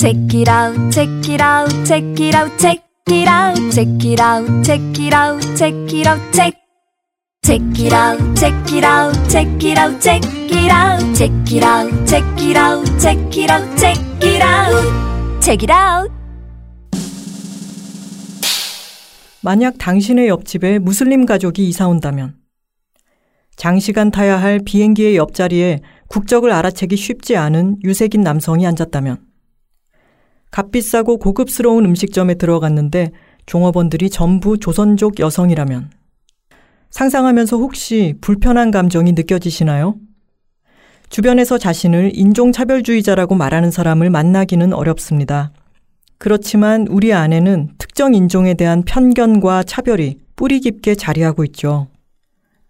[0.00, 4.64] Check it out, check it out, check it out, check it out, check it out,
[4.64, 6.54] check it out, check it out, check.
[7.42, 12.06] Check it out, check it out, check it out, check it out, check it out,
[12.06, 16.10] check it out, check it out, check it out, check it out.
[19.42, 22.36] 만약 당신의 옆집에 무슬림 가족이 이사 온다면
[23.56, 29.29] 장시간 타야 할 비행기의 옆자리에 국적을 알아채기 쉽지 않은 유색인 남성이 앉았다면
[30.50, 33.12] 값비싸고 고급스러운 음식점에 들어갔는데
[33.46, 35.90] 종업원들이 전부 조선족 여성이라면
[36.90, 39.96] 상상하면서 혹시 불편한 감정이 느껴지시나요?
[41.08, 45.52] 주변에서 자신을 인종차별주의자라고 말하는 사람을 만나기는 어렵습니다.
[46.18, 51.88] 그렇지만 우리 안에는 특정 인종에 대한 편견과 차별이 뿌리 깊게 자리하고 있죠.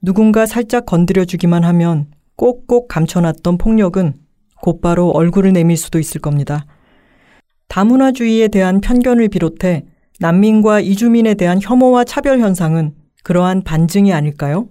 [0.01, 4.15] 누군가 살짝 건드려주기만 하면 꼭꼭 감춰놨던 폭력은
[4.63, 6.65] 곧바로 얼굴을 내밀 수도 있을 겁니다.
[7.71, 9.85] 다문화주의에 대한 편견을 비롯해
[10.19, 14.69] 난민과 이주민에 대한 혐오와 차별 현상은 그러한 반증이 아닐까요?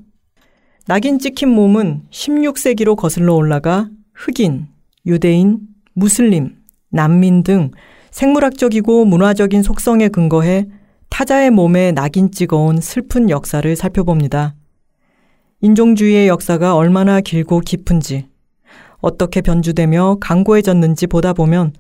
[0.86, 4.68] 낙인 찍힌 몸은 16세기로 거슬러 올라가 흑인,
[5.06, 5.60] 유대인,
[5.94, 6.58] 무슬림,
[6.90, 7.72] 난민 등
[8.12, 10.68] 생물학적이고 문화적인 속성에 근거해
[11.10, 14.56] 타자의 몸에 낙인 찍어온 슬픈 역사를 살펴봅니다.
[15.62, 18.28] 인종주의의 역사가 얼마나 길고 깊은지,
[19.00, 21.74] 어떻게 변주되며 강고해졌는지 보다 보면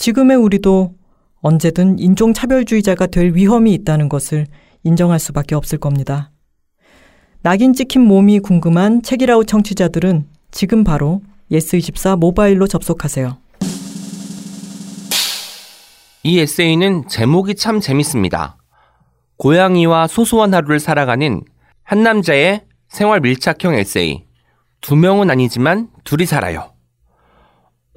[0.00, 0.94] 지금의 우리도
[1.42, 4.46] 언제든 인종차별주의자가 될 위험이 있다는 것을
[4.82, 6.30] 인정할 수밖에 없을 겁니다.
[7.42, 13.36] 낙인 찍힌 몸이 궁금한 책이라우 청취자들은 지금 바로 예스24 모바일로 접속하세요.
[16.22, 18.56] 이 에세이는 제목이 참 재밌습니다.
[19.36, 21.42] 고양이와 소소한 하루를 살아가는
[21.82, 24.24] 한 남자의 생활 밀착형 에세이.
[24.80, 26.72] 두 명은 아니지만 둘이 살아요.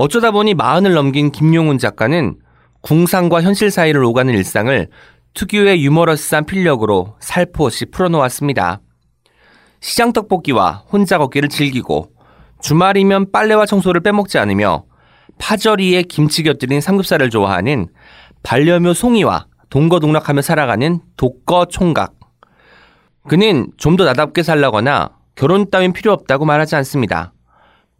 [0.04, 2.36] 어쩌다 보니 마흔을 넘긴 김용훈 작가는
[2.82, 4.90] 궁상과 현실 사이를 오가는 일상을
[5.34, 8.82] 특유의 유머러스한 필력으로 살포시 풀어놓았습니다.
[9.80, 12.12] 시장 떡볶이와 혼자 걷기를 즐기고
[12.62, 14.84] 주말이면 빨래와 청소를 빼먹지 않으며
[15.38, 17.88] 파절이에 김치 곁들인 삼겹살을 좋아하는
[18.44, 22.16] 반려묘 송이와 동거동락하며 살아가는 독거 총각.
[23.30, 27.33] 그는 좀 더 나답게 살라거나 결혼 따윈 필요 없다고 말하지 않습니다.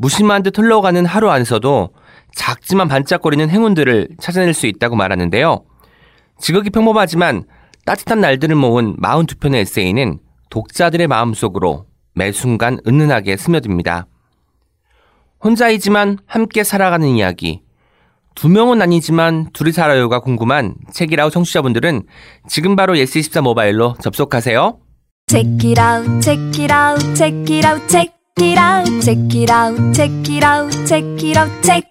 [0.04, 1.90] 무심한 듯 흘러가는 하루 안에서도
[2.36, 5.64] 작지만 반짝거리는 행운들을 찾아낼 수 있다고 말하는데요.
[6.38, 7.46] 지극히 평범하지만
[7.86, 10.20] 따뜻한 날들을 모은 42편의 에세이는
[10.50, 14.08] 독자들의 마음속으로 매 순간 은은하게 스며듭니다.
[15.42, 17.62] 혼자이지만 함께 살아가는 이야기.
[18.36, 22.04] 두 명은 아니지만 둘이 살아요가 궁금한 책이라우 청취자분들은
[22.50, 24.80] 지금 바로 예스24 모바일로 접속하세요.
[25.30, 26.60] Check it out, check
[28.38, 31.84] it out, check it out, check it out, check it out, check.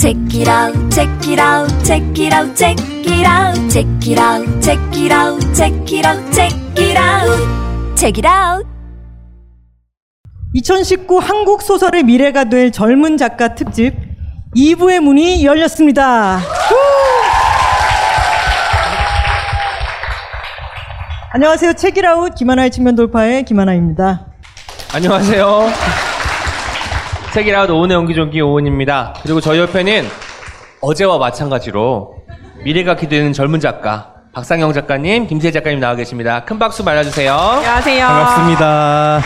[0.00, 4.62] Check it out, check it out, check it out, check it out, check it out,
[4.62, 8.64] check it out, check it out, check it out, check it out.
[10.54, 13.94] 2019 한국 소설의 미래가 될 젊은 작가 특집
[14.54, 16.38] 2부의 문이 열렸습니다.
[21.32, 21.72] 안녕하세요.
[21.74, 24.27] 책이라웃 김하나의 측면 돌파의 김하나입니다.
[24.92, 25.68] 안녕하세요.
[27.34, 29.14] 책이라웃 오은의 옹기종기 오은입니다.
[29.22, 30.08] 그리고 저희 옆에는
[30.80, 32.16] 어제와 마찬가지로
[32.64, 36.44] 미래가 기대되는 젊은 작가 박상영 작가님, 김세 작가님 나와 계십니다.
[36.44, 37.32] 큰 박수 말아주세요.
[37.32, 38.06] 안녕하세요.
[38.06, 39.22] 반갑습니다.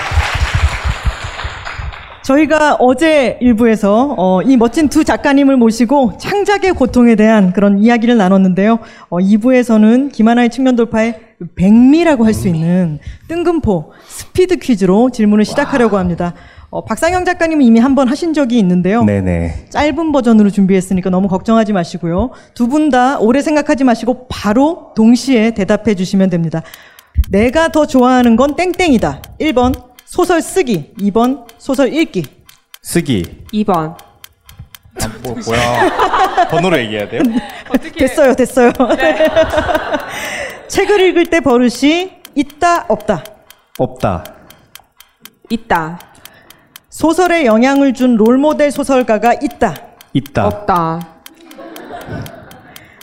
[2.23, 8.79] 저희가 어제 일부에서 어, 이 멋진 두 작가님을 모시고 창작의 고통에 대한 그런 이야기를 나눴는데요.
[9.09, 11.19] 어, 2부에서는 김하나의 측면 돌파의
[11.57, 16.35] 백미라고 할 수 있는 뜬금포 스피드 퀴즈로 질문을 시작하려고 합니다.
[16.71, 19.05] 어, 박상영 작가님은 이미 한 번 하신 적이 있는데요.
[19.05, 19.67] 네네.
[19.71, 22.31] 짧은 버전으로 준비했으니까 너무 걱정하지 마시고요.
[22.55, 26.63] 두 분 다 오래 생각하지 마시고 바로 동시에 대답해 주시면 됩니다.
[27.31, 29.21] 내가 더 좋아하는 건 땡땡이다.
[29.41, 32.27] 1번 소설 쓰기, 2번 소설 읽기.
[32.83, 33.47] 쓰기.
[33.51, 33.97] 2번.
[35.23, 36.49] 뭐, 뭐야.
[36.51, 37.23] 번호로 얘기해야 돼요?
[37.97, 38.73] 됐어요, 됐어요.
[40.69, 43.25] 책을 읽을 때 버릇이 있다, 없다.
[43.79, 44.25] 없다.
[45.49, 45.99] 있다.
[46.91, 49.75] 소설에 영향을 준 롤모델 소설가가 있다.
[50.13, 50.47] 있다.
[50.47, 51.09] 없다.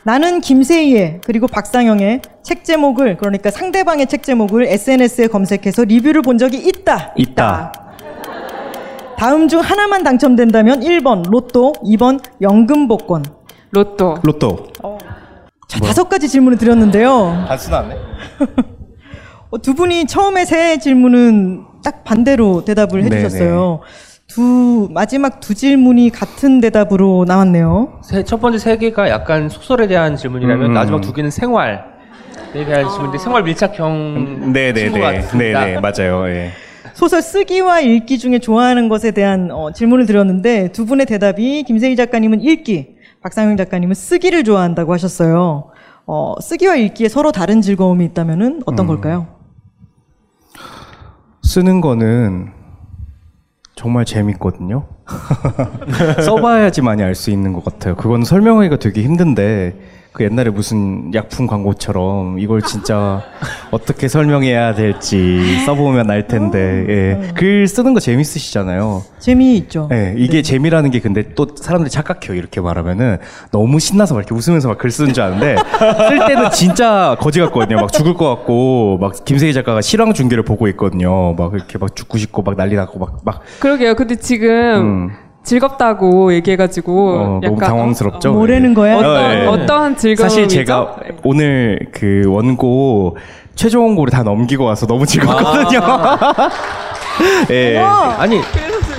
[0.03, 6.57] 나는 김세희의 그리고 박상영의 책 제목을 그러니까 상대방의 책 제목을 SNS에 검색해서 리뷰를 본 적이
[6.57, 7.13] 있다.
[7.17, 7.73] 있다.
[9.17, 13.23] 다음 중 하나만 당첨된다면 1번 로또, 2번 연금 복권.
[13.71, 14.17] 로또.
[14.23, 14.67] 로또.
[15.67, 17.45] 자, 다섯 가지 질문을 드렸는데요.
[17.47, 17.95] 단순하네.
[19.51, 23.81] 어, 두 분이 처음에 세 질문은 딱 반대로 대답을 해주셨어요.
[24.29, 27.99] 두 마지막 두 질문이 같은 대답으로 나왔네요.
[28.03, 30.73] 세- 첫 번째 세 개가 약간 소설에 대한 질문이라면 음.
[30.73, 31.79] 마지막 두 개는 생활에
[32.53, 34.99] 대한 질문인데 생활 밀착형 네네네.
[34.99, 35.65] 같습니다.
[35.65, 35.79] 네네.
[35.79, 36.27] 맞아요.
[36.29, 36.51] 예.
[36.93, 42.41] 소설 쓰기와 읽기 중에 좋아하는 것에 대한 어, 질문을 드렸는데 두 분의 대답이 김세희 작가님은
[42.41, 45.71] 읽기, 박상영 작가님은 쓰기를 좋아한다고 하셨어요.
[46.05, 48.87] 어, 쓰기와 읽기에 서로 다른 즐거움이 있다면은 어떤 음.
[48.87, 49.27] 걸까요?
[51.41, 52.58] 쓰는 거는
[53.79, 54.83] 정말 재밌거든요.
[56.21, 57.95] 써봐야지만이 알 수 있는 것 같아요.
[57.95, 59.73] 그건 설명하기가 되게 힘든데
[60.11, 63.21] 그 옛날에 무슨 약품 광고처럼 이걸 진짜
[63.69, 67.31] 어떻게 설명해야 될지 써보면 알 텐데 예.
[67.35, 69.03] 글 쓰는 거 재밌으시잖아요.
[69.19, 69.87] 재미있죠.
[69.91, 72.35] 예, 이게 재미라는 게 근데 또 사람들이 착각해요.
[72.37, 73.17] 이렇게 말하면은
[73.51, 75.57] 너무 신나서 막 이렇게 웃으면서 막 글 쓰는 줄 아는데
[76.07, 77.81] 쓸 때는 진짜 거지 같거든요.
[77.81, 81.33] 막 죽을 것 같고 막 김세희 작가가 실황 중계를 보고 있거든요.
[81.33, 83.95] 막 이렇게 막 죽고 싶고 막 난리 나고 막 막 그러게요.
[83.95, 85.09] 근데 지금 음.
[85.49, 88.33] 즐겁다고 얘기해가지고 어, 약간 너무 당황스럽죠.
[88.33, 88.97] 뭐라는 거야?
[88.97, 89.45] 어떤 어, 예.
[89.47, 90.21] 어떤 즐거움이죠?
[90.23, 93.17] 사실 제가 오늘 그 원고
[93.55, 95.81] 최종 원고를 다 넘기고 와서 너무 즐겁거든요.
[97.49, 97.77] 예.
[97.79, 98.39] 아니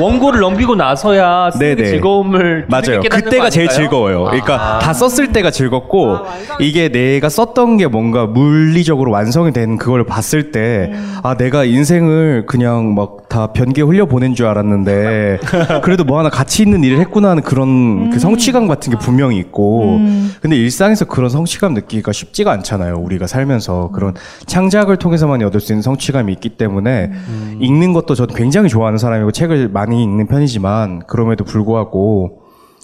[0.01, 1.91] 원고를 넘기고 나서야 쓰는 게 네네.
[1.91, 3.01] 즐거움을 맞아요.
[3.01, 3.69] 그때가 제일?
[3.69, 4.25] 즐거워요.
[4.25, 4.79] 그러니까 아.
[4.79, 6.25] 다 썼을 때가 즐겁고 아,
[6.61, 10.91] 이게 내가 썼던 게 뭔가 물리적으로 완성이 된 그걸 봤을 때
[11.23, 15.39] 아 내가 인생을 그냥 막 다 변기에 흘려 보낸 줄 알았는데
[15.85, 20.01] 그래도 뭐 하나 가치 있는 일을 했구나 하는 그런 그 성취감 같은 게 분명히 있고
[20.43, 22.97] 근데 일상에서 그런 성취감 느끼기가 쉽지가 않잖아요.
[22.97, 24.15] 우리가 살면서 그런
[24.47, 27.13] 창작을 통해서만 얻을 수 있는 성취감이 있기 때문에
[27.61, 32.41] 읽는 것도 저는 굉장히 좋아하는 사람이고 책을 많이 읽는 편이지만 그럼에도 불구하고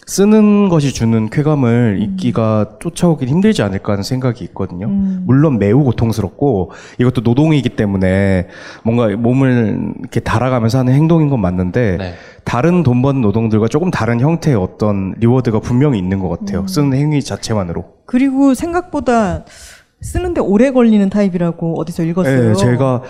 [0.08, 4.86] 쓰는 것이 주는 쾌감을 잊기가 쫓아오긴 힘들지 않을까 하는 생각이 있거든요.
[4.86, 6.70] 물론 매우 고통스럽고
[7.00, 8.46] 이것도 노동이기 때문에
[8.84, 12.14] 뭔가 몸을 이렇게 닳아가면서 하는 행동인 건 맞는데 네.
[12.44, 16.64] 다른 돈 버는 노동들과 조금 다른 형태의 어떤 reward가 분명히 있는 것 같아요.
[16.68, 17.84] 쓰는 행위 자체만으로.
[18.06, 19.44] 그리고 생각보다
[20.00, 22.52] 쓰는데 오래 걸리는 타입이라고 어디서 읽었어요.
[22.52, 23.02] 네, 제가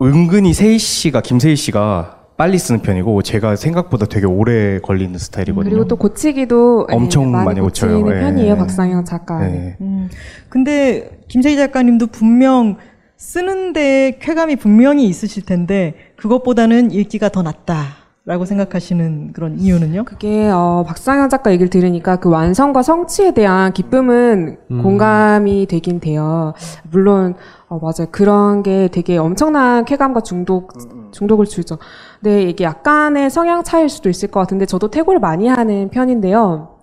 [0.00, 5.70] 은근히 세희 씨가 김세희 씨가 빨리 쓰는 편이고 제가 생각보다 되게 오래 걸리는 스타일이거든요.
[5.70, 8.00] 그리고 또 고치기도 예, 엄청 많이 고쳐요.
[8.00, 8.20] 고치는 예.
[8.20, 9.40] 편이에요 박상영 작가.
[9.40, 9.76] 네.
[9.80, 10.08] 음,
[10.48, 12.76] 근데 김세희 작가님도 분명
[13.16, 20.04] 쓰는데 쾌감이 분명히 있으실 텐데 그것보다는 읽기가 더 낫다 라고 생각하시는 그런 이유는요?
[20.04, 24.82] 그게 어, 박상현 작가 얘기를 들으니까 그 완성과 성취에 대한 기쁨은 음.
[24.82, 26.52] 공감이 되긴 돼요.
[26.90, 27.34] 물론
[27.68, 28.08] 어, 맞아요.
[28.10, 30.72] 그런 게 되게 엄청난 쾌감과 중독
[31.12, 31.78] 중독을 주죠.
[32.20, 36.78] 근데 이게 약간의 성향 차이일 수도 있을 것 같은데 저도 퇴고를 많이 하는 편인데요.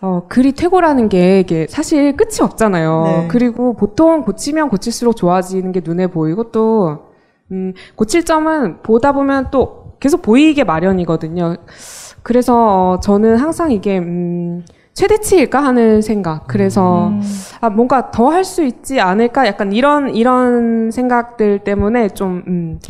[0.00, 3.02] 어, 글이 퇴고라는 게 이게 사실 끝이 없잖아요.
[3.04, 3.28] 네.
[3.28, 6.98] 그리고 보통 고치면 고칠수록 좋아지는 게 눈에 보이고 또,
[7.50, 11.56] 음, 고칠 점은 보다 보면 또 계속 보이게 마련이거든요.
[12.22, 14.64] 그래서 어, 저는 항상 이게, 음,
[14.96, 16.46] 최대치일까 하는 생각.
[16.46, 17.12] 그래서,
[17.60, 19.46] 아, 뭔가 더 할 수 있지 않을까?
[19.46, 22.80] 약간 이런, 이런 생각들 때문에 좀, 음,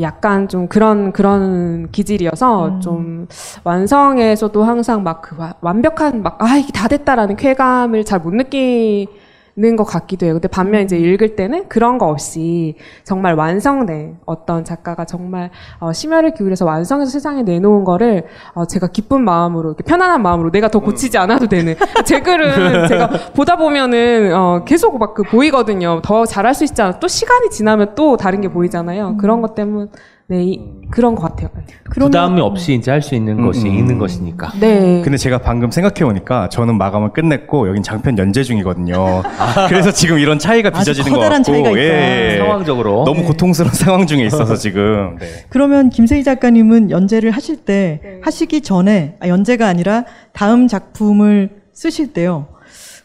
[0.00, 3.26] 약간 좀 그런, 그런 기질이어서 좀
[3.64, 9.08] 완성에서도 항상 막 그 완벽한 막, 아, 이게 다 됐다라는 쾌감을 잘 못 느끼
[9.56, 10.34] 는것 같기도 해요.
[10.34, 16.34] 근데 반면 이제 읽을 때는 그런 거 없이 정말 완성된 어떤 작가가 정말 어, 심혈을
[16.34, 21.18] 기울여서 완성해서 세상에 내놓은 거를 어, 제가 기쁜 마음으로, 이렇게 편안한 마음으로 내가 더 고치지
[21.18, 21.76] 않아도 되는.
[22.04, 26.00] 제 글은 제가 보다 보면은 어, 계속 막 그 보이거든요.
[26.02, 26.98] 더 잘할 수 있지 않아.
[26.98, 29.16] 또 시간이 지나면 또 다른 게 보이잖아요.
[29.18, 29.88] 그런 것 때문에
[30.32, 30.60] 네, 이-
[30.90, 31.50] 그런 것 같아요.
[31.94, 33.74] 부담이 없이 이제 할 수 있는 것이 음.
[33.74, 34.52] 있는 것이니까.
[34.58, 35.02] 네.
[35.04, 39.22] 근데 제가 방금 생각해 보니까 저는 마감을 끝냈고 여긴 장편 연재 중이거든요.
[39.68, 41.78] 그래서 지금 이런 차이가 빚어지는 것 커다란 같고 차이가 있다.
[41.78, 42.38] 예, 예.
[42.38, 43.04] 상황적으로.
[43.04, 45.26] 너무 고통스러운 상황 중에 있어서 지금 네.
[45.50, 52.46] 그러면 김세희 작가님은 연재를 하실 때 하시기 전에 아, 연재가 아니라 다음 작품을 쓰실 때요.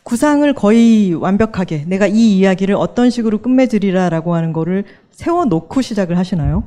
[0.04, 6.64] 구상을 거의 완벽하게 내가 이 이야기를 어떤 식으로 끝맺으리라라고 하는 거를 세워 놓고 시작을 하시나요?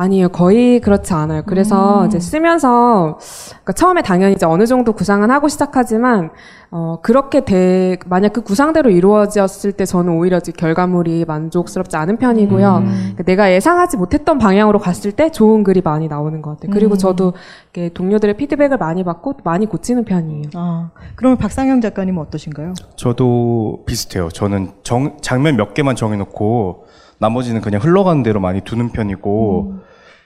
[0.00, 1.42] 아니요, 거의 그렇지 않아요.
[1.44, 3.18] 그래서 이제 쓰면서,
[3.50, 6.30] 그러니까 처음에 당연히 이제 어느 정도 구상은 하고 시작하지만,
[6.70, 12.82] 어, 그렇게 돼, 만약 그 구상대로 이루어졌을 때 저는 오히려 이제 결과물이 만족스럽지 않은 편이고요.
[12.86, 16.72] 그러니까 내가 예상하지 못했던 방향으로 갔을 때 좋은 글이 많이 나오는 것 같아요.
[16.72, 17.34] 그리고 저도
[17.74, 20.44] 이렇게 동료들의 피드백을 많이 받고 많이 고치는 편이에요.
[20.54, 22.72] 아, 그러면 박상영 작가님은 어떠신가요?
[22.96, 24.28] 저도 비슷해요.
[24.30, 26.86] 저는 정- 장면 몇 개만 정해놓고
[27.18, 29.74] 나머지는 그냥 흘러가는 대로 많이 두는 편이고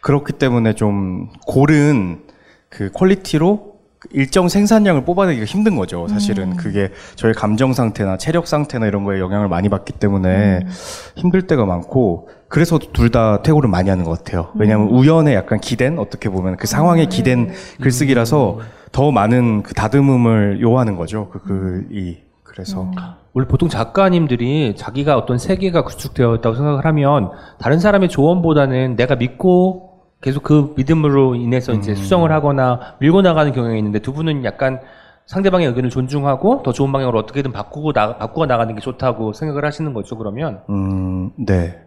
[0.04, 2.20] 그렇기 때문에 좀 고른
[2.68, 3.72] 그 퀄리티로
[4.10, 6.06] 일정 생산량을 뽑아내기가 힘든 거죠.
[6.08, 10.60] 사실은 그게 저희 감정 상태나 체력 상태나 이런 거에 영향을 많이 받기 때문에
[11.16, 14.50] 힘들 때가 많고 그래서 둘 다 퇴고를 많이 하는 것 같아요.
[14.56, 15.98] 왜냐하면 우연에 약간 기댄?
[15.98, 18.60] 어떻게 보면 그 상황에 기댄 글쓰기라서
[18.92, 21.30] 더 많은 그 다듬음을 요하는 거죠.
[21.30, 22.90] 그 글이 그래서.
[23.32, 29.93] 원래 보통 작가님들이 자기가 어떤 세계가 구축되어 있다고 생각을 하면 다른 사람의 조언보다는 내가 믿고
[30.24, 34.80] 계속 그 믿음으로 인해서 이제 수정을 하거나 밀고 나가는 경향이 있는데 두 분은 약간
[35.26, 39.92] 상대방의 의견을 존중하고 더 좋은 방향으로 어떻게든 바꾸고 나, 바꾸어 나가는 게 좋다고 생각을 하시는
[39.92, 40.62] 거죠, 그러면?
[40.70, 41.78] 음, 네.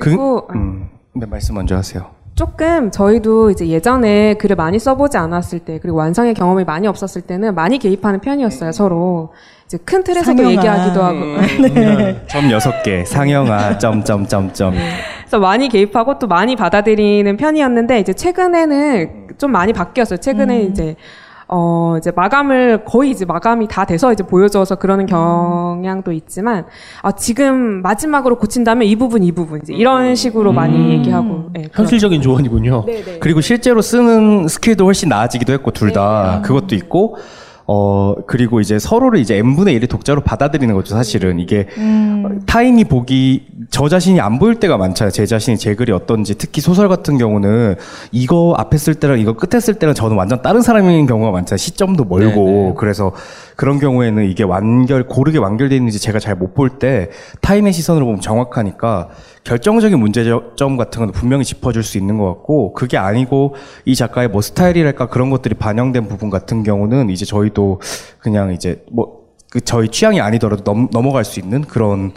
[0.00, 2.06] 그리고 그, 음, 네 말씀 먼저 하세요.
[2.34, 7.54] 조금 저희도 이제 예전에 글을 많이 써보지 않았을 때 그리고 완성의 경험이 많이 없었을 때는
[7.54, 9.32] 많이 개입하는 편이었어요 서로
[9.66, 10.50] 이제 큰 틀에서도 상영아.
[10.52, 11.18] 얘기하기도 하고.
[12.28, 13.04] 점 여섯 개.
[13.04, 14.74] 상영아 점점점점.
[15.20, 20.18] 그래서 많이 개입하고 또 많이 받아들이는 편이었는데 이제 최근에는 좀 많이 바뀌었어요.
[20.20, 20.94] 최근에 이제
[21.48, 26.66] 어 이제 마감을 거의 이제 마감이 다 돼서 이제 보여줘서 그러는 경향도 있지만
[27.02, 31.50] 아 지금 마지막으로 고친다면 이 부분 이 부분 이제 이런 식으로 많이 얘기하고.
[31.58, 32.84] 예, 그런- 현실적인 조언이군요.
[32.86, 33.18] 네네.
[33.20, 36.40] 그리고 실제로 쓰는 스킬도 훨씬 나아지기도 했고 둘 다.
[36.44, 37.16] 그것도 있고
[37.68, 41.66] 어 그리고 이제 서로를 이제 n 분의 1의 독자로 받아들이는 거죠 사실은 이게
[42.46, 45.10] 타인이 보기 저 자신이 안 보일 때가 많잖아요.
[45.10, 46.36] 제 자신이 제 글이 어떤지.
[46.38, 47.74] 특히 소설 같은 경우는
[48.12, 51.56] 이거 앞에 쓸 때랑 이거 끝에 쓸 때랑 저는 완전 다른 사람인 경우가 많잖아요.
[51.58, 52.44] 시점도 멀고.
[52.46, 52.74] 네네.
[52.78, 53.12] 그래서
[53.56, 58.20] 그런 경우에는 이게 완결 고르게 완결되어 있는지 제가 잘 못 볼 때 타인의 시선으로 보면
[58.20, 59.08] 정확하니까
[59.46, 64.42] 결정적인 문제점 같은 건 분명히 짚어줄 수 있는 것 같고 그게 아니고 이 작가의 뭐
[64.42, 67.80] 스타일이랄까 그런 것들이 반영된 부분 같은 경우는 이제 저희도
[68.20, 69.26] 그냥 이제 뭐
[69.56, 72.12] 그 저희 취향이 아니더라도 넘, 넘어갈 수 있는 그런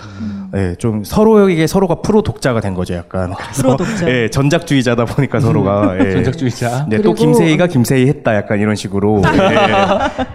[0.55, 4.09] 예, 좀 서로에게 서로가 프로 독자가 된 거죠 약간 그래서, 프로 독자.
[4.09, 6.11] 예, 전작주의자다 보니까 서로가 예.
[6.11, 6.87] 전작주의자.
[6.89, 10.25] 네, 또 김세희가 김세희 했다 약간 이런 식으로 예.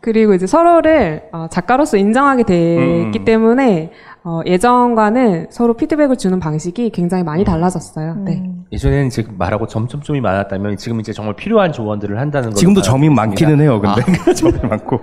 [0.00, 3.24] 그리고 이제 서로를 어, 작가로서 인정하게 됐기 음.
[3.24, 3.92] 때문에
[4.28, 8.16] 어, 예전과는 서로 피드백을 주는 방식이 굉장히 많이 달라졌어요.
[8.24, 8.42] 네.
[8.72, 12.56] 예전에는 지금 말하고 점점점이 많았다면 지금 이제 정말 필요한 조언들을 한다는 거.
[12.56, 14.02] 지금도 점이 많기는 해요 근데
[14.34, 14.98] 점이 많고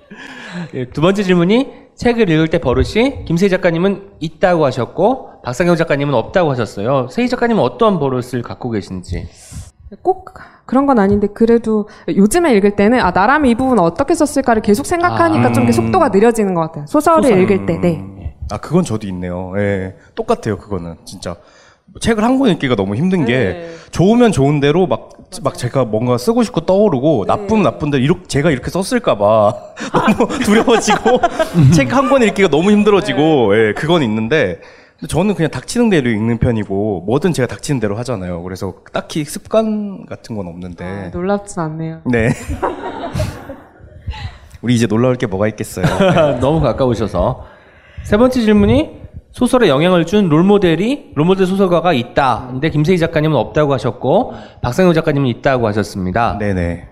[0.72, 6.50] 예, 두 번째 질문이 책을 읽을 때 버릇이 김세희 작가님은 있다고 하셨고 박상경 작가님은 없다고
[6.50, 7.08] 하셨어요.
[7.10, 9.28] 세희 작가님은 어떤 버릇을 갖고 계신지.
[10.02, 10.32] 꼭
[10.64, 15.48] 그런 건 아닌데 그래도 요즘에 읽을 때는 아 나라면 이 부분 어떻게 썼을까를 계속 생각하니까
[15.48, 15.52] 아.
[15.52, 16.86] 좀 이렇게 속도가 느려지는 것 같아요.
[16.86, 17.42] 소설을 소설.
[17.42, 18.15] 읽을 때, 네.
[18.50, 19.52] 아 그건 저도 있네요.
[19.58, 20.56] 예, 똑같아요.
[20.58, 21.36] 그거는 진짜
[22.00, 23.70] 책을 한 권 읽기가 너무 힘든 게 네.
[23.90, 28.52] 좋으면 좋은 대로 막 막 제가 뭔가 쓰고 싶고 떠오르고 나쁘면 나쁜 대로 이렇게 제가
[28.52, 29.54] 이렇게 썼을까봐
[30.16, 31.18] 너무 두려워지고
[31.74, 34.60] 책 한 권 읽기가 너무 힘들어지고 예, 그건 있는데
[35.00, 38.40] 근데 저는 그냥 닥치는 대로 읽는 편이고 뭐든 제가 닥치는 대로 하잖아요.
[38.44, 42.02] 그래서 딱히 습관 같은 건 없는데 아, 놀랍진 않네요.
[42.06, 42.30] 네.
[44.62, 45.84] 우리 이제 놀라울 게 뭐가 있겠어요.
[46.40, 47.44] 너무 가까우셔서.
[48.06, 49.00] 세 번째 질문이
[49.32, 52.46] 소설에 영향을 준 롤모델이 롤모델 소설가가 있다.
[52.52, 54.32] 근데 김세희 작가님은 없다고 하셨고
[54.62, 56.38] 박상영 작가님은 있다고 하셨습니다.
[56.38, 56.86] 네네.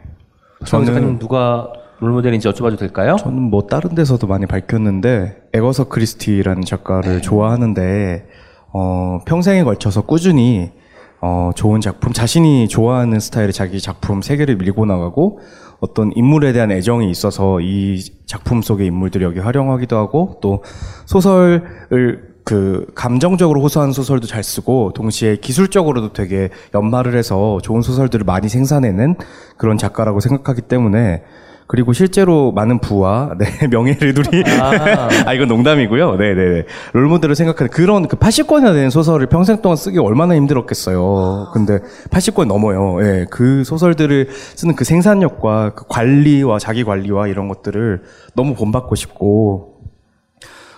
[0.59, 1.69] 박상영 작가님 누가
[2.01, 3.15] 롤모델인지 여쭤봐도 될까요?
[3.21, 8.27] 저는 뭐 다른 데서도 많이 밝혔는데 에거서 크리스티라는 작가를 좋아하는데
[8.73, 10.73] 어, 평생에 걸쳐서 꾸준히
[11.21, 15.39] 어, 좋은 작품 자신이 좋아하는 스타일의 자기 작품 세계를 밀고 나가고
[15.85, 20.65] 어떤 인물에 대한 애정이 있어서 이 작품 속의 인물들이 여기 활용하기도 하고 또
[21.05, 28.49] 소설을 그 감정적으로 호소한 소설도 잘 쓰고 동시에 기술적으로도 되게 연마를 해서 좋은 소설들을 많이
[28.49, 29.17] 생산해낸
[29.59, 31.23] 그런 작가라고 생각하기 때문에
[31.67, 36.17] 그리고 실제로 많은 부와 네, 명예를 누리 아, 이건 농담이고요.
[36.17, 36.65] 네, 네, 네.
[36.93, 41.51] 롤모델을 생각하는 그런 그 80권이나 되는 소설을 평생 동안 쓰기 얼마나 힘들었겠어요.
[41.53, 41.79] 근데
[42.11, 43.03] 80권 넘어요.
[43.03, 43.27] 예.
[43.31, 48.03] 그 소설들을 쓰는 그 생산력과 그 관리와 자기 관리와 이런 것들을
[48.35, 49.74] 너무 본받고 싶고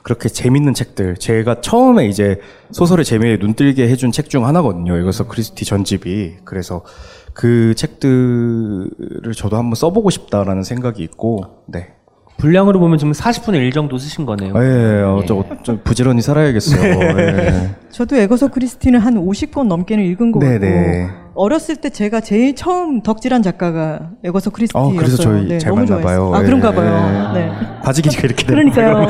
[0.06, 1.16] 그렇게 재밌는 책들.
[1.16, 2.38] 제가 처음에 이제
[2.70, 4.96] 소설의 재미에 눈뜰게 해준 책 중 하나거든요.
[4.98, 6.36] 이것서 크리스티 전집이.
[6.44, 6.84] 그래서
[7.32, 8.88] 그 책들을
[9.34, 11.88] 저도 한번 써보고 싶다라는 생각이 있고, 네.
[12.36, 14.52] 분량으로 보면 지금 40분의 1 정도 쓰신 거네요.
[14.54, 16.82] 예, 예, 어, 저, 좀 부지런히 살아야겠어요.
[17.18, 17.70] 예.
[17.90, 21.10] 저도 에거서 크리스티는 한 50권 넘게는 읽은 거 같고 네네.
[21.36, 24.92] 어렸을 때 제가 제일 처음 덕질한 작가가 에거서 크리스티였어요.
[24.92, 26.30] 어, 그래서 저희 잘 너무 맞나 좋아했어요.
[26.30, 26.34] 봐요.
[26.34, 26.44] 아 예.
[26.46, 27.32] 그런가 봐요.
[27.34, 27.52] 네.
[27.84, 29.06] 바지 길이가 이렇게 되는 그러니까요.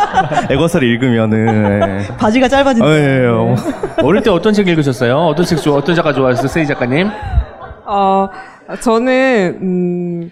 [0.50, 2.00] 에거서를 읽으면은.
[2.10, 2.16] 예.
[2.16, 2.86] 바지가 짧아진다.
[2.86, 3.26] 어, 예, 예.
[3.26, 3.54] 어.
[4.02, 5.16] 어릴 때 어떤 책 읽으셨어요?
[5.16, 6.48] 어떤 책 좋아, 어떤 작가 좋아하셨어요?
[6.48, 7.08] 세희 작가님?
[7.84, 8.28] 어,
[8.80, 10.30] 저는, 음,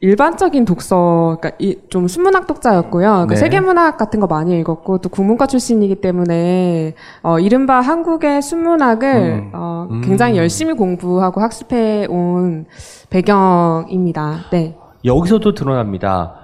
[0.00, 3.26] 일반적인 독서, 그러니까 이, 좀 순문학 독자였고요.
[3.28, 3.36] 그 네.
[3.36, 9.50] 세계문학 같은 거 많이 읽었고 또 국문과 출신이기 때문에 어, 이른바 한국의 순문학을 음.
[9.54, 10.02] 어, 음.
[10.02, 12.66] 굉장히 열심히 공부하고 학습해 온
[13.10, 14.44] 배경입니다.
[14.52, 14.76] 네.
[15.04, 16.34] 여기서도 드러납니다.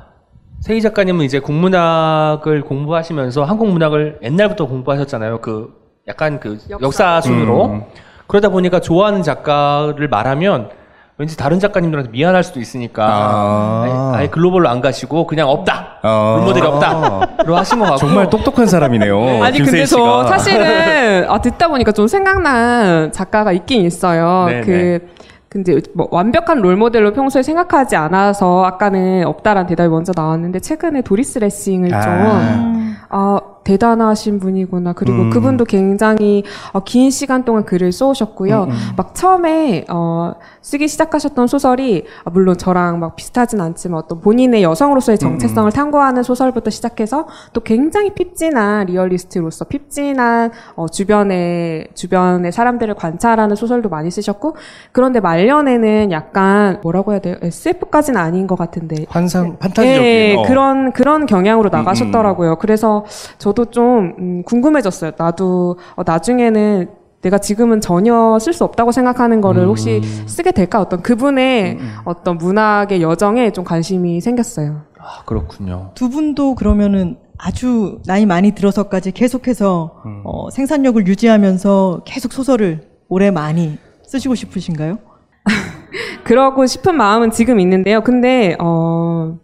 [0.61, 5.41] 세희 작가님은 이제 국문학을 공부하시면서 한국 문학을 옛날부터 공부하셨잖아요.
[5.41, 5.75] 그
[6.09, 6.85] 약간 그 역사.
[6.85, 7.83] 역사 순으로 음.
[8.27, 10.71] 그러다 보니까 좋아하는 작가를 말하면
[11.17, 13.83] 왠지 다른 작가님들한테 미안할 수도 있으니까 아.
[13.85, 16.35] 아예, 아예 글로벌로 안 가시고 그냥 없다 아.
[16.39, 19.43] 롤모델이 없다로 하신 것 같고 정말 똑똑한 사람이네요.
[19.43, 20.27] 아니 김세희 근데 저.
[20.27, 24.47] 사실은 아, 듣다 보니까 좀 생각난 작가가 있긴 있어요.
[24.49, 24.61] 네네.
[24.63, 25.15] 그
[25.49, 31.39] 근데 뭐 완벽한 롤 모델로 평소에 생각하지 않아서 아까는 없다란 대답이 먼저 나왔는데 최근에 도리스
[31.39, 32.97] 레싱을 좀 아.
[33.09, 34.93] 아, 대단하신 분이구나.
[34.93, 35.31] 그리고 음.
[35.31, 38.65] 그분도 굉장히 어, 긴 시간 동안 글을 써오셨고요.
[38.65, 38.77] 음, 음.
[38.97, 45.19] 막 처음에 어, 쓰기 시작하셨던 소설이 아, 물론 저랑 막 비슷하진 않지만 어떤 본인의 여성으로서의
[45.19, 53.89] 정체성을 탐구하는 소설부터 시작해서 또 굉장히 핍진한 리얼리스트로서 핍진한 어, 주변의 주변의 사람들을 관찰하는 소설도
[53.89, 54.57] 많이 쓰셨고
[54.93, 57.37] 그런데 말년에는 약간 뭐라고 해야 돼요?
[57.41, 60.43] SF까지는 아닌 것 같은데 환상 판타지적인 예, 어.
[60.43, 62.57] 그런 그런 경향으로 음, 나가셨더라고요.
[62.57, 63.05] 그래서
[63.39, 65.13] 저도 좀 음, 궁금해졌어요.
[65.17, 66.89] 나도 어, 나중에는
[67.23, 70.81] 내가 지금은 전혀 쓸 수 없다고 생각하는 거를 혹시 쓰게 될까?
[70.81, 74.83] 어떤 그분의 음, 어떤 문학의 여정에 좀 관심이 생겼어요.
[74.99, 75.91] 아, 그렇군요.
[75.95, 80.23] 두 분도 그러면은 아주 나이 많이 들어서까지 계속해서 음.
[80.25, 84.99] 어, 생산력을 유지하면서 계속 소설을 오래 많이 쓰시고 싶으신가요?
[86.25, 88.03] 그러고 싶은 마음은 지금 있는데요.
[88.03, 89.39] 근데 어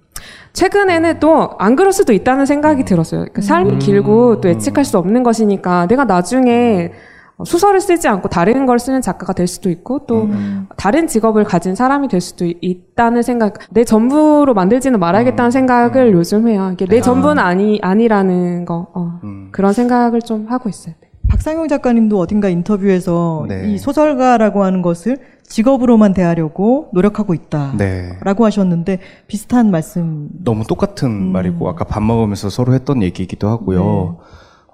[0.61, 3.21] 최근에는 또 안 그럴 수도 있다는 생각이 들었어요.
[3.23, 6.93] 그러니까 삶이 길고 또 예측할 수 없는 것이니까 내가 나중에
[7.38, 10.29] 어, 소설을 쓰지 않고 다른 걸 쓰는 작가가 될 수도 있고 또
[10.76, 16.47] 다른 직업을 가진 사람이 될 수도 이- 있다는 생각, 내 전부로 만들지는 말아야겠다는 생각을 요즘
[16.49, 16.71] 해요.
[16.75, 19.49] 이게 내 전부는 아니 아니라는 거 어, 음.
[19.52, 20.95] 그런 생각을 좀 하고 있어요.
[21.00, 21.09] 네.
[21.31, 23.71] 박상용 작가님도 어딘가 인터뷰에서 네.
[23.73, 25.17] 이 소설가라고 하는 것을
[25.50, 27.75] 직업으로만 대하려고 노력하고 있다.
[27.76, 28.16] 네.
[28.23, 31.33] 라고 하셨는데 비슷한 말씀 너무 똑같은 음.
[31.33, 33.80] 말이고 아까 밥 먹으면서 서로 했던 얘기이기도 하고요.
[33.83, 34.26] 네.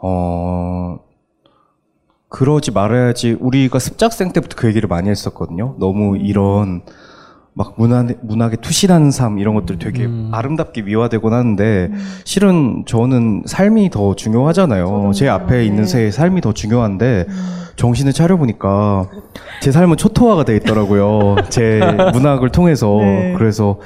[0.02, 0.98] 어
[2.28, 5.76] 그러지 말아야지 우리가 습작생 때부터 그 얘기를 많이 했었거든요.
[5.78, 6.16] 너무 음.
[6.20, 6.82] 이런
[7.58, 10.28] 막 문학 문학에 투신하는 삶 이런 것들 되게 음.
[10.30, 12.06] 아름답게 미화되곤 하는데 음.
[12.24, 15.12] 실은 저는 삶이 더 중요하잖아요.
[15.14, 15.88] 제 앞에 있는 네.
[15.88, 17.34] 새의 삶이 더 중요한데 음.
[17.76, 19.08] 정신을 차려보니까
[19.62, 21.36] 제 삶은 초토화가 돼 있더라고요.
[21.48, 21.80] 제
[22.12, 23.34] 문학을 통해서 네.
[23.38, 23.80] 그래서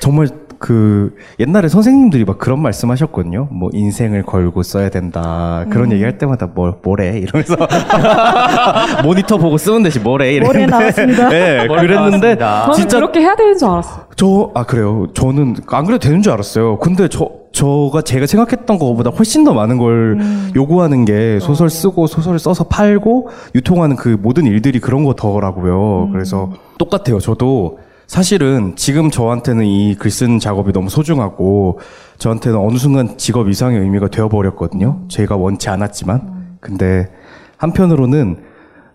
[0.00, 3.48] 정말 그 옛날에 선생님들이 막 그런 말씀하셨거든요.
[3.50, 5.70] 뭐 인생을 걸고 써야 된다 음.
[5.70, 7.56] 그런 얘기할 때마다 뭘 뭐래 이러면서
[9.04, 11.28] 모니터 보고 쓰면 되지 뭐래 이랬는데 뭐래 나왔습니다.
[11.28, 12.60] 네, 뭐래 그랬는데 나왔습니다.
[12.62, 14.06] 저는 진짜 그렇게 해야 되는 줄 알았어요.
[14.16, 15.06] 저, 아, 그래요.
[15.12, 16.78] 저는 안 그래도 되는 줄 알았어요.
[16.78, 20.18] 근데 저, 저가 제가 생각했던 것보다 훨씬 더 많은 걸
[20.54, 26.10] 요구하는 게 소설 쓰고 소설을 써서 팔고 유통하는 그 모든 일들이 그런 거더라고요.
[26.12, 27.18] 그래서 똑같아요.
[27.18, 31.80] 저도 사실은 지금 저한테는 이 글 쓰는 작업이 너무 소중하고
[32.18, 35.02] 저한테는 어느 순간 직업 이상의 의미가 되어버렸거든요.
[35.08, 36.56] 제가 원치 않았지만.
[36.60, 37.08] 근데
[37.56, 38.38] 한편으로는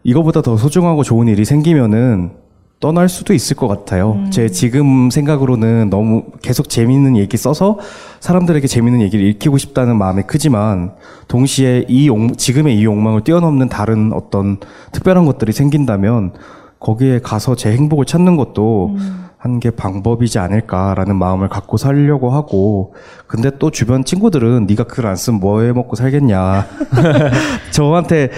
[0.04, 2.32] 이거보다 더 소중하고 좋은 일이 생기면은
[2.80, 4.24] 떠날 수도 있을 것 같아요.
[4.32, 7.78] 제 지금 생각으로는 너무 계속 재밌는 얘기 써서
[8.21, 10.93] 사람들에게 재밌는 얘기를 읽히고 싶다는 마음이 크지만
[11.28, 14.58] 동시에 이 욕, 지금의 이 욕망을 뛰어넘는 다른 어떤
[14.93, 16.34] 특별한 것들이 생긴다면
[16.82, 18.98] 거기에 가서 제 행복을 찾는 것도
[19.38, 22.94] 한게 방법이지 않을까라는 마음을 갖고 살려고 하고
[23.28, 26.65] 근데 또 주변 친구들은 네가 글 안 쓰면 뭐 해 먹고 살겠냐
[27.72, 28.30] 저한테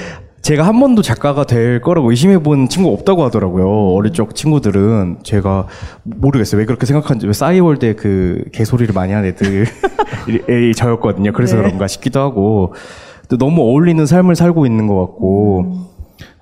[0.41, 3.93] 제가 한 번도 작가가 될 거라고 의심해 본 친구가 없다고 하더라고요.
[3.95, 5.67] 어릴 적 친구들은 제가
[6.03, 6.59] 모르겠어요.
[6.59, 7.27] 왜 그렇게 생각하는지.
[7.27, 9.63] 왜 싸이월드에 그 개소리를 많이 한 애들이
[10.75, 11.31] 저였거든요.
[11.31, 11.61] 그래서 네.
[11.61, 12.73] 그런가 싶기도 하고.
[13.21, 15.75] 근데 너무 어울리는 삶을 살고 있는 것 같고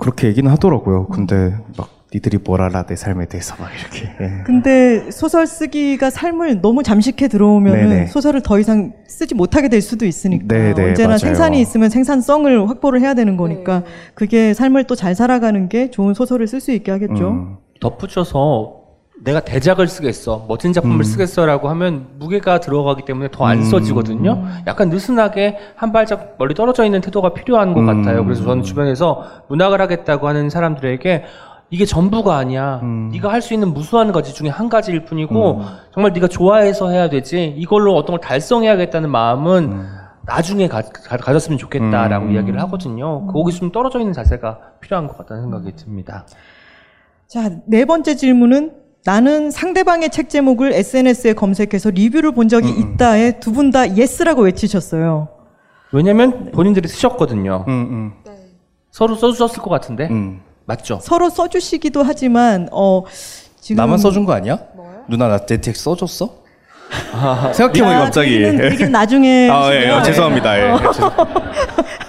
[0.02, 1.08] 그렇게 얘기는 하더라고요.
[1.08, 4.12] 근데 막 니들이 뭘 알아 내 삶에 대해서 막 이렇게.
[4.20, 4.44] 예.
[4.46, 8.08] 근데 소설 쓰기가 삶을 너무 잠식해 들어오면.
[8.08, 11.18] 소설을 더 이상 쓰지 못하게 될 수도 있으니까 네네, 언제나 맞아요.
[11.20, 13.86] 생산이 있으면 생산성을 확보를 해야 되는 거니까 네.
[14.16, 17.30] 그게 삶을 또 잘 살아가는 게 좋은 소설을 쓸 수 있게 하겠죠.
[17.30, 17.58] 음.
[17.80, 18.81] 덧붙여서
[19.24, 21.04] 내가 대작을 쓰겠어, 멋진 작품을 음.
[21.04, 23.64] 쓰겠어라고 하면 무게가 들어가기 때문에 더안 음.
[23.64, 24.44] 써지거든요.
[24.66, 27.86] 약간 느슨하게 한 발짝 멀리 떨어져 있는 태도가 필요한 것 음.
[27.86, 28.24] 같아요.
[28.24, 31.24] 그래서 저는 주변에서 문학을 하겠다고 하는 사람들에게
[31.70, 32.80] 이게 전부가 아니야.
[32.82, 33.10] 음.
[33.14, 35.66] 네가 할 수 있는 무수한 가지 중에 한 가지일 뿐이고 음.
[35.94, 37.54] 정말 네가 좋아해서 해야 되지.
[37.58, 39.88] 이걸로 어떤 걸 달성해야겠다는 마음은 음.
[40.26, 42.32] 나중에 가, 졌으면 좋겠다라고 음.
[42.34, 43.28] 이야기를 하거든요.
[43.28, 46.26] 거기 좀 떨어져 있는 자세가 필요한 것 같다는 생각이 듭니다.
[47.28, 53.52] 자, 네 번째 질문은 나는 상대방의 책 제목을 SNS에 검색해서 리뷰를 본 적이 있다에 두
[53.52, 55.30] 분 다 yes라고 외치셨어요.
[55.92, 57.66] 왜냐면 본인들이 쓰셨거든요.
[57.68, 58.32] 음, 음,
[58.92, 60.42] 서로 써주셨을 것 같은데 음.
[60.66, 61.00] 맞죠?
[61.02, 63.04] 서로 써주시기도 하지만 어
[63.60, 64.58] 지금 나만 써준 거 아니야?
[65.10, 66.42] 누나 나 내 텍스트 써줬어?
[67.54, 68.30] 생각해보니 아, 갑자기.
[68.40, 69.90] 그 얘기는, 그 얘기는 나중에 아, 예.
[69.90, 70.60] 어, 죄송합니다.
[70.60, 70.78] 예.
[70.78, 71.12] 죄송-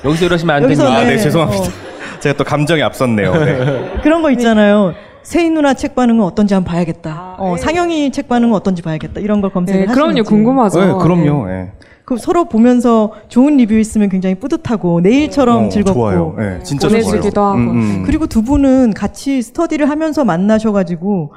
[0.05, 0.85] 여기서 이러시면 안 됩니다.
[0.92, 1.64] 아, 네, 네, 죄송합니다.
[1.64, 2.20] 어.
[2.20, 3.33] 제가 또 감정이 앞섰네요.
[3.44, 4.00] 네.
[4.02, 4.94] 그런 거 있잖아요.
[5.22, 7.11] 세인 누나 책 반응은 어떤지 한번 봐야겠다.
[7.11, 7.62] 아, 어, 네.
[7.62, 9.20] 상영이 책 반응은 어떤지 봐야겠다.
[9.20, 10.22] 이런 걸 검색을 네, 하시는지.
[10.22, 10.28] 그럼요.
[10.28, 10.80] 궁금하죠.
[10.80, 11.48] 네, 그럼요.
[11.50, 11.72] 예.
[12.04, 16.37] 그 서로 보면서 좋은 리뷰 있으면 굉장히 뿌듯하고 내일처럼 어, 즐겁고 좋아요.
[16.40, 17.48] 예, 진짜 보내주기도 좋아요.
[17.50, 17.58] 하고.
[17.58, 18.02] 음, 음.
[18.04, 21.32] 그리고 두 분은 같이 스터디를 하면서 만나셔가지고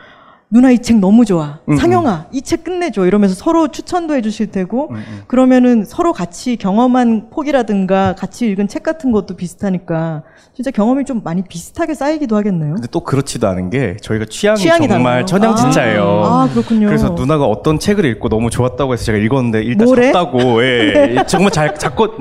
[0.56, 1.60] 누나 이 책 너무 좋아.
[1.68, 3.06] 음, 상영아 이 책 끝내줘.
[3.08, 5.22] 이러면서 서로 추천도 해주실 테고 음, 음.
[5.28, 10.24] 그러면은 서로 같이 경험한 폭이라든가 같이 읽은 책 같은 것도 비슷하니까
[10.56, 12.76] 진짜 경험이 좀 많이 비슷하게 쌓이기도 하겠네요.
[12.76, 15.26] 근데 또 그렇지도 않은 게 저희가 취향이, 취향이 정말 달라요.
[15.26, 16.04] 천양지차예요.
[16.24, 16.88] 아, 그렇군요.
[16.88, 20.08] 그래서 누나가 어떤 책을 읽고 너무 좋았다고 해서 제가 읽었는데 일단 뭐래?
[20.14, 21.16] 잤다고 예.
[21.28, 22.12] 정말 잘 잤거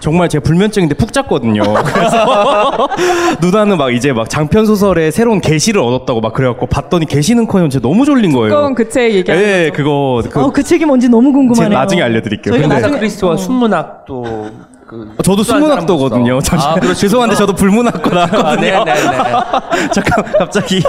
[0.00, 1.62] 정말 제 불면증인데 푹 잤거든요.
[1.84, 2.88] 그래서
[3.40, 7.83] 누나는 막 이제 막 장편 소설의 새로운 계시를 얻었다고 막 그래갖고 봤더니 계시는 커녕 진짜
[7.84, 8.48] 너무 졸린 거예요.
[8.48, 9.72] 두꺼운 그 책 얘기하는 예, 거죠.
[9.74, 11.68] 그거 그 어, 그 책이 뭔지 너무 궁금하네요.
[11.70, 12.52] 제가 나중에 알려드릴게요.
[12.54, 13.36] 저희가 근데- 아사 나중에- 크리스와 어.
[13.36, 14.50] 순문학도
[14.86, 16.40] 그 저도 흡수한 순문학도거든요.
[16.40, 16.46] 사람으로서.
[16.50, 16.94] 잠시- 아, 그렇군요.
[16.94, 18.84] 죄송한데 저도 불문학과 아, 나왔거든요.
[18.84, 19.88] 네, 네, 네.
[19.94, 20.82] 잠깐 갑자기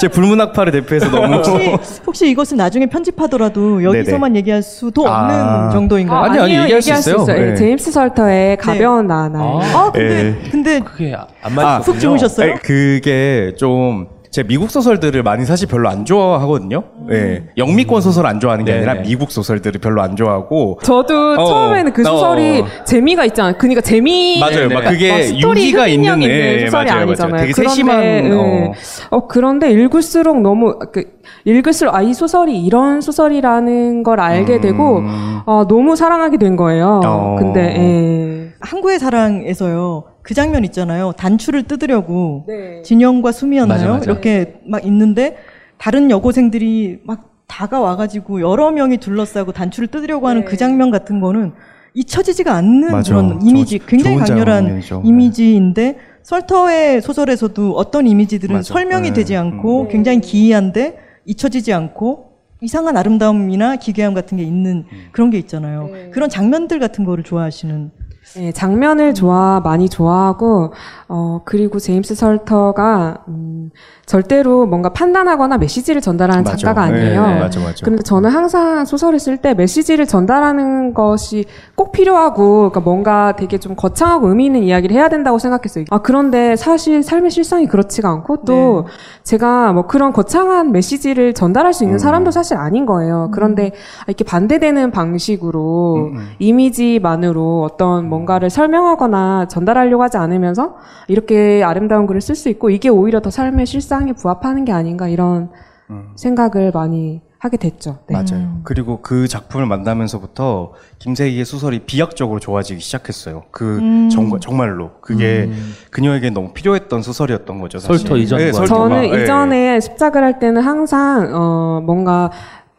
[0.00, 1.50] 제 불문학파를 대표해서 너무 혹시,
[2.06, 5.70] 혹시 이것은 나중에 편집하더라도 여기서만 얘기할 수도 없는 아.
[5.70, 6.18] 정도인가요?
[6.20, 7.26] 아니, 아니, 아니요, 얘기할 수 있어요.
[7.28, 7.54] 예, 네.
[7.56, 9.42] 제임스 설터의 가벼운 나날.
[9.74, 10.50] 아, 근데, 예.
[10.50, 11.80] 근데 그게 안 아.
[11.80, 12.52] 푹 주무셨어요?
[12.52, 16.84] 아니, 그게 좀 제 미국 소설들을 많이 사실 별로 안 좋아하거든요.
[17.10, 17.48] 예.
[17.56, 19.02] 영미권 소설 안 좋아하는 게 네, 아니라 네.
[19.02, 22.04] 미국 소설들을 별로 안 좋아하고 저도 어, 처음에는 그 어.
[22.04, 23.54] 소설이 재미가 있잖아요.
[23.58, 24.68] 그러니까 재미 맞아요.
[24.68, 24.90] 네, 막 네.
[24.90, 27.32] 그게 유기가 있는 예, 소설이 맞아요, 아니잖아요.
[27.32, 27.42] 맞아요.
[27.42, 28.30] 되게 그런데, 세심한 예.
[28.30, 28.72] 어.
[29.10, 31.02] 어, 그런데 읽을수록 너무 그
[31.44, 34.60] 읽을수록 아 이 소설이 이런 소설이라는 걸 알게 음.
[34.60, 35.02] 되고
[35.46, 37.00] 어, 너무 사랑하게 된 거예요.
[37.04, 37.36] 어.
[37.36, 38.52] 근데 예.
[38.60, 40.04] 항구의 사랑에서요.
[40.22, 41.12] 그 장면 있잖아요.
[41.16, 42.82] 단추를 뜯으려고 네.
[42.82, 43.78] 진영과 수미였나요?
[43.78, 44.04] 맞아, 맞아.
[44.10, 45.38] 이렇게 막 있는데
[45.78, 50.46] 다른 여고생들이 막 다가와가지고 여러 명이 둘러싸고 단추를 뜯으려고 하는 네.
[50.46, 51.52] 그 장면 같은 거는
[51.94, 53.12] 잊혀지지가 않는 맞아.
[53.14, 55.02] 그런 이미지, 저- 굉장히 강렬한 장면이죠.
[55.04, 58.72] 이미지인데 설터의 소설에서도 어떤 이미지들은 맞아.
[58.74, 59.14] 설명이 네.
[59.14, 59.88] 되지 않고 음.
[59.88, 62.30] 굉장히 기이한데 잊혀지지 않고
[62.60, 64.98] 이상한 아름다움이나 기괴함 같은 게 있는 음.
[65.12, 65.88] 그런 게 있잖아요.
[65.90, 66.10] 네.
[66.10, 67.90] 그런 장면들 같은 거를 좋아하시는
[68.36, 70.72] 예, 장면을 좋아 많이 좋아하고
[71.08, 73.70] 어 그리고 제임스 설터가 음,
[74.06, 76.56] 절대로 뭔가 판단하거나 메시지를 전달하는 맞아.
[76.56, 77.26] 작가가 아니에요.
[77.26, 77.84] 네, 맞아, 맞아.
[77.84, 83.74] 근데 저는 항상 소설을 쓸 때 메시지를 전달하는 것이 꼭 필요하고 그러니까 뭔가 되게 좀
[83.74, 85.84] 거창하고 의미 있는 이야기를 해야 된다고 생각했어요.
[85.90, 88.86] 아 그런데 사실 삶의 실상이 그렇지가 않고 또
[89.24, 91.98] 제가 뭐 그런 거창한 메시지를 전달할 수 있는 음.
[91.98, 93.30] 사람도 사실 아닌 거예요.
[93.32, 93.72] 그런데
[94.06, 96.28] 이렇게 반대되는 방식으로 음, 음.
[96.38, 100.76] 이미지만으로 어떤 뭔가 를 설명하거나 전달하려고 하지 않으면서
[101.08, 105.50] 이렇게 아름다운 글을 쓸 수 있고 이게 오히려 더 삶의 실상에 부합하는 게 아닌가 이런
[105.90, 106.12] 음.
[106.16, 108.00] 생각을 많이 하게 됐죠.
[108.06, 108.14] 네.
[108.14, 108.60] 맞아요.
[108.64, 113.44] 그리고 그 작품을 만나면서부터 김세희의 소설이 비약적으로 좋아지기 시작했어요.
[113.50, 114.10] 그 음.
[114.10, 115.50] 정말 정말로 그게
[115.90, 117.78] 그녀에게 너무 필요했던 소설이었던 거죠.
[117.78, 118.00] 사실.
[118.00, 118.44] 설터 이전과.
[118.44, 118.66] 네.
[118.66, 119.22] 저는 예.
[119.22, 122.30] 이전에 습작을 할 때는 항상 어 뭔가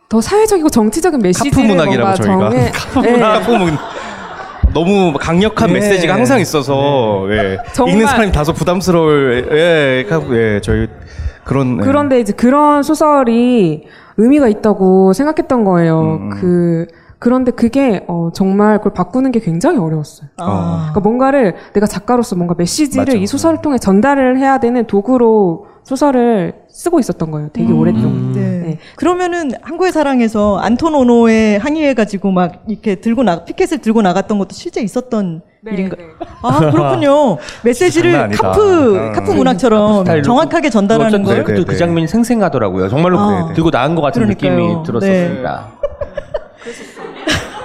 [0.10, 3.12] 더 사회적이고 정치적인 메시지를 카프 문학이라고 뭔가 저희가 정해 카프 예.
[3.14, 3.78] 문학 보면
[4.74, 5.74] 너무 강력한 네.
[5.76, 7.58] 메시지가 항상 있어서 예.
[7.74, 10.88] 정말- 읽는 사람이 다소 부담스러울 예, 카프 예, 저희
[11.44, 11.84] 그런 예.
[11.86, 13.84] 그런데 이제 그런 소설이
[14.18, 16.02] 의미가 있다고 생각했던 거예요.
[16.02, 16.30] 음, 음.
[16.30, 16.86] 그
[17.20, 20.30] 그런데 그게 어, 정말 그걸 바꾸는 게 굉장히 어려웠어요.
[20.38, 20.88] 아.
[20.92, 23.18] 그러니까 뭔가를 내가 작가로서 뭔가 메시지를 맞아.
[23.18, 27.50] 이 소설을 통해 전달을 해야 되는 도구로 소설을 쓰고 있었던 거예요.
[27.54, 28.34] 되게 오랫동안.
[28.34, 28.61] 네.
[28.72, 28.80] 네.
[28.96, 34.50] 그러면은 한국의 사랑에서 안톤 오노에 항의해 가지고 막 이렇게 들고 나 피켓을 들고 나갔던 것도
[34.54, 35.96] 실제 있었던 일인가?
[36.42, 37.38] 아 그렇군요.
[37.64, 38.30] 메시지를.
[38.30, 39.12] 카프 어.
[39.12, 41.38] 카프 문학처럼 스타일로 정확하게 전달하는 걸.
[41.38, 41.78] 네, 그 네.
[41.78, 42.90] 장면이 생생하더라고요.
[42.90, 43.54] 정말로 아.
[43.54, 44.52] 들고 나간 것 같은 그러니까요.
[44.52, 45.72] 느낌이 들었었습니다.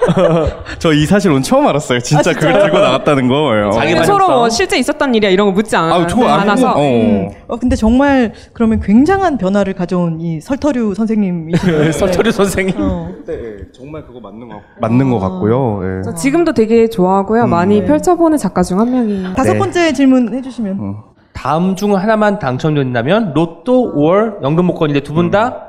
[0.78, 2.00] 저 이 사실 오늘 처음 알았어요.
[2.00, 2.60] 진짜 아, 그걸?
[2.60, 3.50] 들고 나갔다는 거.
[3.56, 3.70] 예.
[3.72, 4.04] 자기 근데 반응성.
[4.18, 6.80] 서로 뭐 실제 있었던 일이야 이런 거 묻지 않아, 아, 저 안- 않아서 어.
[6.80, 7.28] 음.
[7.48, 11.92] 어 근데 정말 그러면 굉장한 변화를 가져온 이 설터류 선생님이시네요.
[11.92, 12.74] 설터류 선생님.
[12.78, 13.08] 어.
[13.26, 13.34] 네,
[13.74, 15.80] 정말 그거 맞는 거 맞는 거 같고요.
[15.98, 16.02] 예.
[16.02, 17.46] 저 지금도 되게 좋아하고요.
[17.46, 19.32] 많이 펼쳐보는 작가 중 한 명이에요.
[19.34, 19.58] 다섯 네.
[19.58, 20.96] 번째 질문 해주시면.
[21.32, 25.62] 다음 중 하나만 당첨된다면 로또 5월 연금 복권인데 두 분다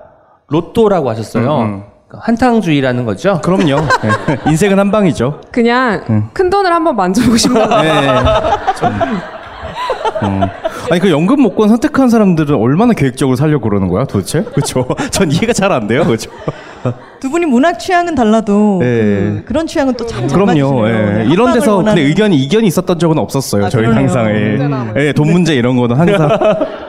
[0.48, 1.84] 로또라고 하셨어요.
[2.08, 2.20] 음, 음.
[2.20, 3.40] 그러니까 한탕주의라는 거죠.
[3.44, 3.72] 그럼요.
[4.04, 4.50] 예.
[4.50, 5.42] 인생은 한 방이죠.
[5.52, 6.30] 그냥 음.
[6.34, 7.82] 큰 돈을 한번 만져보고 싶다.
[7.82, 8.00] 네.
[10.24, 10.42] 음.
[10.90, 14.44] 아니 그 연금 목권 선택한 사람들은 얼마나 계획적으로 살려고 그러는 거야 도대체?
[14.44, 14.88] 그렇죠?
[15.12, 16.32] 전 이해가 잘 안 돼요, 그렇죠?
[17.20, 19.42] 두 분이 문학 취향은 달라도 네.
[19.46, 20.88] 그, 런 취향은 또 참 잘 그럼요.
[20.88, 20.92] 예.
[20.94, 23.66] 네, 이런 데서 근데 의견이 이견이 있었던 적은 없었어요.
[23.66, 23.86] 아, 저희.
[23.86, 24.58] 항상 예.
[24.96, 26.30] 예, 돈 문제 이런 거는 항상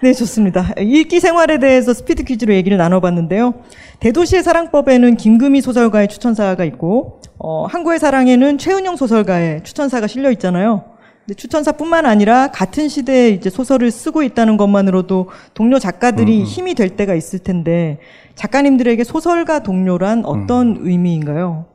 [0.00, 0.74] 네, 좋습니다.
[0.78, 3.54] 읽기 생활에 대해서 스피드 퀴즈로 얘기를 나눠봤는데요.
[3.98, 10.84] 대도시의 사랑법에는 김금희 소설가의 추천사가 있고, 어, 항구의 사랑에는 최은영 소설가의 추천사가 실려 있잖아요.
[11.26, 17.14] 근데 추천사뿐만 아니라 같은 시대에 이제 소설을 쓰고 있다는 것만으로도 동료 작가들이 힘이 될 때가
[17.14, 17.98] 있을 텐데,
[18.36, 21.66] 작가님들에게 소설가 동료란 어떤 의미인가요?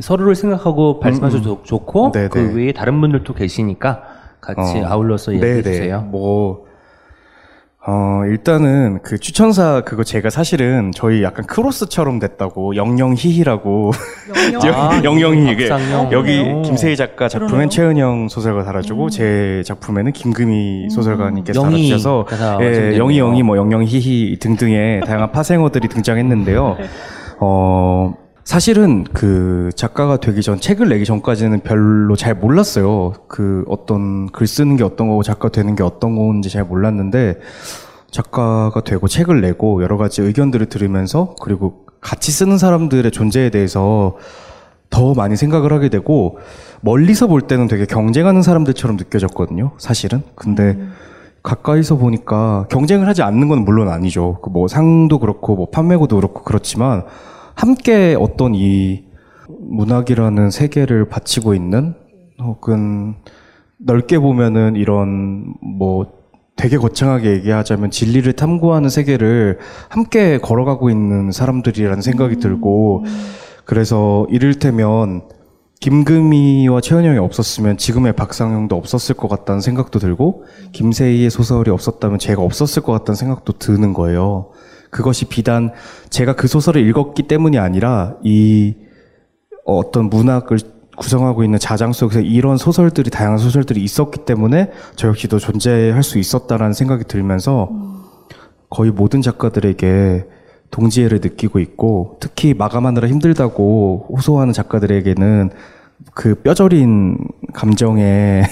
[0.00, 2.28] 서로를 생각하고 말씀하셔도 좋- 좋고 음, 네네.
[2.28, 4.04] 그 외에 다른 분들도 계시니까
[4.40, 4.86] 같이 어.
[4.86, 5.62] 아울러서 얘기해 네네.
[5.62, 6.00] 주세요.
[6.02, 6.64] 뭐
[7.84, 13.90] 어, 일단은 그 추천사 그거 제가 사실은 저희 약간 크로스처럼 됐다고 영영희희라고
[14.72, 16.12] 아, 영영희 이게 박상영.
[16.12, 16.62] 여기 오.
[16.62, 17.68] 김세희 작가 작품엔 그러네요.
[17.70, 22.98] 최은영 소설가 달아주고 제 작품에는 김금희 소설가님께서 영희 달아주셔서 가사 예, 완성됐네요.
[23.00, 26.76] 영희 영희 뭐 영영희희 등등의 다양한 파생어들이 등장했는데요.
[27.40, 33.12] 어 사실은 그 작가가 되기 전 책을 내기 전까지는 별로 잘 몰랐어요.
[33.28, 37.38] 그 어떤 글 쓰는 게 어떤 거고 작가 되는 게 어떤 건지 잘 몰랐는데
[38.10, 44.16] 작가가 되고 책을 내고 여러 가지 의견들을 들으면서 그리고 같이 쓰는 사람들의 존재에 대해서
[44.90, 46.38] 더 많이 생각을 하게 되고
[46.82, 49.70] 멀리서 볼 때는 되게 경쟁하는 사람들처럼 느껴졌거든요.
[49.78, 50.22] 사실은.
[50.34, 50.76] 근데
[51.42, 54.38] 가까이서 보니까 경쟁을 하지 않는 건 물론 아니죠.
[54.42, 57.04] 그 뭐 상도 그렇고 뭐 판매고도 그렇고 그렇지만
[57.54, 59.04] 함께 어떤 이
[59.48, 61.94] 문학이라는 세계를 바치고 있는
[62.40, 63.14] 혹은
[63.78, 66.22] 넓게 보면은 이런 뭐
[66.56, 73.04] 되게 거창하게 얘기하자면 진리를 탐구하는 세계를 함께 걸어가고 있는 사람들이라는 생각이 들고
[73.64, 75.22] 그래서 이를테면
[75.80, 82.82] 김금희와 최은영이 없었으면 지금의 박상영도 없었을 것 같다는 생각도 들고 김세희의 소설이 없었다면 제가 없었을
[82.82, 84.50] 것 같다는 생각도 드는 거예요.
[84.92, 85.72] 그것이 비단
[86.10, 88.76] 제가 그 소설을 읽었기 때문이 아니라 이
[89.64, 90.58] 어떤 문학을
[90.98, 96.74] 구성하고 있는 자장 속에서 이런 소설들이 다양한 소설들이 있었기 때문에 저 역시도 존재할 수 있었다라는
[96.74, 97.70] 생각이 들면서
[98.68, 100.26] 거의 모든 작가들에게
[100.70, 105.50] 동지애를 느끼고 있고 특히 마감하느라 힘들다고 호소하는 작가들에게는
[106.12, 107.16] 그 뼈저린
[107.54, 108.44] 감정의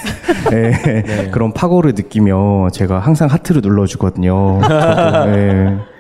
[0.53, 4.61] 예, 그런 파고를 느끼며 제가 항상 하트를 눌러주거든요.
[4.64, 6.00] 저도, 예.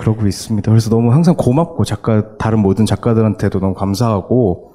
[0.00, 0.70] 그러고 있습니다.
[0.70, 4.72] 그래서 너무 항상 고맙고 작가 다른 모든 작가들한테도 너무 감사하고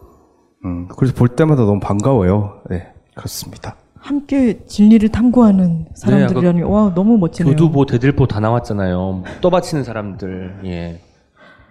[0.64, 2.62] 음, 그래서 볼 때마다 너무 반가워요.
[2.70, 3.76] 네, 그렇습니다.
[3.96, 7.54] 함께 진리를 탐구하는 사람들이라니 와 너무 멋지네요.
[7.54, 9.24] 교두보 대들보 다 나왔잖아요.
[9.42, 10.60] 떠받치는 사람들.
[10.66, 11.02] 예.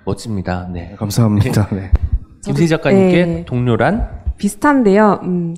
[0.05, 0.69] 멋집니다.
[0.73, 0.97] 네.
[0.99, 1.69] 감사합니다.
[1.73, 1.93] 네.
[2.45, 3.45] 김세희 작가님께 네.
[3.45, 5.21] 동료란 비슷한데요.
[5.23, 5.55] 음,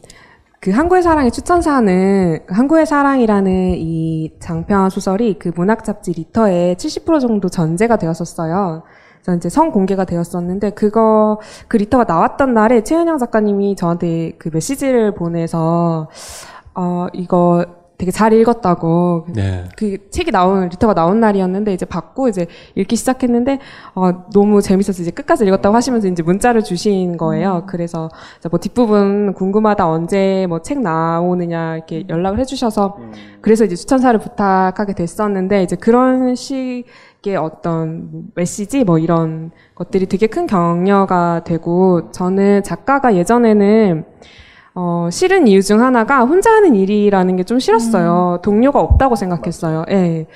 [0.61, 7.21] 그 한국의 사랑의 추천사는 그 한국의 사랑이라는 이 장편 소설이 그 문학 잡지 리터에 70%
[7.21, 8.83] 정도 전제가 되었었어요.
[9.23, 15.15] 그래서 이제 성 공개가 되었었는데 그거 그 리터가 나왔던 날에 최은영 작가님이 저한테 그 메시지를
[15.15, 16.09] 보내서
[16.75, 17.65] 어 이거
[17.99, 19.65] 되게 잘 읽었다고 네.
[19.77, 23.59] 그 책이 나온 리터가 나온 날이었는데 이제 받고 이제 읽기 시작했는데
[23.95, 27.65] 어, 너무 재밌어서 이제 끝까지 읽었다고 하시면서 이제 문자를 주신 거예요.
[27.67, 32.99] 그래서 이제 뭐 뒷부분 궁금하다 언제 뭐 책 나오느냐 이렇게 연락을 해주셔서
[33.41, 40.27] 그래서 이제 추천사를 부탁하게 됐었는데 이제 그런 식의 어떤 뭐 메시지 뭐 이런 것들이 되게
[40.27, 44.05] 큰 격려가 되고 저는 작가가 예전에는
[44.77, 48.41] 어, 싫은 이유 중 하나가 혼자 하는 일이라는 게 좀 싫었어요.
[48.43, 49.85] 동료가 없다고 생각했어요.
[49.91, 50.27] 예.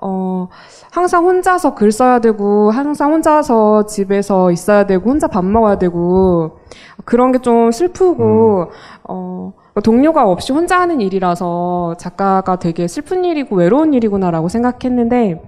[0.00, 0.48] 어,
[0.92, 6.58] 항상 혼자서 글 써야 되고, 항상 혼자서 집에서 있어야 되고, 혼자 밥 먹어야 되고,
[7.04, 8.66] 그런 게 좀 슬프고,
[9.04, 15.40] 어, 동료가 없이 혼자 하는 일이라서 작가가 되게 슬픈 일이고 외로운 일이구나라고 생각했는데,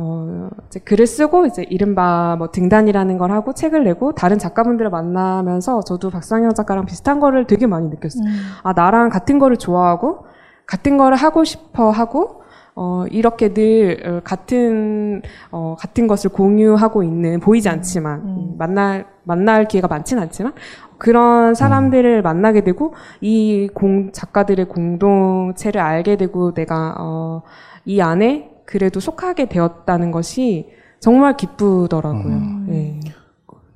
[0.00, 5.80] 어, 이제 글을 쓰고 이제 이른바 뭐 등단이라는 걸 하고 책을 내고 다른 작가분들을 만나면서
[5.80, 8.22] 저도 박상현 작가랑 비슷한 거를 되게 많이 느꼈어요.
[8.62, 10.26] 아, 나랑 같은 거를 좋아하고
[10.66, 12.42] 같은 거를 하고 싶어 하고
[12.76, 19.66] 어, 이렇게 늘 어, 같은 어, 같은 것을 공유하고 있는 보이지 않지만 음, 만날 만날
[19.66, 20.52] 기회가 많지는 않지만
[20.96, 27.42] 그런 사람들을 만나게 되고 이 공 작가들의 공동체를 알게 되고 내가 어,
[27.84, 30.68] 이 안에 그래도 속하게 되었다는 것이
[31.00, 32.66] 정말 기쁘더라고요.
[32.68, 33.00] 예.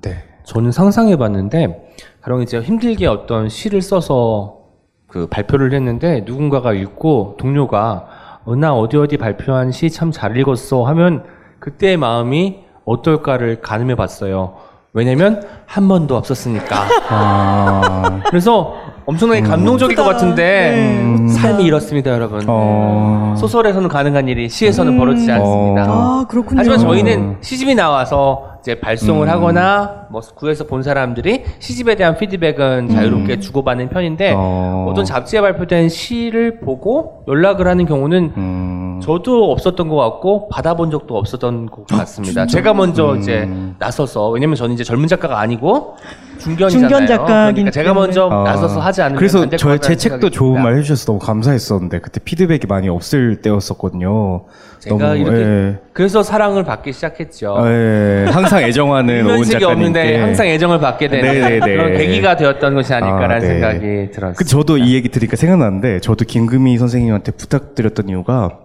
[0.02, 0.24] 네.
[0.44, 4.58] 저는 상상해 봤는데 가령 이제 힘들게 어떤 시를 써서
[5.06, 8.06] 그 발표를 했는데 누군가가 읽고 동료가
[8.44, 11.24] 어, 나 어디 어디 발표한 시 참 잘 읽었어 하면
[11.58, 14.56] 그때의 마음이 어떨까를 가늠해 봤어요.
[14.92, 16.86] 왜냐면 한 번도 없었으니까.
[17.08, 18.74] 아, 그래서
[19.06, 20.02] 엄청나게 감동적일 것.
[20.02, 21.28] 같은데 네.
[21.28, 22.42] 삶이 이렇습니다, 여러분.
[22.46, 23.34] 어.
[23.38, 25.84] 소설에서는 가능한 일이 시에서는 벌어지지 않습니다.
[25.88, 26.58] 아, 그렇군요.
[26.58, 26.82] 하지만 음.
[26.82, 29.32] 저희는 시집이 나와서 이제 발송을 음.
[29.32, 34.36] 하거나 뭐 구에서 본 사람들이 시집에 대한 피드백은 자유롭게 주고받는 편인데 음.
[34.38, 34.86] 어.
[34.88, 39.00] 어떤 잡지에 발표된 시를 보고 연락을 하는 경우는 음.
[39.02, 42.46] 저도 없었던 것 같고 받아본 적도 없었던 것 같습니다.
[42.46, 43.18] 제가 먼저 음.
[43.18, 45.96] 이제 나서서 왜냐면 저는 이제 젊은 작가가 아니고
[46.42, 46.88] 중견이잖아요.
[46.88, 48.06] 중견 작가이기 그러니까 제가 때문에.
[48.06, 48.42] 먼저 아.
[48.44, 50.62] 나서서 하지 않으면 그래서 안될것 저의 제 같다는 책도 좋은.
[50.62, 54.44] 말 해주셔서 너무 감사했었는데 그때 피드백이 많이 없을 때였었거든요.
[54.80, 55.78] 제가 이렇게 예.
[55.92, 57.56] 그래서 사랑을 받기 시작했죠.
[57.66, 58.26] 예.
[58.30, 61.60] 항상 애정하는 오은 작가님께 없는데 항상 애정을 받게 되는 네네네.
[61.60, 63.46] 그런 계기가 되었던 것이 아닐까라는 아, 네.
[63.46, 64.34] 생각이 들었어요.
[64.36, 68.58] 그 저도 이 얘기 들으니까 생각나는데 저도 김금희 선생님한테 부탁드렸던 이유가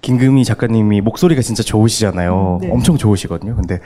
[0.00, 2.58] 김금희 작가님이 목소리가 진짜 좋으시잖아요.
[2.62, 2.70] 네.
[2.70, 3.56] 엄청 좋으시거든요.
[3.56, 3.80] 근데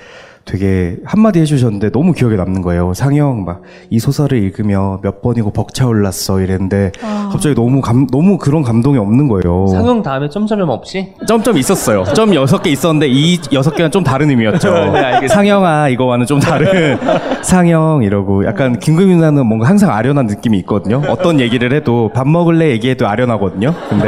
[0.44, 2.94] 되게 한마디 해주셨는데 너무 기억에 남는 거예요.
[2.94, 6.92] 상영 막 이 소설을 읽으며 몇 번이고 벅차올랐어 이랬는데
[7.30, 9.66] 갑자기 너무 감 너무 그런 감동이 없는 거예요.
[9.68, 12.04] 상영 다음에 점점점 없이 점점 있었어요.
[12.14, 14.72] 점 여섯 개 있었는데 이 여섯 개는 좀 다른 의미였죠.
[15.20, 15.28] 네.
[15.28, 16.96] 상영아 이거와는 좀 다른
[17.42, 21.02] 상영 이러고 약간 김금희 누나는 뭔가 항상 아련한 느낌이 있거든요.
[21.08, 23.74] 어떤 얘기를 해도 밥 먹을래 얘기해도 아련하거든요.
[23.90, 24.06] 근데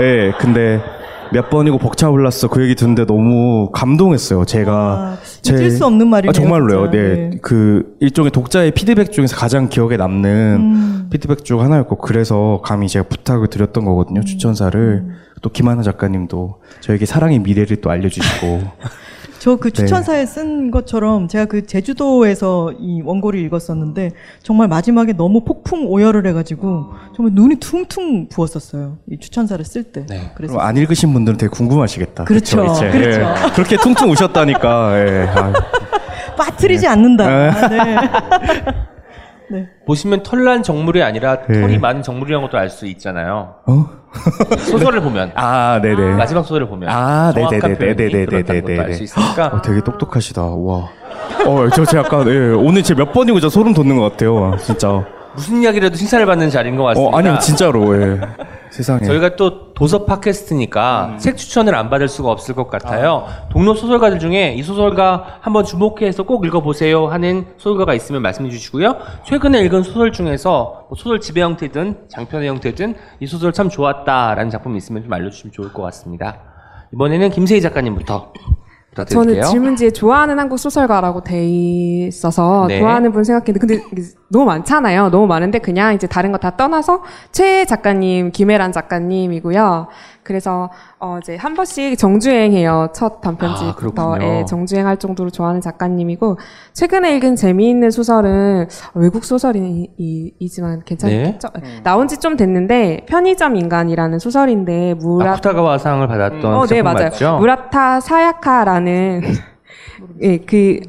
[0.00, 0.80] 예, 근데
[1.32, 4.44] 몇 번이고 벅차 올랐어 그 얘기 듣는데 너무 감동했어요.
[4.44, 6.90] 제가 아, 잊을 수 없는 말이네요, 아, 정말로요.
[6.90, 6.98] 네.
[7.00, 7.30] 네.
[7.42, 11.08] 그 일종의 독자의 피드백 중에서 가장 기억에 남는 음.
[11.10, 14.22] 피드백 중 하나였고 그래서 감히 제가 부탁을 드렸던 거거든요.
[14.22, 15.04] 추천사를
[15.42, 18.62] 또 김하나 작가님도 저에게 사랑의 미래를 또 알려주시고
[19.38, 19.82] 저그 네.
[19.82, 26.86] 추천사에 쓴 것처럼 제가 그 제주도에서 이 원고를 읽었었는데 정말 마지막에 너무 폭풍 오열을 해가지고
[27.14, 28.98] 정말 눈이 퉁퉁 부었었어요.
[29.10, 30.06] 이 추천사를 쓸 때.
[30.06, 30.30] 네.
[30.34, 32.24] 그래서 안 읽으신 분들은 되게 궁금하시겠다.
[32.24, 32.56] 그렇죠.
[32.56, 32.84] 그렇죠.
[32.86, 33.50] 예.
[33.54, 34.98] 그렇게 퉁퉁 우셨다니까.
[34.98, 35.26] 예.
[35.28, 35.52] 아,
[36.36, 37.26] 빠뜨리지 않는다.
[37.26, 37.50] 네.
[39.48, 39.68] 네.
[39.86, 41.60] 보시면 털난 정물이 아니라 네.
[41.60, 43.54] 털이 많은 정물이라는 것도 알 수 있잖아요.
[43.66, 43.86] 어?
[44.58, 46.14] 소설을 보면 아, 네네.
[46.16, 48.92] 마지막 소설을 보면 아, 정확한 네네네, 표현이 네네네, 그렇다는 것도 알 네네네.
[48.94, 50.42] 수 있으니까 어, 되게 똑똑하시다.
[50.42, 50.88] 와.
[51.46, 52.50] 어, 저, 제 약간, 예.
[52.52, 54.56] 오늘 제 몇 번이고 저 소름 돋는 것 같아요.
[54.58, 55.04] 진짜.
[55.34, 57.14] 무슨 이야기라도 칭찬을 받는 자리인 것 같습니다.
[57.16, 58.20] 어, 아니요, 진짜로, 예.
[58.70, 59.04] 세상에.
[59.04, 61.18] 저희가 또 도서 팟캐스트니까 음.
[61.18, 63.26] 책 추천을 안 받을 수가 없을 것 같아요.
[63.26, 63.48] 아.
[63.48, 68.96] 동료 소설가들 중에 이 소설가 한번 주목해서 꼭 읽어보세요 하는 소설가가 있으면 말씀해 주시고요.
[69.24, 74.76] 최근에 읽은 소설 중에서 뭐 소설 지배 형태든 장편의 형태든 이 소설 참 좋았다라는 작품이
[74.78, 76.38] 있으면 좀 알려주시면 좋을 것 같습니다.
[76.92, 78.32] 이번에는 김세희 작가님부터.
[79.04, 82.78] 저는 질문지에 좋아하는 한국 소설가라고 돼 있어서 네.
[82.78, 85.10] 좋아하는 분 생각했는데 근데 너무 많잖아요.
[85.10, 89.88] 너무 많은데 그냥 이제 다른 거 다 떠나서 최 작가님, 김혜란 작가님이고요.
[90.26, 92.88] 그래서 어 이제 한 번씩 정주행해요.
[92.92, 93.74] 첫 아, 단편집부터
[94.10, 94.22] 그렇군요.
[94.24, 96.38] 예, 정주행할 정도로 좋아하는 작가님이고
[96.72, 101.48] 최근에 읽은 재미있는 소설은 외국 소설이지만 괜찮겠죠?
[101.84, 107.04] 나온 지 좀 됐는데 편의점 인간이라는 소설인데 무라 아 쿠타가와 상을 받았던 어, 네, 맞아요.
[107.04, 107.36] 맞죠?
[107.38, 109.20] 무라타 사야카라는
[110.22, 110.80] 예, 그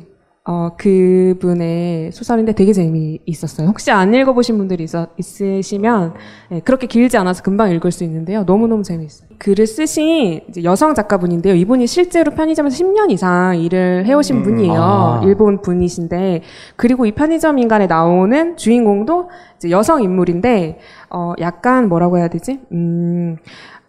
[0.49, 3.67] 어, 그분의 소설인데 되게 재미있었어요.
[3.67, 6.13] 혹시 안 읽어보신 분들이 있어, 있으시면,
[6.53, 8.45] 예, 그렇게 길지 않아서 금방 읽을 수 있는데요.
[8.45, 9.27] 너무너무 재미있어요.
[9.39, 11.53] 글을 쓰신 여성 작가분인데요.
[11.53, 14.81] 이분이 실제로 편의점에서 10년 이상 일을 해오신 분이에요.
[14.81, 15.21] 아.
[15.25, 16.43] 일본 분이신데,
[16.77, 19.29] 그리고 이 편의점 인간에 나오는 주인공도
[19.69, 20.79] 여성 인물인데,
[21.09, 22.61] 어, 약간 뭐라고 해야 되지?
[22.71, 23.35] 음,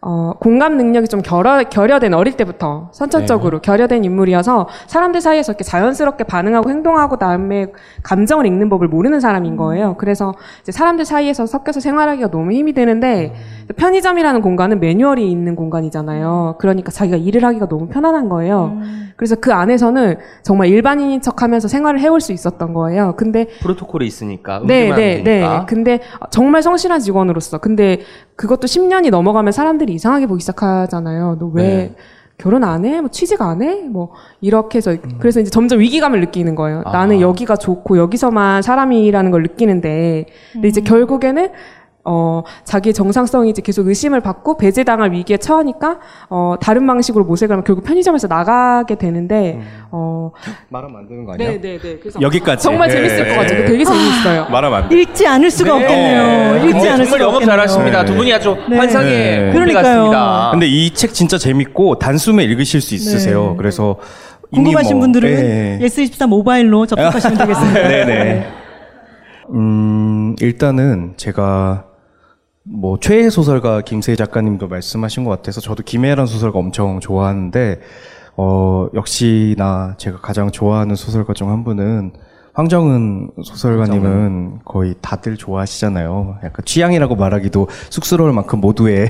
[0.00, 6.24] 어, 공감 능력이 좀 결여, 결여된 어릴 때부터 선천적으로 결여된 인물이어서 사람들 사이에서 이렇게 자연스럽게
[6.24, 7.66] 반응하고 행동하고 다음에
[8.04, 9.96] 감정을 읽는 법을 모르는 사람인 거예요.
[9.98, 13.34] 그래서 이제 사람들 사이에서 섞여서 생활하기가 너무 힘이 드는데
[13.76, 16.56] 편의점이라는 공간은 매뉴얼이 있는 공간이잖아요.
[16.58, 18.78] 그러니까 자기가 일을 하기가 너무 편안한 거예요.
[19.18, 23.14] 그래서 그 안에서는 정말 일반인인 척 하면서 생활을 해올 수 있었던 거예요.
[23.16, 25.22] 근데 프로토콜이 있으니까 네, 네, 하면 네.
[25.24, 25.66] 되니까.
[25.66, 25.98] 근데
[26.30, 27.58] 정말 성실한 직원으로서.
[27.58, 28.02] 근데
[28.36, 31.36] 그것도 10년이 넘어가면 사람들이 이상하게 보기 시작하잖아요.
[31.40, 31.94] 너왜 네.
[32.38, 33.00] 결혼 안 해?
[33.00, 33.82] 뭐 취직 안 해?
[33.82, 36.78] 뭐 이렇게 해서 그래서 이제 점점 위기감을 느끼는 거예요.
[36.78, 36.82] 음.
[36.86, 36.92] 아.
[36.92, 41.48] 나는 여기가 좋고 여기서만 사람이라는 걸 느끼는데 근데 이제 결국에는
[42.04, 45.98] 어, 자기의 정상성이 이제 계속 의심을 받고 배제당할 위기에 처하니까,
[46.30, 50.30] 어, 다른 방식으로 모색을 하면 결국 편의점에서 나가게 되는데, 어,
[50.70, 51.50] 말하면 안 되는 거 아니야?
[51.50, 51.78] 네네네.
[52.00, 52.62] 그래서 여기까지.
[52.62, 52.94] 정말 네.
[52.94, 53.66] 재밌을 것 같아요.
[53.66, 54.46] 되게 재밌어요.
[54.48, 55.00] 말하면 안 돼.
[55.00, 55.84] 읽지 않을 수가 네.
[55.84, 56.56] 없겠네요.
[56.64, 57.56] 읽지 근데 않을 수가 영업 없겠네요.
[57.56, 58.04] 잘하십니다.
[58.06, 58.76] 두 분이 아주 네.
[58.78, 59.52] 환상의 네.
[59.52, 59.82] 그러니까요.
[59.84, 60.48] 같습니다.
[60.52, 63.50] 근데 이 책 진짜 재밌고 단숨에 읽으실 수 있으세요.
[63.50, 63.54] 네.
[63.58, 63.96] 그래서
[64.54, 65.78] 궁금하신 뭐, 분들은 예.
[65.86, 67.82] 예스24 모바일로 접속하시면 되겠습니다.
[67.88, 68.46] 네네.
[69.50, 71.84] 음, 일단은 제가
[72.70, 77.80] 뭐 최애 소설가 김세희 작가님도 말씀하신 것 같아서 저도 김애란 소설가 엄청 좋아하는데
[78.36, 82.12] 어, 역시나 제가 가장 좋아하는 소설가 중 한 분은
[82.52, 86.38] 황정은 소설가님은 거의 다들 좋아하시잖아요.
[86.42, 89.08] 약간 취향이라고 말하기도 쑥스러울 만큼 모두의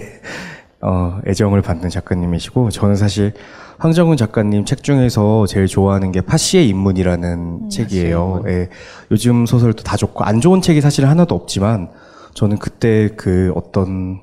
[0.83, 3.33] 어, 애정을 받는 작가님이시고 저는 사실
[3.79, 8.43] 황정은 작가님 책 중에서 제일 좋아하는 게 파시의 인문이라는 책이에요.
[8.49, 8.69] 예,
[9.11, 11.89] 요즘 소설도 다 좋고 안 좋은 책이 사실 하나도 없지만
[12.39, 14.21] 저는 그때 그 어떤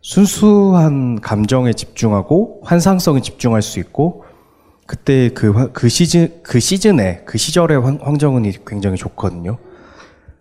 [0.00, 4.24] 순수한 감정에 집중하고 환상성에 집중할 수 있고
[4.86, 9.58] 그때 그, 화- 그 시즌, 그 시즌에, 그 시절의 황, 황정은이 굉장히 좋거든요.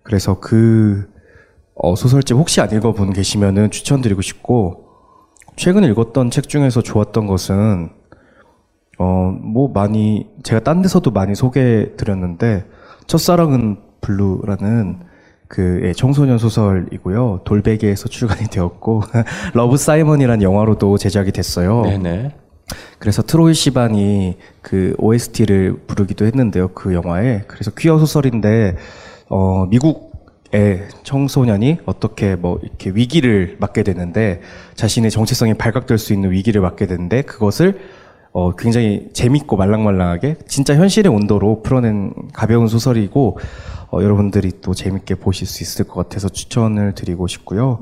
[0.03, 1.09] 그래서 그,
[1.75, 4.85] 어, 소설집 혹시 안 읽어본 계시면은 추천드리고 싶고,
[5.57, 7.89] 최근에 읽었던 책 중에서 좋았던 것은,
[8.99, 9.05] 어,
[9.41, 12.65] 뭐 많이, 제가 딴 데서도 많이 소개해 드렸는데,
[13.07, 15.10] 첫사랑은 블루라는
[15.51, 17.41] 그 예, 청소년 소설이고요.
[17.43, 19.03] 돌베개에서 출간이 되었고,
[19.53, 21.81] 러브 사이먼이라는 영화로도 제작이 됐어요.
[21.81, 22.31] 네네.
[22.99, 26.69] 그래서 트로이 시반이 그 OST를 부르기도 했는데요.
[26.69, 27.43] 그 영화에.
[27.47, 28.77] 그래서 퀴어 소설인데,
[29.27, 34.39] 어, 미국의 청소년이 어떻게 뭐 이렇게 위기를 맞게 되는데,
[34.75, 37.77] 자신의 정체성이 발각될 수 있는 위기를 맞게 되는데, 그것을
[38.33, 43.37] 어, 굉장히 재밌고 말랑말랑하게 진짜 현실의 온도로 풀어낸 가벼운 소설이고,
[43.91, 47.79] 어, 여러분들이 또 재밌게 보실 수 있을 것 같아서 추천을 드리고 싶고요.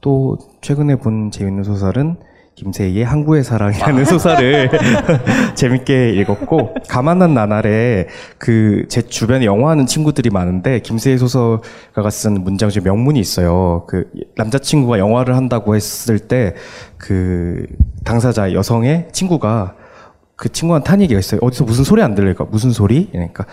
[0.00, 2.16] 또 최근에 본 재밌는 소설은
[2.56, 4.70] 김세희의 항구의 사랑이라는 소설을
[5.56, 12.82] 재밌게 읽었고 가만한 나날에 그 제 주변에 영화하는 친구들이 많은데 김세희 소설가가 쓴 문장 중에
[12.82, 13.84] 명문이 있어요.
[13.88, 16.54] 그 남자친구가 영화를 한다고 했을 때
[16.98, 17.66] 그
[18.04, 19.74] 당사자 여성의 친구가
[20.36, 21.40] 그 친구한테 한 얘기가 있어요.
[21.42, 22.44] 어디서 무슨 소리 안 들릴까?
[22.50, 23.08] 무슨 소리?
[23.10, 23.46] 그러니까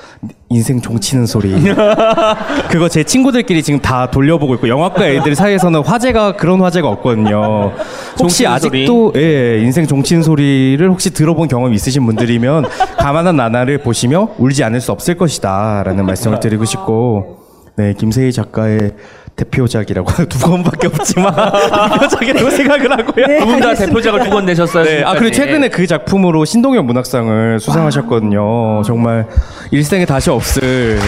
[0.50, 1.56] 인생 종치는 소리.
[2.70, 7.72] 그거 제 친구들끼리 지금 다 돌려보고 있고 영화과 애들 사이에서는 화제가 그런 화제가 없거든요.
[8.20, 12.66] 혹시 아직도 예, 인생 종치는 소리를 혹시 들어본 경험 있으신 분들이면
[12.98, 17.38] 가만한 나날을 보시며 울지 않을 수 없을 것이다라는 말씀을 드리고 싶고
[17.78, 18.92] 네 김세희 작가의
[19.36, 21.34] 대표작이라고 두 권밖에 없지만
[22.00, 23.40] 대표작이라고 생각을 하고요.
[23.40, 24.84] 두분 다 대표작을 두 권 내셨어요.
[24.84, 28.84] 네, 아 그리고 최근에 그 작품으로 신동엽 문학상을 수상하셨거든요.
[28.84, 29.28] 정말
[29.72, 31.00] 일생에 다시 없을.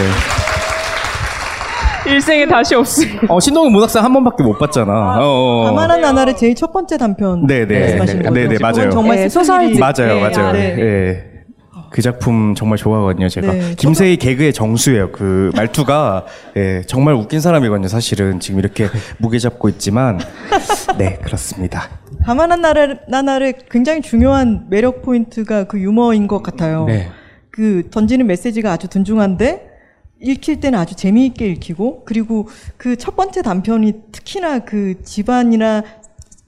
[2.06, 3.08] 일생에 다시 없을.
[3.28, 4.92] 어 신동엽 문학상 한 번밖에 못 봤잖아.
[5.18, 5.64] 어, 어.
[5.66, 8.40] 가만한 나날의 제일 첫 번째 단편 네, 네, 말씀하시는 네, 거죠?
[8.40, 8.90] 네, 네, 맞아요.
[8.90, 9.80] 정말 네, 소설이 소설집.
[9.80, 10.48] 맞아요, 네, 맞아요.
[10.48, 10.74] 아, 네.
[10.76, 11.24] 네.
[11.90, 13.52] 그 작품 정말 좋아하거든요, 제가.
[13.52, 15.12] 네, 김세희 개그의 정수예요.
[15.12, 16.26] 그 말투가
[16.56, 17.88] 예, 정말 웃긴 사람이거든요.
[17.88, 20.18] 사실은 지금 이렇게 무게 잡고 있지만
[20.98, 21.88] 네 그렇습니다.
[22.24, 26.86] 가만한 나날, 나날의 굉장히 중요한 매력 포인트가 그 유머인 것 같아요.
[26.86, 27.08] 네.
[27.50, 29.70] 그 던지는 메시지가 아주 든중한데
[30.20, 35.82] 읽힐 때는 아주 재미있게 읽히고 그리고 그 첫 번째 단편이 특히나 그 집안이나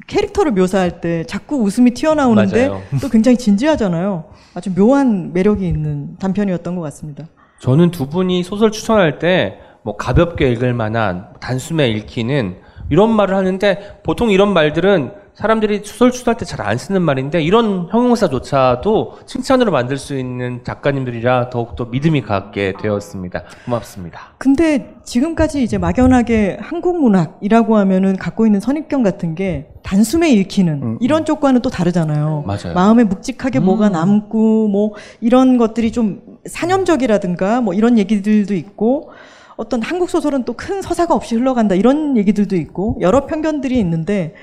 [0.06, 2.82] 캐릭터를 묘사할 때 자꾸 웃음이 튀어나오는데 맞아요.
[3.00, 4.24] 또 굉장히 진지하잖아요.
[4.58, 7.24] 아주 묘한 매력이 있는 단편이었던 것 같습니다.
[7.60, 12.56] 저는 두 분이 소설 추천할 때 뭐 가볍게 읽을 만한 단숨에 읽히는
[12.90, 19.18] 이런 말을 하는데 보통 이런 말들은 사람들이 소설 추천할 때잘 안 쓰는 말인데 이런 형용사조차도
[19.24, 23.44] 칭찬으로 만들 수 있는 작가님들이라 더욱더 믿음이 갖게 되었습니다.
[23.64, 24.34] 고맙습니다.
[24.38, 31.24] 근데 지금까지 이제 막연하게 한국 문학이라고 하면은 갖고 있는 선입견 같은 게 단숨에 읽히는 이런
[31.24, 32.42] 쪽과는 또 다르잖아요.
[32.44, 32.74] 맞아요.
[32.74, 39.12] 마음에 묵직하게 뭐가 남고 뭐 이런 것들이 좀 사념적이라든가 뭐 이런 얘기들도 있고
[39.56, 44.34] 어떤 한국 소설은 또 큰 서사가 없이 흘러간다 이런 얘기들도 있고 여러 편견들이 있는데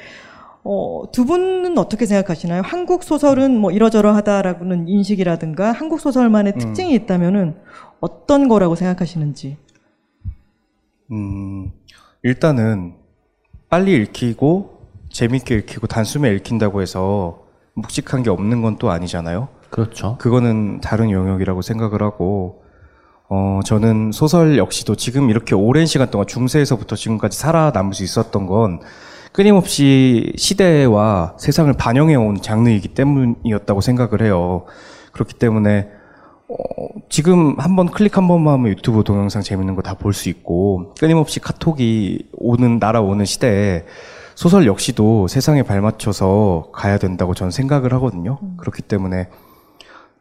[0.67, 2.63] 어, 두 분은 어떻게 생각하시나요?
[2.65, 7.55] 한국 소설은 뭐 이러저러하다라고는 인식이라든가 한국 소설만의 특징이 있다면은
[7.99, 9.57] 어떤 거라고 생각하시는지.
[11.11, 11.71] 음,
[12.23, 12.95] 일단은
[13.69, 14.79] 빨리 읽히고
[15.11, 17.43] 재밌게 읽히고 단숨에 읽힌다고 해서
[17.75, 19.49] 묵직한 게 없는 건 또 아니잖아요.
[19.69, 20.17] 그렇죠.
[20.17, 22.63] 그거는 다른 영역이라고 생각을 하고
[23.29, 28.79] 어, 저는 소설 역시도 지금 이렇게 오랜 시간 동안 중세에서부터 지금까지 살아남을 수 있었던 건
[29.35, 34.63] 끊임없이 시대와 세상을 반영해온 장르이기 때문이었다고 생각을 해요.
[35.11, 35.89] 그렇기 때문에
[36.47, 36.55] 어,
[37.09, 40.93] 지금 한 번 클릭 한 번만 하면 유튜브 동영상 재밌는 거 다 볼 수 있고
[40.97, 43.83] 끊임없이 카톡이 오는 날아오는 시대에
[44.35, 48.39] 소설 역시도 세상에 발맞춰서 가야 된다고 저는 생각을 하거든요.
[48.55, 49.27] 그렇기 때문에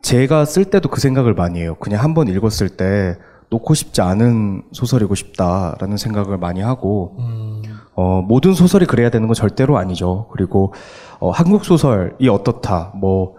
[0.02, 1.76] 제가 쓸 때도 그 생각을 많이 해요.
[1.78, 3.16] 그냥 한 번 읽었을 때
[3.50, 7.14] 놓고 싶지 않은 소설이고 싶다라는 생각을 많이 하고
[7.96, 10.26] 어, 모든 소설이 그래야 되는 건 절대로 아니죠.
[10.32, 10.74] 그리고
[11.20, 13.34] 어, 한국 소설이 어떻다, 뭐,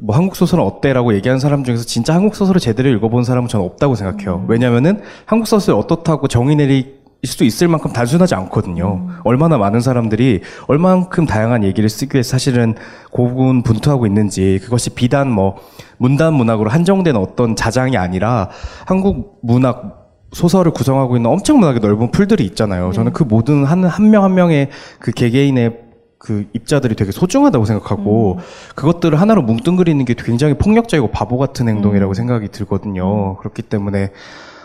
[0.00, 3.94] 뭐 한국 소설은 어때라고 얘기하는 사람 중에서 진짜 한국 소설을 제대로 읽어본 사람은 저는 없다고
[3.94, 4.44] 생각해요.
[4.48, 9.08] 왜냐면은 한국 소설이 어떻다고 정의 내리 수도 있을 만큼 단순하지 않거든요.
[9.24, 12.76] 얼마나 많은 사람들이 얼만큼 다양한 얘기를 쓰기 위해서 사실은
[13.10, 15.56] 고군분투하고 있는지 그것이 비단 뭐
[15.96, 18.50] 문단 문학으로 한정된 어떤 자장이 아니라
[18.86, 22.92] 한국 문학 소설을 구성하고 있는 엄청나게 넓은 풀들이 있잖아요.
[22.92, 24.68] 저는 그 모든 한한명한 명의
[24.98, 28.40] 그 개개인의 그 입자들이 되게 소중하다고 생각하고
[28.74, 33.36] 그것들을 하나로 뭉뚱그리는 게 굉장히 폭력적이고 바보 같은 행동이라고 생각이 들거든요.
[33.36, 34.10] 그렇기 때문에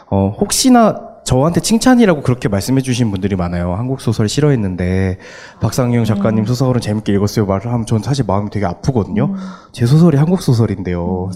[0.10, 3.74] 어 혹시나 저한테 칭찬이라고 그렇게 말씀해 주신 분들이 많아요.
[3.74, 5.18] 한국 소설 싫어했는데
[5.62, 9.34] 박상영 작가님 소설은 재밌게 읽었어요 말을 하면 저는 사실 마음이 되게 아프거든요.
[9.72, 11.32] 제 소설이 한국 소설인데요.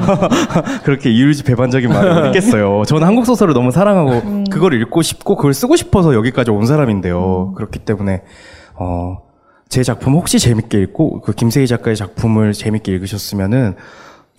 [0.84, 2.84] 그렇게 이율지 배반적인 말을 했겠어요.
[2.86, 7.52] 저는 한국 소설을 너무 사랑하고 그걸 읽고 싶고 그걸 쓰고 싶어서 여기까지 온 사람인데요.
[7.54, 8.22] 그렇기 때문에
[8.74, 9.18] 어,
[9.68, 13.76] 제 작품 혹시 재밌게 읽고 그 김세희 작가의 작품을 재밌게 읽으셨으면은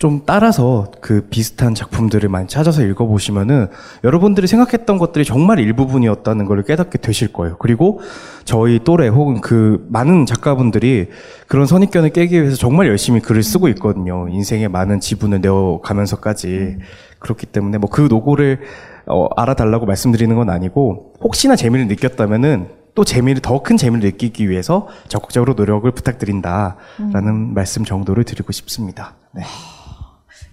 [0.04, 3.68] 좀 따라서 그 비슷한 작품들을 많이 찾아서 읽어보시면은
[4.04, 7.56] 여러분들이 생각했던 것들이 정말 일부분이었다는 걸 깨닫게 되실 거예요.
[7.58, 8.02] 그리고
[8.44, 11.08] 저희 또래 혹은 그 많은 작가분들이
[11.48, 14.28] 그런 선입견을 깨기 위해서 정말 열심히 글을 쓰고 있거든요.
[14.28, 16.76] 인생에 많은 지분을 내어가면서까지.
[17.18, 18.60] 그렇기 때문에 뭐 그 노고를
[19.06, 24.86] 어, 알아달라고 말씀드리는 건 아니고 혹시나 재미를 느꼈다면은 또 재미를 더 큰 재미를 느끼기 위해서
[25.08, 29.14] 적극적으로 노력을 부탁드린다라는 말씀 정도를 드리고 싶습니다.
[29.32, 29.44] 네.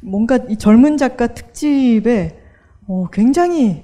[0.02, 2.39] 뭔가 이 젊은 작가 특집에
[2.88, 3.84] 어, 굉장히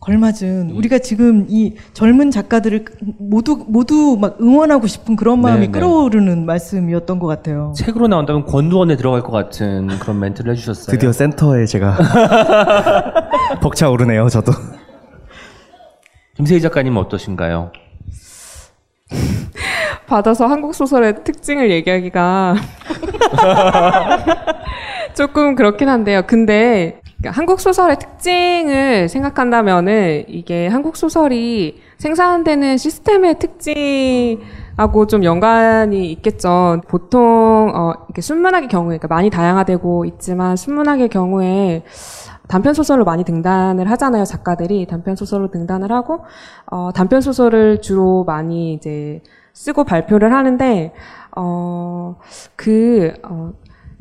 [0.00, 2.86] 걸맞은 우리가 지금 이 젊은 작가들을
[3.18, 5.72] 모두 모두 막 응원하고 싶은 그런 마음이 네, 네.
[5.72, 7.72] 끌어오르는 말씀이었던 것 같아요.
[7.76, 10.96] 책으로 나온다면 권두원에 들어갈 것 같은 그런 멘트를 해주셨어요.
[10.96, 11.96] 드디어 센터에 제가
[13.62, 14.50] 벅차 오르네요, 저도.
[16.34, 17.70] 김세희 작가님은 어떠신가요?
[20.06, 22.54] 받아서 한국 소설의 특징을 얘기하기가
[25.14, 26.22] 조금 그렇긴 한데요.
[26.26, 36.80] 근데 한국 소설의 특징을 생각한다면은 이게 한국 소설이 생산되는 시스템의 특징하고 좀 연관이 있겠죠.
[36.88, 41.84] 보통 어 이렇게 순문학의 경우에 그러니까 많이 다양화되고 있지만 순문학의 경우에
[42.52, 44.86] 단편 소설로 많이 등단을 하잖아요 작가들이.
[44.86, 46.22] 단편 소설로 등단을 하고
[46.66, 49.22] 어 단편 소설을 주로 많이 이제
[49.54, 50.92] 쓰고 발표를 하는데
[51.30, 52.16] 어그 어,
[52.56, 53.14] 그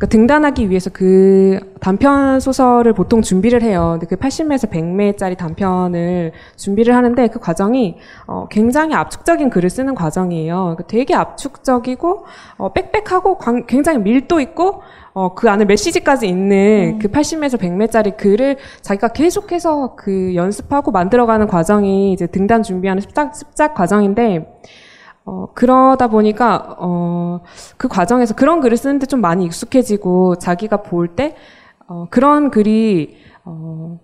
[0.01, 3.97] 러니까 등단하기 위해서 그 단편 소설을 보통 준비를 해요.
[3.99, 10.55] 근데 그 80매에서 100매짜리 단편을 준비를 하는데 그 과정이 어, 굉장히 압축적인 글을 쓰는 과정이에요.
[10.55, 12.25] 그러니까 되게 압축적이고
[12.57, 14.81] 어, 빽빽하고 광- 굉장히 밀도 있고
[15.13, 22.13] 어, 그 안에 메시지까지 있는 그 80매에서 100매짜리 글을 자기가 계속해서 그 연습하고 만들어가는 과정이
[22.13, 24.47] 이제 등단 준비하는 습작, 습작 과정인데
[25.25, 27.41] 어, 그러다 보니까, 어,
[27.77, 31.35] 그 과정에서 그런 글을 쓰는데 좀 많이 익숙해지고, 자기가 볼 때,
[31.87, 33.99] 어, 그런 글이, 어,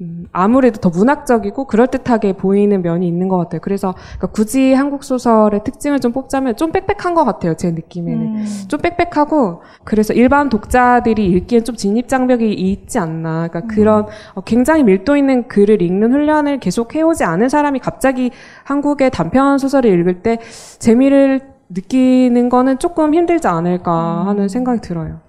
[0.00, 3.60] 음, 아무래도 더 문학적이고 그럴듯하게 보이는 면이 있는 것 같아요.
[3.60, 7.54] 그래서 그러니까 굳이 한국 소설의 특징을 좀 뽑자면 좀 빽빽한 것 같아요.
[7.54, 8.26] 제 느낌에는.
[8.26, 8.46] 음.
[8.66, 13.46] 좀 빽빽하고 그래서 일반 독자들이 읽기엔 좀 진입 장벽이 있지 않나.
[13.46, 18.32] 그러니까 그런 어, 굉장히 밀도 있는 글을 읽는 훈련을 계속 해오지 않은 사람이 갑자기
[18.64, 20.38] 한국의 단편 소설을 읽을 때
[20.80, 25.20] 재미를 느끼는 거는 조금 힘들지 않을까 하는 생각이 들어요.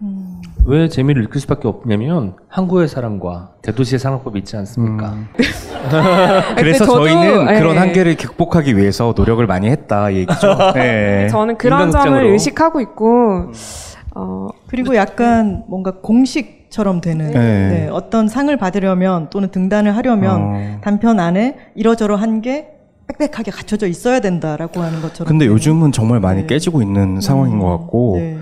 [0.66, 5.16] 왜 재미를 느낄 수밖에 없냐면 항구의 사랑과 대도시의 사랑법이 있지 않습니까?
[6.58, 7.60] 그래서 저도, 저희는 예.
[7.60, 10.58] 그런 한계를 극복하기 위해서 노력을 많이 했다 이 얘기죠.
[10.74, 11.28] 네.
[11.30, 12.32] 저는 그런 점을 인간극장으로.
[12.32, 13.52] 의식하고 있고
[14.16, 17.70] 어, 그리고 약간 뭔가 공식처럼 되는 네.
[17.70, 20.78] 네, 어떤 상을 받으려면 또는 등단을 하려면 어.
[20.82, 22.75] 단편 안에 이러저러한 게
[23.08, 25.28] 빽빽하게 갖춰져 있어야 된다라고 하는 것처럼.
[25.28, 25.46] 근데.
[25.46, 26.48] 요즘은 정말 많이 네.
[26.48, 28.40] 깨지고 있는 상황인 것 같고 네.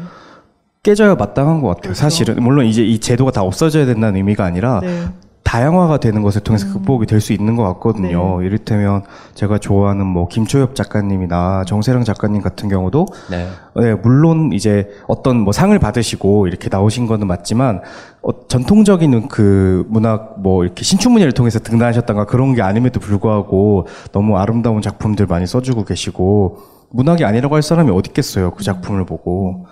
[0.83, 1.93] 깨져야 마땅한 것 같아요.
[1.93, 5.05] 사실은 물론 이제 이 제도가 다 없어져야 된다는 의미가 아니라 네.
[5.43, 8.39] 다양화가 되는 것을 통해서 극복이 될 수 있는 것 같거든요.
[8.39, 8.47] 네.
[8.47, 9.03] 이를테면
[9.35, 13.47] 제가 좋아하는 뭐 김초엽 작가님이나 정세랑 작가님 같은 경우도 네.
[13.75, 17.81] 네, 물론 이제 어떤 뭐 상을 받으시고 이렇게 나오신 거는 맞지만
[18.21, 24.81] 어, 전통적인 그 문학 뭐 이렇게 신춘문예를 통해서 등단하셨던가 그런 게 아님에도 불구하고 너무 아름다운
[24.81, 29.65] 작품들 많이 써주고 계시고 문학이 아니라고 할 사람이 어디 있겠어요 그 작품을 보고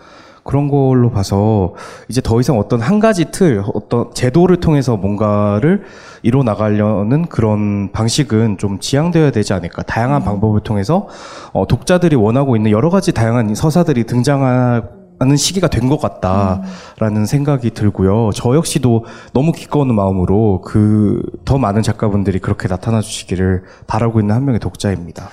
[0.43, 1.75] 그런 걸로 봐서
[2.07, 5.83] 이제 더 이상 어떤 한 가지 틀 어떤 제도를 통해서 뭔가를
[6.23, 11.07] 이뤄 나가려는 그런 방식은 좀 지양되어야 되지 않을까 다양한 방법을 통해서
[11.53, 18.31] 어, 독자들이 원하고 있는 여러 가지 다양한 서사들이 등장하는 시기가 된 것 같다라는 생각이 들고요.
[18.33, 24.45] 저 역시도 너무 기꺼운 마음으로 그 더 많은 작가분들이 그렇게 나타나 주시기를 바라고 있는 한
[24.45, 25.29] 명의 독자입니다.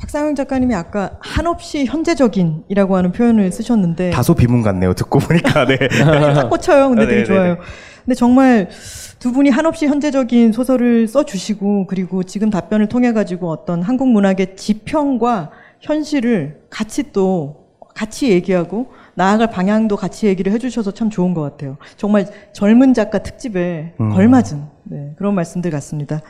[0.00, 4.94] 박상영 작가님이 아까 한없이 현재적인이라고 하는 표현을 쓰셨는데 다소 비문 같네요.
[4.94, 5.76] 듣고 보니까 네.
[5.88, 6.88] 딱 꽂혀요.
[6.88, 7.24] 근데 아, 되게 네네네.
[7.24, 7.56] 좋아요.
[8.04, 8.70] 근데 정말
[9.18, 15.50] 두 분이 한없이 현재적인 소설을 써주시고 그리고 지금 답변을 통해 가지고 어떤 한국 문학의 지평과
[15.80, 21.76] 현실을 같이 또 같이 얘기하고 나아갈 방향도 같이 얘기를 해주셔서 참 좋은 것 같아요.
[21.96, 24.10] 정말 젊은 작가 특집에 음.
[24.14, 26.20] 걸맞은 네, 그런 말씀들 같습니다.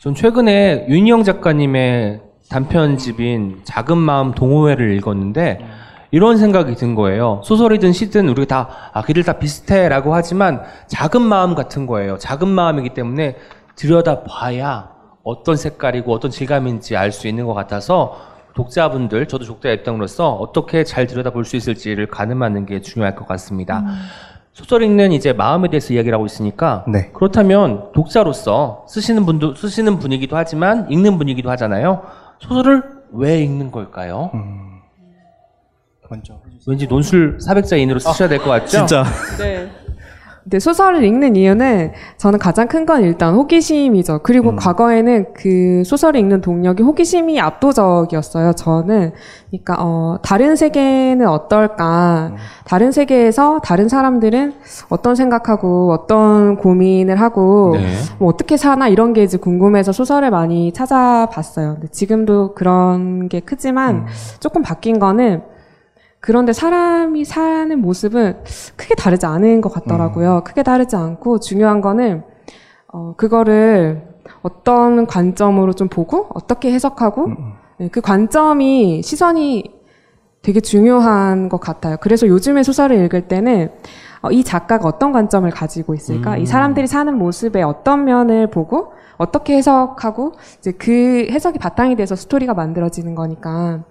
[0.00, 5.66] 전 최근에 윤희영 작가님의 단편집인 작은 마음 동호회를 읽었는데
[6.12, 7.40] 이런 생각이 든 거예요.
[7.44, 12.16] 소설이든 시든 우리가 다, 아, 그들 다 비슷해 라고 하지만 작은 마음 같은 거예요.
[12.18, 13.36] 작은 마음이기 때문에
[13.74, 14.90] 들여다 봐야
[15.24, 18.16] 어떤 색깔이고 어떤 질감인지 알 수 있는 것 같아서
[18.54, 23.84] 독자분들, 저도 독자 입장으로서 어떻게 잘 들여다 볼 수 있을지를 가늠하는 게 중요할 것 같습니다.
[24.54, 27.10] 소설 읽는 이제 마음에 대해서 이야기를 하고 있으니까 네.
[27.12, 32.00] 그렇다면 독자로서 쓰시는 분도 쓰시는 분이기도 하지만 읽는 분이기도 하잖아요.
[32.40, 32.82] 소설을
[33.12, 34.30] 왜 읽는 걸까요?
[36.10, 36.40] 먼저.
[36.66, 38.68] 왠지 논술 400자 이내로 쓰셔야 될 것 같죠?
[38.68, 39.04] 진짜.
[39.38, 39.70] 네.
[40.46, 44.20] 근데 소설을 읽는 이유는 저는 가장 큰 건 일단 호기심이죠.
[44.22, 48.52] 그리고 과거에는 그 소설을 읽는 동력이 호기심이 압도적이었어요.
[48.52, 49.10] 저는
[49.50, 52.34] 그러니까 어 다른 세계는 어떨까?
[52.64, 54.54] 다른 세계에서 다른 사람들은
[54.88, 57.84] 어떤 생각하고 어떤 고민을 하고 네.
[58.20, 61.74] 뭐 어떻게 사나 이런 게 이제 궁금해서 소설을 많이 찾아봤어요.
[61.74, 64.06] 근데 지금도 그런 게 크지만
[64.38, 65.42] 조금 바뀐 거는
[66.20, 68.42] 그런데 사람이 사는 모습은
[68.76, 70.42] 크게 다르지 않은 것 같더라고요.
[70.44, 72.24] 크게 다르지 않고 중요한 거는
[72.92, 74.02] 어, 그거를
[74.42, 77.30] 어떤 관점으로 좀 보고 어떻게 해석하고
[77.78, 79.76] 네, 그 관점이 시선이
[80.42, 81.96] 되게 중요한 것 같아요.
[82.00, 83.70] 그래서 요즘에 소설을 읽을 때는
[84.22, 86.36] 어, 이 작가가 어떤 관점을 가지고 있을까?
[86.36, 92.54] 이 사람들이 사는 모습의 어떤 면을 보고 어떻게 해석하고 이제 그 해석이 바탕이 돼서 스토리가
[92.54, 93.84] 만들어지는 거니까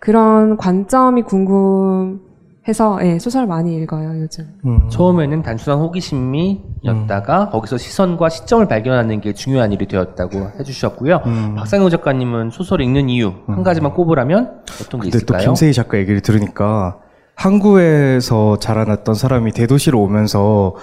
[0.00, 4.48] 그런 관점이 궁금해서 예, 소설 많이 읽어요 요즘.
[4.64, 4.88] 음.
[4.88, 11.22] 처음에는 단순한 호기심이었다가 거기서 시선과 시점을 발견하는 게 중요한 일이 되었다고 해주셨고요.
[11.26, 11.54] 음.
[11.54, 15.44] 박상우 작가님은 소설 읽는 이유 한 가지만 꼽으라면 어떤 게 근데 또 있을까요?
[15.44, 16.98] 김세희 작가 얘기를 들으니까
[17.34, 20.76] 항구에서 자라났던 사람이 대도시로 오면서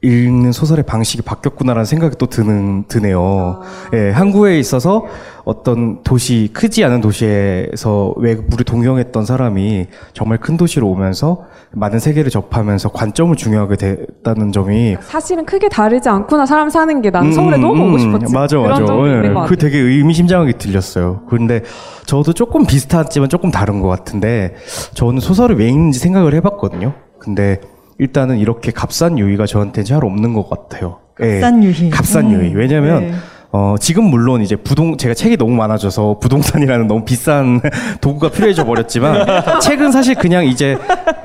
[0.00, 3.62] 읽는 소설의 방식이 바뀌었구나라는 생각이 또 드는 드네요.
[3.94, 5.06] 예, 항구에 있어서
[5.44, 12.90] 어떤 도시 크지 않은 도시에서 외부를 동경했던 사람이 정말 큰 도시로 오면서 많은 세계를 접하면서
[12.90, 17.82] 관점을 중요하게 됐다는 점이 사실은 크게 다르지 않구나 사람 사는 게 난 서울에 음, 너무
[17.86, 18.32] 오고 음, 싶었지.
[18.32, 18.82] 맞아, 맞아.
[18.82, 19.32] 예.
[19.32, 19.56] 것 그.
[19.56, 21.22] 되게 의미심장하게 들렸어요.
[21.28, 21.62] 그런데
[22.06, 24.54] 저도 조금 비슷하지만 조금 다른 것 같은데
[24.94, 26.92] 저는 소설을 왜 읽는지 생각을 해봤거든요.
[27.18, 27.60] 근데
[27.98, 30.98] 일단은 이렇게 값싼 유의가 저한테 잘 없는 것 같아요.
[31.20, 31.40] 예.
[31.40, 31.90] 값싼 유희.
[31.90, 32.54] 값싼 음, 유의.
[32.54, 33.12] 왜냐면 네.
[33.50, 37.60] 어, 지금 물론 이제 부동, 제가 책이 너무 많아져서 부동산이라는 너무 비싼
[38.02, 39.26] 도구가 필요해져 버렸지만,
[39.62, 40.76] 책은 사실 그냥 이제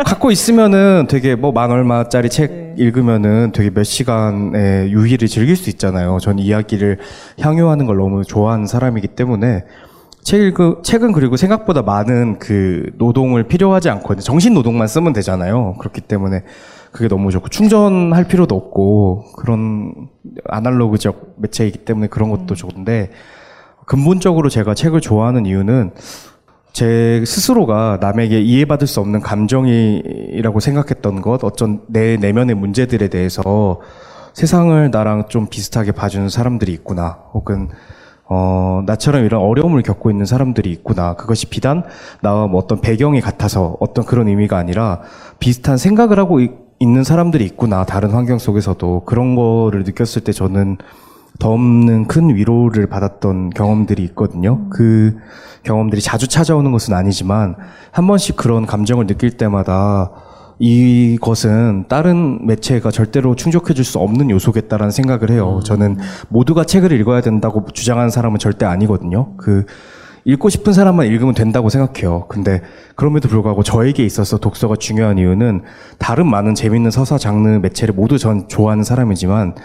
[0.05, 2.73] 갖고 있으면은 되게 뭐 만 얼마짜리 책 네.
[2.77, 6.17] 읽으면은 되게 몇 시간의 유희를 즐길 수 있잖아요.
[6.21, 6.97] 전 이야기를
[7.41, 9.63] 향유하는 걸 너무 좋아하는 사람이기 때문에,
[10.23, 14.21] 책은 그리고 생각보다 많은 그 노동을 필요하지 않거든요.
[14.21, 15.75] 정신 노동만 쓰면 되잖아요.
[15.79, 16.43] 그렇기 때문에
[16.91, 19.93] 그게 너무 좋고 충전할 필요도 없고 그런
[20.47, 23.09] 아날로그적 매체이기 때문에 그런 것도 좋은데
[23.85, 25.91] 근본적으로 제가 책을 좋아하는 이유는
[26.71, 33.81] 제 스스로가 남에게 이해받을 수 없는 감정이라고 생각했던 것, 어쩐 내 내면의 문제들에 대해서
[34.33, 37.69] 세상을 나랑 좀 비슷하게 봐주는 사람들이 있구나, 혹은
[38.25, 41.15] 어, 나처럼 이런 어려움을 겪고 있는 사람들이 있구나.
[41.15, 41.83] 그것이 비단
[42.21, 45.01] 나와 뭐 어떤 배경이 같아서 어떤 그런 의미가 아니라
[45.39, 47.85] 비슷한 생각을 하고 이- 있는 사람들이 있구나.
[47.85, 50.77] 다른 환경 속에서도 그런 거를 느꼈을 때 저는
[51.39, 54.69] 더 없는 큰 위로를 받았던 경험들이 있거든요.
[54.69, 55.17] 그
[55.63, 57.55] 경험들이 자주 찾아오는 것은 아니지만
[57.91, 60.11] 한 번씩 그런 감정을 느낄 때마다
[60.59, 65.59] 이것은 다른 매체가 절대로 충족해 줄 수 없는 요소겠다라는 생각을 해요.
[65.65, 65.97] 저는
[66.29, 69.35] 모두가 책을 읽어야 된다고 주장하는 사람은 절대 아니거든요.
[69.35, 69.65] 그
[70.25, 72.27] 읽고 싶은 사람만 읽으면 된다고 생각해요.
[72.29, 72.61] 근데
[72.95, 75.63] 그럼에도 불구하고 저에게 있어서 독서가 중요한 이유는
[75.99, 79.55] 다른 많은 재밌는 서사 장르 매체를 모두 전 좋아하는 사람이지만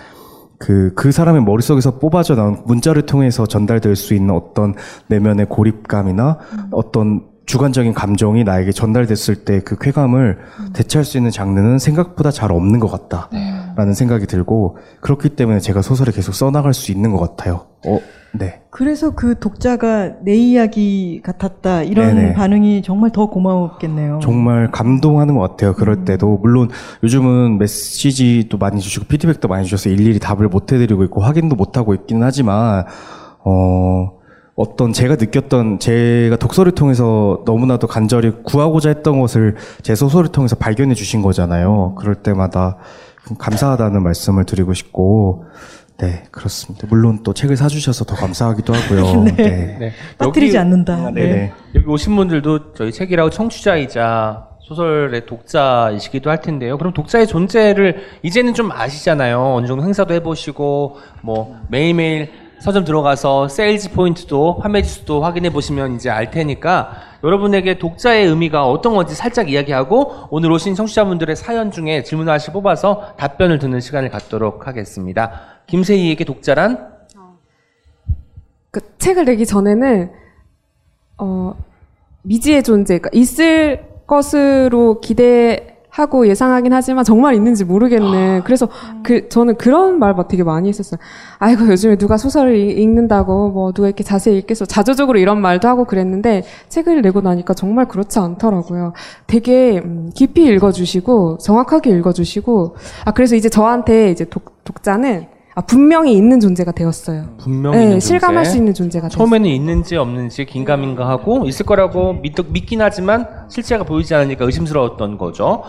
[0.58, 4.74] 그, 그 사람의 머릿속에서 뽑아져 나온 문자를 통해서 전달될 수 있는 어떤
[5.06, 6.38] 내면의 고립감이나
[6.72, 10.38] 어떤 주관적인 감정이 나에게 전달됐을 때 그 쾌감을
[10.74, 13.28] 대체할 수 있는 장르는 생각보다 잘 없는 것 같다.
[13.76, 17.66] 라는 생각이 들고, 그렇기 때문에 제가 소설을 계속 써나갈 수 있는 것 같아요.
[17.86, 18.00] 어,
[18.32, 18.60] 네.
[18.70, 22.32] 그래서 그 독자가 내 이야기 같았다 이런 네네.
[22.34, 24.20] 반응이 정말 더 고마웠겠네요.
[24.22, 25.74] 정말 감동하는 것 같아요.
[25.74, 26.68] 그럴 때도 물론
[27.02, 31.94] 요즘은 메시지도 많이 주시고 피드백도 많이 주셔서 일일이 답을 못 해드리고 있고 확인도 못 하고
[31.94, 32.84] 있기는 하지만
[33.44, 34.17] 어
[34.58, 40.94] 어떤 제가 느꼈던 제가 독서를 통해서 너무나도 간절히 구하고자 했던 것을 제 소설을 통해서 발견해
[40.94, 41.94] 주신 거잖아요.
[41.96, 42.76] 그럴 때마다
[43.38, 45.44] 감사하다는 말씀을 드리고 싶고
[45.98, 46.88] 네 그렇습니다.
[46.90, 49.24] 물론 또 책을 사주셔서 더 감사하기도 하고요.
[49.36, 49.76] 네.
[49.78, 49.92] 네.
[50.18, 51.12] 빠뜨리지 여기- 않는다.
[51.12, 51.22] 네.
[51.22, 51.52] 네.
[51.76, 56.76] 여기 오신 분들도 저희 책이라고 청취자이자 소설의 독자이시기도 할 텐데요.
[56.78, 59.54] 그럼 독자의 존재를 이제는 좀 아시잖아요.
[59.54, 62.30] 어느 정도 행사도 해보시고 뭐 매일매일
[62.60, 66.90] 서점 들어가서 sales point도 판매 지수도 확인해 보시면 이제 알 테니까
[67.22, 73.14] 여러분에게 독자의 의미가 어떤 건지 살짝 이야기하고 오늘 오신 청취자분들의 사연 중에 질문 하나씩 뽑아서
[73.16, 75.32] 답변을 듣는 시간을 갖도록 하겠습니다.
[75.66, 76.98] 김세희에게 독자란
[78.70, 80.12] 그 책을 내기 전에는
[81.18, 81.54] 어,
[82.22, 88.42] 미지의 존재, 그러니까 있을 것으로 기대 하고 예상하긴 하지만 정말 있는지 모르겠는.
[88.44, 88.68] 그래서
[89.02, 90.98] 그 저는 그런 말막 되게 많이 했었어요.
[91.38, 94.64] 아이고 요즘에 누가 소설을 읽- 읽는다고 뭐 누가 이렇게 자세히 읽겠어.
[94.64, 98.92] 자조적으로 이런 말도 하고 그랬는데 책을 내고 나니까 정말 그렇지 않더라고요.
[99.26, 105.26] 되게 음, 깊이 읽어주시고 정확하게 읽어주시고 아 그래서 이제 저한테 이제 독, 독자는
[105.58, 107.24] 아, 분명히 있는 존재가 되었어요.
[107.38, 108.50] 분명히 네, 있는 실감할 존재.
[108.50, 109.18] 수 있는 존재가 됐어요.
[109.18, 115.64] 처음에는 있는지 없는지 긴가민가 하고 있을 거라고 믿, 믿긴 하지만 실체가 보이지 않으니까 의심스러웠던 거죠.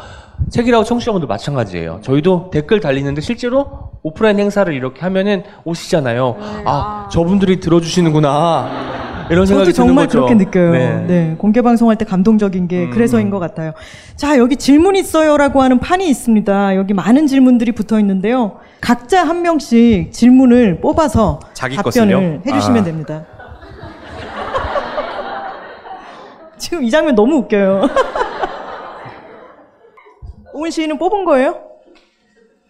[0.52, 2.02] 책이라고 청취자분들 마찬가지예요.
[2.04, 6.36] 저희도 댓글 달리는데 실제로 오프라인 행사를 이렇게 하면은 오시잖아요.
[6.66, 9.09] 아, 저분들이 들어주시는구나.
[9.30, 10.36] 이런 생각이 저도 정말 드는 거죠.
[10.36, 10.72] 그렇게 느껴요.
[10.72, 11.06] 네.
[11.08, 11.36] 네.
[11.38, 12.90] 공개 방송할 때 감동적인 게 음.
[12.92, 13.74] 그래서인 것 같아요.
[14.16, 16.76] 자, 여기 질문 있어요라고 하는 판이 있습니다.
[16.76, 18.60] 여기 많은 질문들이 붙어 있는데요.
[18.82, 22.42] 각자 한 명씩 질문을 뽑아서 자기 답변을 것을요?
[22.46, 22.84] 해주시면 아.
[22.84, 23.26] 됩니다.
[26.58, 27.88] 지금 이 장면 너무 웃겨요.
[30.54, 31.56] 오은 씨는 뽑은 거예요?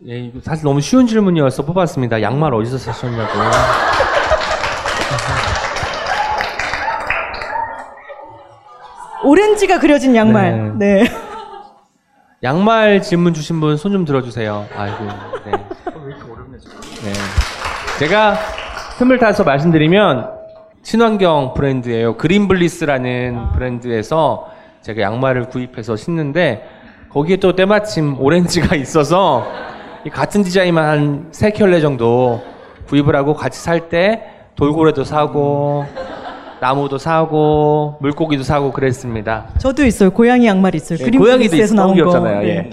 [0.08, 2.22] 예, 이거 사실 너무 쉬운 질문이어서 뽑았습니다.
[2.22, 3.32] 양말 어디서 사셨냐고.
[9.24, 10.74] 오렌지가 그려진 양말.
[10.78, 11.04] 네.
[12.44, 14.66] 양말 질문 주신 분 손 좀 들어주세요.
[14.78, 15.04] 아이고,
[15.46, 15.52] 네.
[15.52, 17.14] 네.
[18.00, 18.36] 제가
[18.98, 20.30] 틈을 타서 말씀드리면
[20.82, 22.16] 친환경 브랜드예요.
[22.16, 24.48] 그린블리스라는 브랜드에서
[24.82, 26.66] 제가 양말을 구입해서 신는데
[27.10, 29.46] 거기에 또 때마침 오렌지가 있어서
[30.06, 32.42] 이 같은 디자인만 한 세 켤레 정도
[32.88, 34.24] 구입을 하고 같이 살 때
[34.56, 35.86] 돌고래도 사고
[36.62, 39.48] 나무도 사고 물고기도 사고 그랬습니다.
[39.60, 40.12] 저도 있어요.
[40.12, 40.98] 고양이 양말 있어요.
[41.00, 41.56] 예, 그림 고양이도.
[41.76, 42.20] 너무 나온 거.
[42.20, 42.48] 네.
[42.48, 42.70] 예.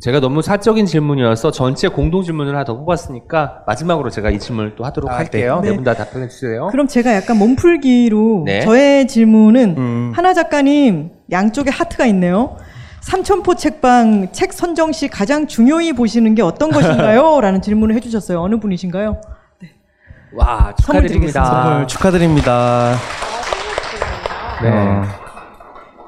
[0.00, 4.84] 제가 너무 사적인 질문이어서 전체 공동 질문을 하나 더 뽑았으니까 마지막으로 제가 이 질문을 또
[4.84, 5.60] 하도록 아, 할게요.
[5.62, 5.70] 네.
[5.70, 6.68] 네분 다 답변해 주세요.
[6.70, 8.60] 그럼 제가 약간 몸풀기로 네.
[8.60, 10.12] 저의 질문은 음.
[10.14, 12.56] 하나 작가님 양쪽에 하트가 있네요.
[13.02, 17.40] 삼천포 책방 책 선정 시 가장 중요히 보시는 게 어떤 것인가요?
[17.42, 18.40] 라는 질문을 해주셨어요.
[18.40, 19.20] 어느 분이신가요?
[20.32, 21.44] 와 축하드립니다.
[21.44, 22.94] 선물 축하드립니다.
[24.62, 24.70] 네.
[24.70, 25.04] 어,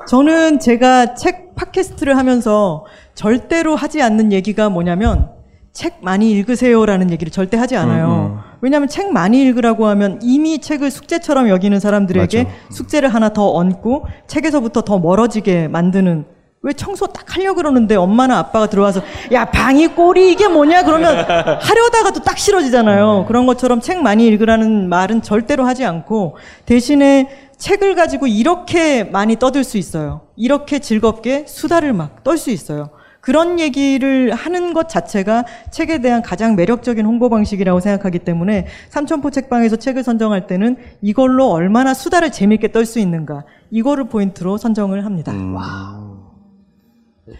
[0.06, 5.30] 저는 제가 책 팟캐스트를 하면서 절대로 하지 않는 얘기가 뭐냐면
[5.72, 8.38] 책 많이 읽으세요라는 얘기를 절대 하지 않아요.
[8.44, 12.56] 음, 왜냐하면 책 많이 읽으라고 하면 이미 책을 숙제처럼 여기는 사람들에게 맞아.
[12.70, 16.26] 숙제를 하나 더 얹고 책에서부터 더 멀어지게 만드는
[16.64, 19.02] 왜 청소 딱 하려 그러는데 엄마나 아빠가 들어와서
[19.32, 21.16] 야 방이 꼴이 이게 뭐냐 그러면
[21.60, 23.24] 하려다가도 딱 싫어지잖아요.
[23.26, 29.64] 그런 것처럼 책 많이 읽으라는 말은 절대로 하지 않고 대신에 책을 가지고 이렇게 많이 떠들
[29.64, 30.22] 수 있어요.
[30.36, 32.90] 이렇게 즐겁게 수다를 막 떨 수 있어요.
[33.20, 39.76] 그런 얘기를 하는 것 자체가 책에 대한 가장 매력적인 홍보 방식이라고 생각하기 때문에 삼천포 책방에서
[39.76, 45.30] 책을 선정할 때는 이걸로 얼마나 수다를 재밌게 떨 수 있는가 이거를 포인트로 선정을 합니다.
[45.32, 45.54] 음.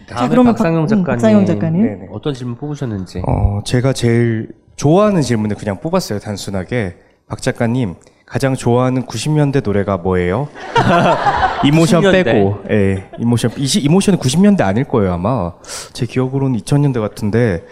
[0.07, 1.81] 다음에 그러면 박상영 박- 작가님, 음, 박상영 작가님.
[1.83, 2.07] 네네.
[2.11, 3.21] 어떤 질문 뽑으셨는지.
[3.27, 6.95] 어, 제가 제일 좋아하는 질문을 그냥 뽑았어요, 단순하게.
[7.27, 10.47] 박 작가님, 가장 좋아하는 90년대 노래가 뭐예요?
[11.65, 12.23] 이모션 90년대.
[12.25, 12.59] 빼고.
[12.71, 13.51] 예, 이모션.
[13.57, 15.53] 이, 이모션은 90년대 아닐 거예요, 아마.
[15.93, 17.63] 제 기억으로는 2000년대 같은데,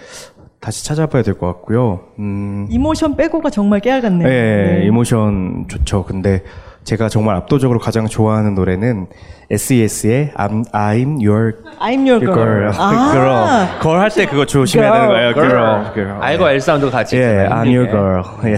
[0.60, 2.02] 다시 찾아봐야 될 것 같고요.
[2.20, 4.28] 음, 이모션 빼고가 정말 깨알 같네요.
[4.30, 4.86] 예, 네.
[4.86, 6.04] 이모션 좋죠.
[6.06, 6.44] 근데
[6.84, 9.08] 제가 정말 압도적으로 가장 좋아하는 노래는
[9.52, 12.36] SES의 I'm, I'm Your I'm your girl.
[12.36, 12.72] Girl.
[12.76, 13.82] 아, girl.
[13.82, 15.34] girl 할때 그거 조심해야 되는 거예요.
[15.34, 15.94] Girl.
[15.94, 16.18] girl.
[16.22, 17.50] 알고 알 사운드가 같이 예, 있잖아요.
[17.50, 18.24] I'm your girl.
[18.46, 18.58] 예.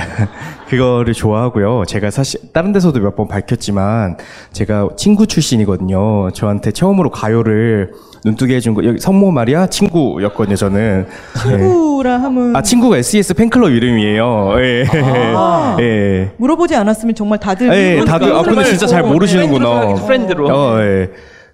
[0.69, 1.83] 그거를 좋아하고요.
[1.85, 4.17] 제가 사실 다른 데서도 몇 번 밝혔지만
[4.53, 6.31] 제가 친구 출신이거든요.
[6.31, 7.93] 저한테 처음으로 가요를
[8.25, 10.55] 눈뜨게 해준 거 여기 성모 말이야 친구였거든요.
[10.55, 11.05] 저는.
[11.51, 11.57] 예.
[11.57, 14.53] 친구라 하면 아 친구가 SES 팬클럽 이름이에요.
[14.59, 14.85] 예.
[15.35, 15.77] 아.
[15.79, 16.31] 예.
[16.37, 19.81] 물어보지 않았으면 정말 다들 예, 다들 아 근데 진짜 걸잘 모르시는구나.
[19.81, 20.47] 생각해서 프렌드로.
[20.47, 21.09] 어, 예.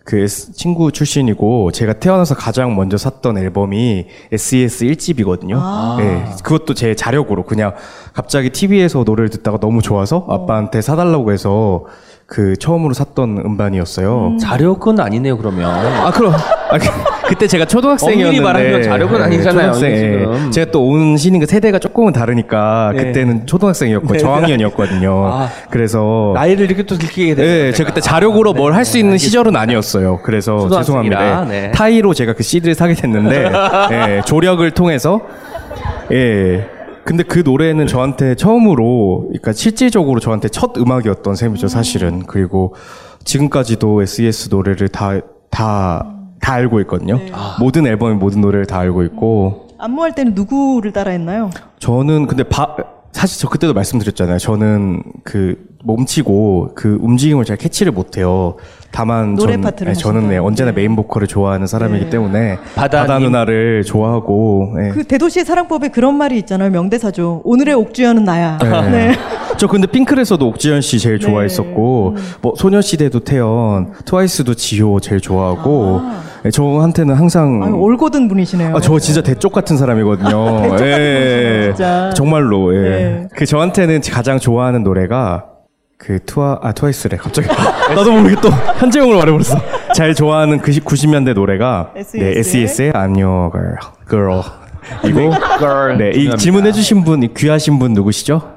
[0.06, 5.54] 그 친구 출신이고 제가 태어나서 가장 먼저 샀던 앨범이 SES 1집이거든요.
[5.60, 5.98] 아.
[6.00, 6.24] 예.
[6.44, 7.74] 그것도 제 자력으로 그냥
[8.14, 11.86] 갑자기 TV에서 노래를 듣다가 너무 좋아서 아빠한테 사달라고 해서
[12.30, 14.38] 그 처음으로 샀던 음반이었어요.
[14.40, 15.68] 자력은 아니네요 그러면.
[15.72, 16.88] 아 그럼 아, 그,
[17.28, 19.98] 그때 제가 초등학생이었는데 말하면 자력은 아니잖아요, 초등학생, 예.
[20.20, 20.52] 지금.
[20.52, 23.06] 제가 또온 신인 그 세대가 조금은 다르니까 네.
[23.06, 24.20] 그때는 초등학생이었고 네.
[24.20, 25.26] 저학년이었거든요.
[25.26, 25.50] 아.
[25.72, 29.56] 그래서 나이를 이렇게 또 들키게 되요 예, 제가 그때 자력으로 뭘 할 수 있는 시절은
[29.56, 30.20] 아니었어요.
[30.22, 31.46] 그래서 초등학생이라, 죄송합니다.
[31.46, 31.72] 네.
[31.72, 33.52] 타이로 제가 그 CD를 사게 됐는데
[33.92, 35.22] 예, 조력을 통해서
[36.12, 36.68] 예.
[37.10, 42.22] 근데 그 노래는 저한테 처음으로, 그러니까 실질적으로 저한테 첫 음악이었던 셈이죠, 사실은.
[42.28, 42.76] 그리고
[43.24, 46.08] 지금까지도 SES 노래를 다, 다,
[46.40, 47.20] 다 알고 있거든요.
[47.60, 51.50] 모든 앨범의 모든 노래를 다 알고 있고, 안무할 때는 누구를 따라했나요?
[51.80, 52.76] 저는 근데 바,
[53.12, 54.38] 사실 저 그때도 말씀드렸잖아요.
[54.38, 58.58] 저는 그 몸치고 그 움직임을 잘 캐치를 못해요.
[58.92, 60.38] 다만 노래 전, 파트를 네, 저는 네.
[60.38, 60.76] 언제나 네.
[60.78, 62.10] 메인 보컬을 좋아하는 사람이기 네.
[62.10, 63.08] 때문에 바다님.
[63.08, 64.90] 바다 누나를 좋아하고 네.
[64.90, 66.70] 그 대도시의 사랑법에 그런 말이 있잖아요.
[66.72, 67.42] 명대사죠.
[67.44, 68.58] 오늘의 옥주현은 나야.
[68.58, 68.70] 네.
[68.90, 69.16] 네.
[69.58, 71.28] 저 근데 핑클에서도 옥지연 씨 제일 네.
[71.28, 76.02] 좋아했었고 뭐 소녀시대도 태연, 트와이스도 지효 제일 좋아하고
[76.44, 78.76] 네, 저한테는 항상 아유, 올고든 분이시네요.
[78.76, 80.30] 아, 저 진짜 대쪽 같은 사람이거든요.
[80.64, 80.92] 대쪽 같은 예.
[80.96, 82.10] 분이시네, 진짜.
[82.16, 82.90] 정말로, 예.
[82.90, 83.28] 네.
[83.36, 85.46] 그 저한테는 가장 좋아하는 노래가
[86.00, 87.18] 그 투아, 아, 트와이스래.
[87.18, 87.50] 갑자기.
[87.94, 89.58] 나도 모르게 또 현재용으로 말해버렸어.
[89.94, 92.18] 잘 좋아하는 그 90년대 노래가 SES.
[92.18, 93.78] 네, SES의 I'm your girl.
[94.10, 94.42] girl.
[95.06, 95.98] 이고, girl.
[95.98, 96.38] 네, 이 중요합니다.
[96.38, 98.54] 질문해주신 분, 이 귀하신 분 누구시죠?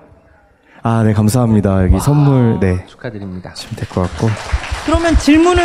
[0.85, 1.83] 아, 네, 감사합니다.
[1.85, 2.87] 여기 선물, 네.
[2.87, 3.53] 축하드립니다.
[3.55, 4.29] 주면 될 것 같고.
[4.87, 5.63] 그러면 질문을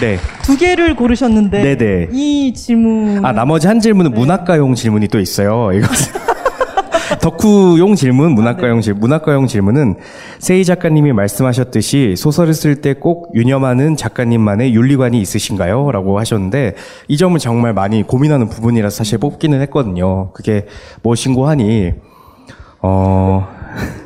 [0.00, 0.18] 네.
[0.42, 2.08] 두 개를 고르셨는데 네네.
[2.12, 5.72] 이 질문 아 나머지 한 질문은 문학가용 질문이 또 있어요.
[5.72, 5.86] 이거
[7.20, 9.00] 덕후용 질문, 문학가용 질문.
[9.00, 9.96] 문학가용 질문은
[10.38, 16.74] 세희 작가님이 말씀하셨듯이 소설을 쓸 때 꼭 유념하는 작가님만의 윤리관이 있으신가요?라고 하셨는데
[17.08, 20.32] 이 점은 정말 많이 고민하는 부분이라서 사실 뽑기는 했거든요.
[20.32, 20.66] 그게
[21.02, 21.92] 무엇인고 하니
[22.82, 23.46] 어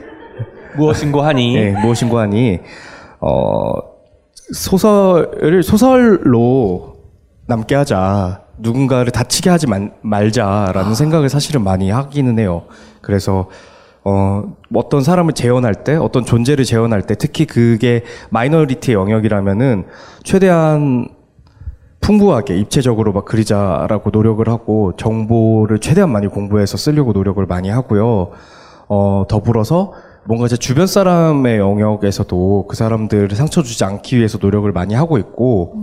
[0.76, 2.60] 무엇인고 하니 예, 무엇인고 하니
[3.20, 3.72] 어
[4.52, 6.96] 소설을 소설로
[7.46, 8.42] 남게 하자.
[8.62, 12.62] 누군가를 다치게 하지 말, 말자라는 생각을 사실은 많이 하기는 해요.
[13.00, 13.48] 그래서
[14.04, 14.44] 어
[14.74, 19.84] 어떤 사람을 재현할 때, 어떤 존재를 재현할 때, 특히 그게 마이너리티의 영역이라면은
[20.24, 21.08] 최대한
[22.00, 28.30] 풍부하게 입체적으로 막 그리자라고 노력을 하고 정보를 최대한 많이 공부해서 쓰려고 노력을 많이 하고요.
[28.88, 29.92] 어, 더불어서
[30.24, 35.76] 뭔가 제 주변 사람의 영역에서도 그 사람들을 상처 주지 않기 위해서 노력을 많이 하고 있고,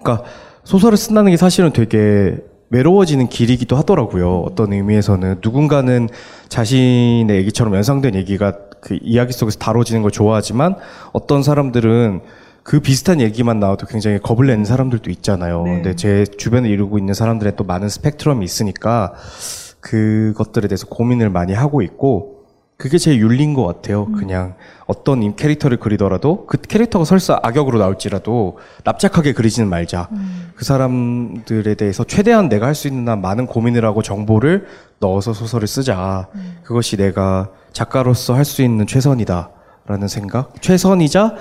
[0.00, 0.24] 그러니까
[0.66, 2.36] 소설을 쓴다는 게 사실은 되게
[2.70, 4.40] 외로워지는 길이기도 하더라고요.
[4.40, 6.08] 어떤 의미에서는 누군가는
[6.48, 10.74] 자신의 얘기처럼 연상된 얘기가 그 이야기 속에서 다뤄지는 걸 좋아하지만
[11.12, 12.20] 어떤 사람들은
[12.64, 15.62] 그 비슷한 얘기만 나와도 굉장히 겁을 내는 사람들도 있잖아요.
[15.62, 15.74] 네.
[15.74, 19.14] 근데 제 주변에 이루고 있는 사람들의 또 많은 스펙트럼이 있으니까
[19.78, 22.35] 그것들에 대해서 고민을 많이 하고 있고
[22.76, 24.04] 그게 제 윤리인 것 같아요.
[24.12, 24.54] 그냥
[24.86, 30.10] 어떤 임 캐릭터를 그리더라도 그 캐릭터가 설사 악역으로 나올지라도 납작하게 그리지는 말자.
[30.54, 34.66] 그 사람들에 대해서 최대한 내가 할 수 있는 한 많은 고민을 하고 정보를
[34.98, 36.28] 넣어서 소설을 쓰자.
[36.64, 40.52] 그것이 내가 작가로서 할 수 있는 최선이다라는 생각.
[40.60, 41.34] 최선이자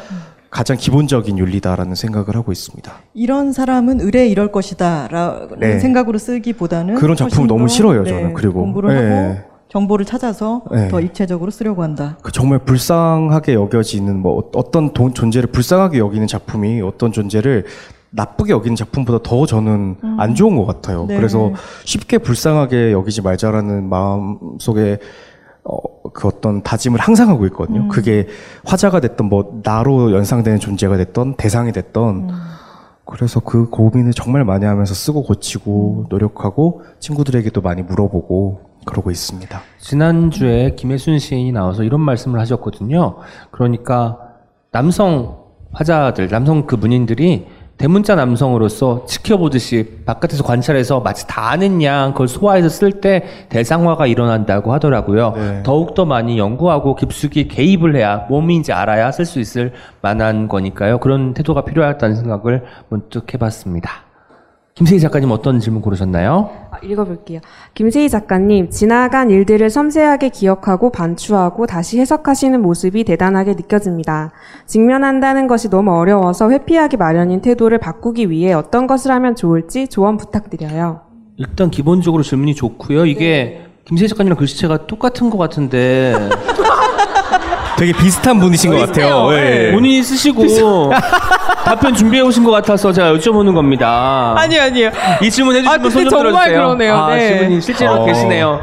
[0.49, 2.93] 가장 기본적인 윤리다라는 생각을 하고 있습니다.
[3.13, 5.79] 이런 사람은 의뢰 이럴 것이다라는 네.
[5.79, 8.33] 생각으로 쓰기보다는 그런 작품 너무 더, 싫어요, 저는.
[8.33, 8.61] 그리고.
[8.61, 9.17] 공부를 네.
[9.41, 10.87] 하고 정보를 찾아서 네.
[10.87, 12.17] 더 입체적으로 쓰려고 한다.
[12.21, 17.65] 그 정말 불쌍하게 여겨지는 뭐 어- 어떤 돈- 존재를 불쌍하게 여기는 작품이 어떤 존재를
[18.11, 21.05] 나쁘게 여기는 작품보다 더 저는 안 좋은 것 같아요.
[21.05, 21.17] 네.
[21.17, 21.51] 그래서
[21.83, 24.99] 쉽게 불쌍하게 여기지 말자라는 마음 속에
[25.65, 25.77] 어,
[26.13, 27.89] 그 어떤 다짐을 항상 하고 있거든요.
[27.89, 28.27] 그게
[28.63, 32.29] 화자가 됐던 뭐 나로 연상되는 존재가 됐던 대상이 됐던
[33.03, 39.61] 그래서 그 고민을 정말 많이 하면서 쓰고 고치고 노력하고 친구들에게도 많이 물어보고 그러고 있습니다.
[39.79, 43.17] 지난주에 김혜순 시인이 나와서 이런 말씀을 하셨거든요.
[43.51, 44.19] 그러니까
[44.71, 52.29] 남성 화자들, 남성 그 문인들이 대문자 남성으로서 지켜보듯이 바깥에서 관찰해서 마치 다 아는 양 그걸
[52.29, 55.33] 소화해서 쓸 때 대상화가 일어난다고 하더라고요.
[55.35, 55.63] 네.
[55.63, 60.99] 더욱더 많이 연구하고 깊숙이 개입을 해야 몸인지 알아야 쓸 수 있을 만한 거니까요.
[60.99, 64.04] 그런 태도가 필요하다는 생각을 문득 해봤습니다.
[64.75, 66.49] 김세희 작가님 어떤 질문 고르셨나요?
[66.69, 67.39] 아, 읽어볼게요.
[67.75, 74.33] 김세희 작가님, 지나간 일들을 섬세하게 기억하고 반추하고 다시 해석하시는 모습이 대단하게 느껴집니다.
[74.65, 80.99] 직면한다는 것이 너무 어려워서 회피하기 마련인 태도를 바꾸기 위해 어떤 것을 하면 좋을지 조언 부탁드려요.
[81.37, 83.05] 일단 기본적으로 질문이 좋고요.
[83.05, 86.13] 이게 김세희 작가님이랑 글씨체가 똑같은 것 같은데
[87.77, 89.29] 되게 비슷한 분이신 것 같아요.
[89.33, 89.71] 예.
[89.71, 90.91] 본인이 쓰시고
[91.65, 94.33] 답변 준비해 오신 것 같아서 제가 여쭤보는 겁니다.
[94.37, 94.61] 아니요.
[95.21, 96.57] 이 질문 해주신 아, 분손 근데 좀 정말 들어주세요.
[96.67, 96.95] 그러네요.
[96.95, 97.27] 아, 네.
[97.27, 98.05] 질문이 실제로 어.
[98.05, 98.61] 계시네요.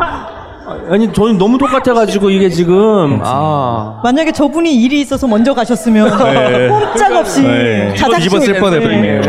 [0.91, 6.11] 아니 저는 너무 똑같아가지고 이게 지금 아 만약에 저분이 일이 있어서 먼저 가셨으면
[6.69, 7.95] 꼼짝없이 네.
[7.95, 9.21] 자작쇼 입었을 뻔했거든요.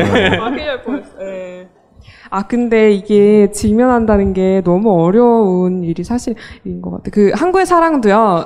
[2.29, 7.11] 아 근데 이게 직면한다는 게 너무 어려운 일이 사실인 것 같아요.
[7.11, 8.45] 그 한국의 사랑도요.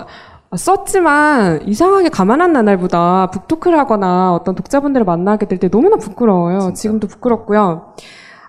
[0.55, 6.73] 썼지만 이상하게 가만 안 나날보다 북토크를 하거나 어떤 독자분들을 만나게 될 때 너무나 부끄러워요.
[6.73, 7.93] 지금도 부끄럽고요.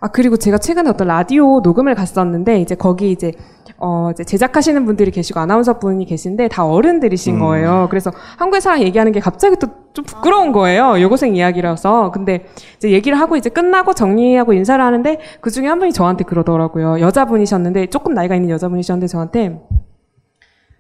[0.00, 3.32] 아 그리고 제가 최근에 어떤 라디오 녹음을 갔었는데 이제 거기 이제
[3.78, 7.86] 어 이제 제작하시는 분들이 계시고 아나운서 분이 계신데 다 어른들이신 거예요.
[7.90, 9.68] 그래서 한국의 사랑 얘기하는 게 갑자기 또
[9.98, 11.00] 좀 부끄러운 거예요.
[11.00, 12.12] 여고생 이야기라서.
[12.12, 12.46] 근데
[12.76, 17.00] 이제 얘기를 하고 이제 끝나고 정리하고 인사를 하는데 그 중에 한 분이 저한테 그러더라고요.
[17.00, 19.60] 여자분이셨는데 조금 나이가 있는 여자분이셨는데 저한테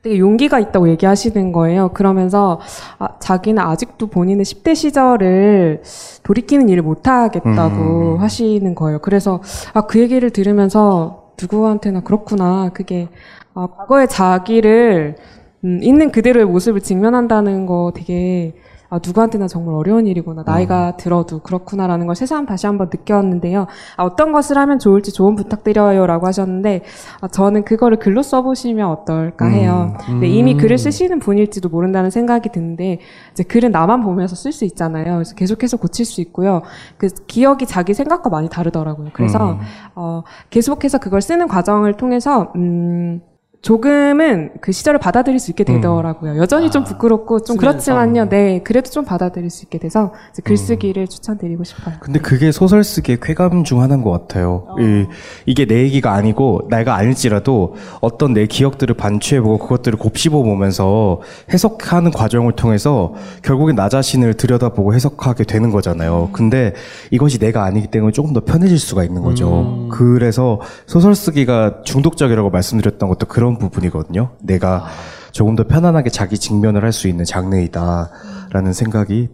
[0.02, 1.88] 되게 용기가 있다고 얘기하시는 거예요.
[1.92, 2.60] 그러면서
[2.98, 5.82] 아, 자기는 아직도 본인의 10대 시절을
[6.22, 9.00] 돌이키는 일을 못 하겠다고 하시는 거예요.
[9.00, 9.42] 그래서
[9.74, 12.70] 아, 그 얘기를 들으면서 누구한테나 그렇구나.
[12.72, 13.08] 그게
[13.54, 15.16] 아, 과거의 자기를
[15.64, 18.54] 음, 있는 그대로의 모습을 직면한다는 거 되게
[18.90, 20.44] 아, 누구한테나 정말 어려운 일이구나.
[20.46, 23.66] 나이가 들어도 그렇구나라는 걸 새삼 다시 한번 느꼈는데요.
[23.96, 26.06] 아, 어떤 것을 하면 좋을지 조언 부탁드려요.
[26.06, 26.82] 라고 하셨는데,
[27.20, 29.94] 아, 저는 그거를 글로 써보시면 어떨까 해요.
[30.06, 33.00] 근데 이미 글을 쓰시는 분일지도 모른다는 생각이 드는데,
[33.32, 35.14] 이제 글은 나만 보면서 쓸 수 있잖아요.
[35.14, 36.62] 그래서 계속해서 고칠 수 있고요.
[36.96, 39.10] 그 기억이 자기 생각과 많이 다르더라고요.
[39.12, 39.58] 그래서,
[39.94, 43.20] 어, 계속해서 그걸 쓰는 과정을 통해서, 음,
[43.68, 46.38] 조금은 그 시절을 받아들일 수 있게 되더라고요.
[46.38, 47.58] 여전히 좀 부끄럽고 좀.
[47.58, 48.30] 그렇지만요.
[48.30, 51.96] 네, 그래도 좀 받아들일 수 있게 돼서 이제 글쓰기를 추천드리고 싶어요.
[52.00, 54.68] 근데 그게 소설 쓰기의 쾌감 중 하나인 것 같아요.
[54.80, 55.04] 이,
[55.44, 61.20] 이게 내 얘기가 아니고 내가 아닐지라도 어떤 내 기억들을 반추해보고 그것들을 곱씹어 보면서
[61.52, 63.12] 해석하는 과정을 통해서
[63.42, 66.30] 결국엔 나 자신을 들여다보고 해석하게 되는 거잖아요.
[66.32, 66.72] 근데
[67.10, 69.88] 이것이 내가 아니기 때문에 조금 더 편해질 수가 있는 거죠.
[69.90, 74.30] 그래서 소설 쓰기가 중독적이라고 말씀드렸던 것도 그런 부분이거든요.
[74.40, 74.86] 내가
[75.32, 79.28] 조금 더 편안하게 자기 직면을 할 수 있는 장르이다라는 생각이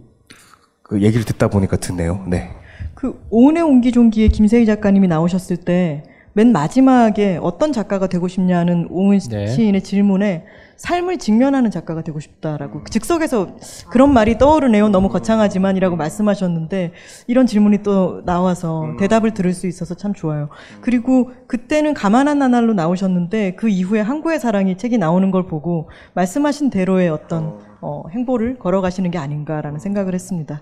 [0.83, 2.23] 그 얘기를 듣다 보니까 드네요.
[2.27, 2.51] 네.
[2.93, 6.03] 그 오은의 옹기종기에 김세희 작가님이 나오셨을 때
[6.35, 9.47] 맨 마지막에 어떤 작가가 되고 싶냐는 오은 네.
[9.47, 10.43] 시인의 질문에
[10.75, 13.55] 삶을 직면하는 작가가 되고 싶다라고 즉석에서
[13.89, 14.89] 그런 말이 떠오르네요.
[14.89, 16.91] 너무 거창하지만이라고 말씀하셨는데
[17.27, 20.49] 이런 질문이 또 나와서 대답을 들을 수 있어서 참 좋아요.
[20.81, 27.07] 그리고 그때는 가만한 나날로 나오셨는데 그 이후에 항구의 사랑이 책이 나오는 걸 보고 말씀하신 대로의
[27.07, 30.61] 어떤 어, 행보를 걸어가시는 게 아닌가라는 생각을 했습니다.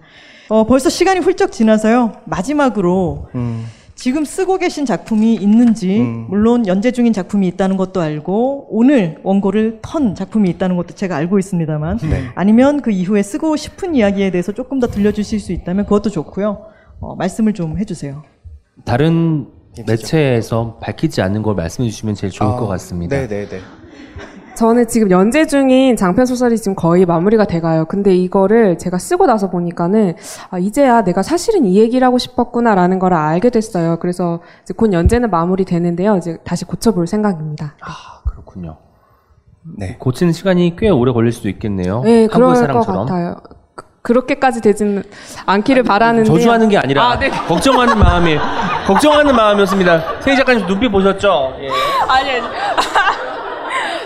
[0.50, 2.12] 어, 벌써 시간이 훌쩍 지나서요.
[2.26, 3.30] 마지막으로
[4.04, 5.98] 지금 쓰고 계신 작품이 있는지
[6.28, 11.40] 물론 연재 중인 작품이 있다는 것도 알고 오늘 원고를 턴 작품이 있다는 것도 제가 알고
[11.40, 12.00] 있습니다만
[12.36, 16.66] 아니면 그 이후에 쓰고 싶은 이야기에 대해서 조금 더 들려주실 수 있다면 그것도 좋고요.
[17.00, 18.24] 어, 말씀을 좀 해주세요.
[18.84, 19.48] 다른
[19.88, 23.16] 매체에서 밝히지 않는 걸 말씀해 주시면 제일 좋을 것 같습니다.
[23.16, 23.62] 네네네.
[24.56, 27.86] 저는 지금 연재 중인 장편 소설이 지금 거의 마무리가 돼가요.
[27.86, 30.16] 근데 이거를 제가 쓰고 나서 보니까는
[30.52, 33.98] 아, 이제야 내가 사실은 이 얘기를 하고 싶었구나라는 걸 알게 됐어요.
[34.00, 36.18] 그래서 이제 곧 연재는 마무리 되는데요.
[36.18, 37.76] 이제 다시 고쳐볼 생각입니다.
[37.82, 38.78] 아 그렇군요.
[39.78, 39.96] 네.
[39.98, 42.02] 고치는 시간이 꽤 오래 걸릴 수도 있겠네요.
[42.04, 43.06] 네, 그럴 것 사랑처럼.
[43.08, 43.36] 같아요.
[43.76, 45.02] 그- 그렇게까지 되지는
[45.46, 47.30] 않기를 바라는데 저주하는 게 아니라 아, 네.
[47.48, 48.38] 걱정하는 마음이
[48.86, 50.20] 걱정하는 마음이었습니다.
[50.22, 51.54] 세희 작가님 눈빛 보셨죠?
[51.62, 51.70] 예.
[52.08, 52.42] 아니 아니.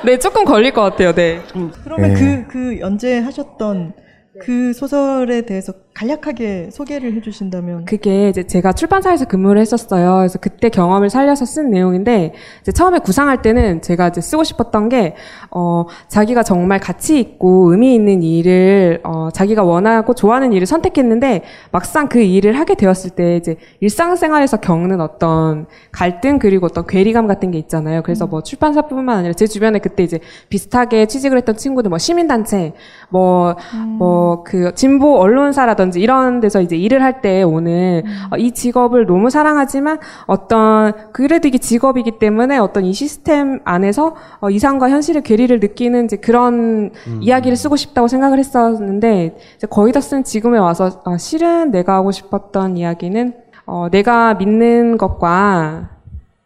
[0.06, 1.14] 네, 조금 걸릴 것 같아요.
[1.14, 1.41] 네.
[1.84, 2.16] 그러면 예.
[2.16, 3.93] 그, 그 연재하셨던
[4.41, 10.18] 그 소설에 대해서 간략하게 소개를 해주신다면 그게 이제 제가 출판사에서 근무를 했었어요.
[10.18, 15.16] 그래서 그때 경험을 살려서 쓴 내용인데 이제 처음에 구상할 때는 제가 이제 쓰고 싶었던 게
[15.50, 21.41] 어, 자기가 정말 가치 있고 의미 있는 일을 어, 자기가 원하고 좋아하는 일을 선택했는데
[21.72, 27.50] 막상 그 일을 하게 되었을 때 이제 일상생활에서 겪는 어떤 갈등 그리고 어떤 괴리감 같은
[27.50, 28.04] 게 있잖아요.
[28.04, 30.20] 그래서 뭐 출판사뿐만 아니라 제 주변에 그때 이제
[30.50, 32.74] 비슷하게 취직을 했던 친구들 뭐 시민단체
[33.10, 39.30] 뭐뭐그 진보 언론사라든 지 이런 데서 이제 일을 할 때 오는 어, 이 직업을 너무
[39.30, 46.06] 사랑하지만 어떤 그래도 이게 직업이기 때문에 어떤 이 시스템 안에서 어, 이상과 현실의 괴리를 느끼는
[46.06, 51.72] 이제 그런 이야기를 쓰고 싶다고 생각을 했었는데 이제 거의 다 쓴 지금에 와서 아, 실은
[51.72, 53.34] 내가 하고 싶었던 이야기는
[53.66, 55.90] 어, 내가 믿는 것과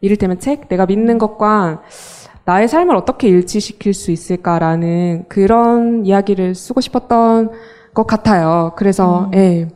[0.00, 1.82] 이를테면 책, 내가 믿는 것과
[2.44, 7.50] 나의 삶을 어떻게 일치시킬 수 있을까라는 그런 이야기를 쓰고 싶었던
[7.94, 8.72] 것 같아요.
[8.76, 9.68] 그래서, 예.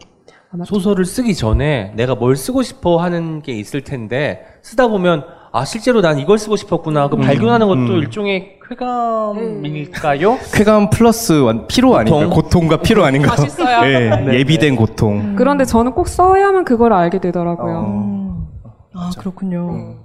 [0.65, 6.01] 소설을 쓰기 전에 내가 뭘 쓰고 싶어 하는 게 있을 텐데 쓰다 보면 아 실제로
[6.01, 7.09] 난 이걸 쓰고 싶었구나.
[7.09, 10.39] 그 발견하는 것도 일종의 쾌감일까요?
[10.55, 12.29] 쾌감 플러스 완- 피로 아닌가?
[12.31, 13.29] 고통과 피로 아닌가?
[13.37, 13.87] 맛있어요.
[13.87, 15.35] 예, 예비된 고통.
[15.37, 17.81] 그런데 저는 꼭 써야만 그걸 알게 되더라고요.
[17.81, 18.47] 음.
[18.95, 19.97] 아 그렇군요.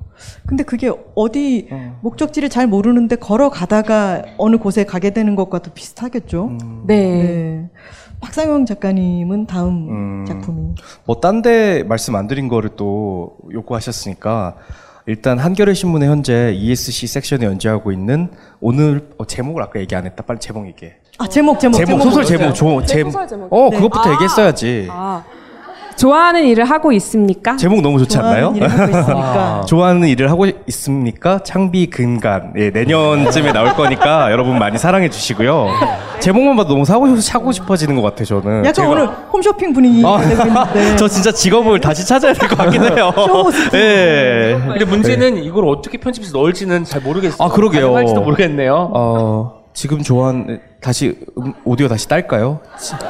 [0.45, 1.95] 근데 그게 어디 음.
[2.01, 6.45] 목적지를 잘 모르는데 걸어가다가 어느 곳에 가게 되는 것과도 비슷하겠죠.
[6.62, 6.84] 음.
[6.86, 6.95] 네.
[6.97, 7.70] 네.
[8.22, 10.26] 박상영 작가님은 다음 음.
[10.28, 14.55] 작품이 뭐 딴 데 말씀 안 드린 거를 또 요구하셨으니까
[15.07, 20.24] 일단 한겨레 신문에 현재 ESC 섹션에 연재하고 있는 오늘 어, 제목을 아까 얘기 안 했다.
[20.24, 20.93] 빨리 제목 얘기해.
[21.17, 23.51] 아 제목 제목 제목 소설 제목 조, 제 제, 소설 제목.
[23.51, 23.76] 어 네.
[23.78, 24.13] 그것부터 아.
[24.13, 24.88] 얘기했어야지.
[24.91, 25.24] 아,
[26.05, 27.55] 좋아하는 일을 하고 있습니까?
[27.57, 28.53] 제목 너무 좋지 않나요?
[28.55, 31.39] 좋아하는 일을 하고 있으니까 좋아하는 일을 하고 있습니까?
[31.43, 32.53] 창비 근간.
[32.57, 35.67] 예, 내년쯤에 나올 거니까 여러분 많이 사랑해 주시고요.
[36.19, 38.65] 제목만 봐도 너무 사고 사고 싶어지는 것 같아요, 저는.
[38.65, 42.57] 약간 제가- 오늘 홈쇼핑 분위기 아, 되고 있는데 저 진짜 직업을 다시 찾아야 될 것
[42.57, 43.11] 같긴 해요.
[43.75, 44.57] 예.
[44.69, 47.47] 근데 문제는 이걸 어떻게 편집해서 넣을지는 잘 모르겠어요.
[47.47, 47.95] 아, 그러게요.
[47.95, 48.89] 할지도 모르겠네요.
[48.91, 52.59] 어, 지금 좋아하는 다시 음, 오디오 다시 딸까요?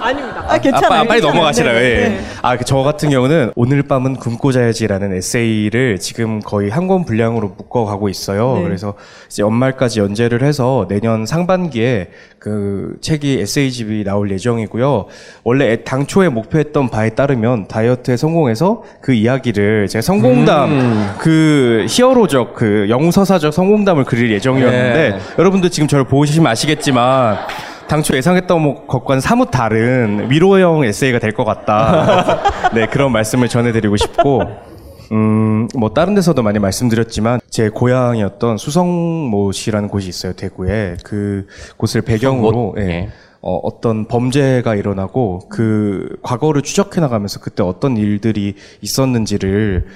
[0.02, 0.31] 아닙니다.
[0.48, 0.86] 아 괜찮아요.
[0.86, 1.34] 아, 빠- 빨리 괜찮아요.
[1.34, 1.80] 넘어가시라요.
[1.80, 2.10] 네, 예.
[2.10, 2.20] 네.
[2.42, 8.10] 아, 그저 같은 경우는 오늘 밤은 굶고 자야지라는 에세이를 지금 거의 한 권 분량으로 묶어가고
[8.10, 8.56] 있어요.
[8.58, 8.64] 네.
[8.64, 8.96] 그래서
[9.30, 15.06] 이제 연말까지 연재를 해서 내년 상반기에 그 책이 에세이집이 나올 예정이고요.
[15.44, 22.88] 원래 애- 당초에 목표했던 바에 따르면 다이어트에 성공해서 그 이야기를 제가 성공담 그 히어로적 그
[22.90, 25.20] 영서사적 성공담을 그릴 예정이었는데 네.
[25.38, 27.38] 여러분들 지금 저를 보시면 아시겠지만
[27.92, 32.72] 당초 예상했던 것과는 사뭇 다른 위로형 에세이가 될 것 같다.
[32.74, 34.44] 네, 그런 말씀을 전해드리고 싶고,
[35.12, 40.96] 음, 뭐, 다른 데서도 많이 말씀드렸지만, 제 고향이었던 수성못이라는 곳이 있어요, 대구에.
[41.04, 42.82] 그 곳을 배경으로, 예.
[42.82, 43.10] 예.
[43.42, 49.88] 어, 어떤 범죄가 일어나고, 그 과거를 추적해 나가면서 그때 어떤 일들이 있었는지를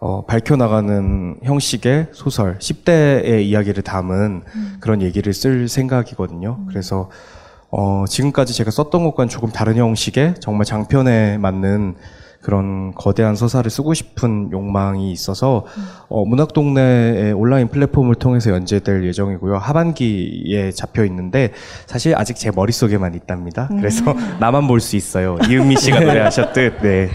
[0.00, 4.42] 어, 밝혀나가는 형식의 소설, 10대의 이야기를 담은
[4.80, 6.58] 그런 얘기를 쓸 생각이거든요.
[6.68, 7.10] 그래서,
[7.76, 11.96] 어, 지금까지 제가 썼던 것과는 조금 다른 형식의 정말 장편에 맞는
[12.40, 15.64] 그런 거대한 서사를 쓰고 싶은 욕망이 있어서,
[16.08, 19.56] 어, 문학동네의 온라인 플랫폼을 통해서 연재될 예정이고요.
[19.56, 21.52] 하반기에 잡혀 있는데,
[21.86, 23.68] 사실 아직 제 머릿속에만 있답니다.
[23.78, 25.38] 그래서 나만 볼 수 있어요.
[25.48, 27.08] 이은미 씨가 노래하셨듯, 네.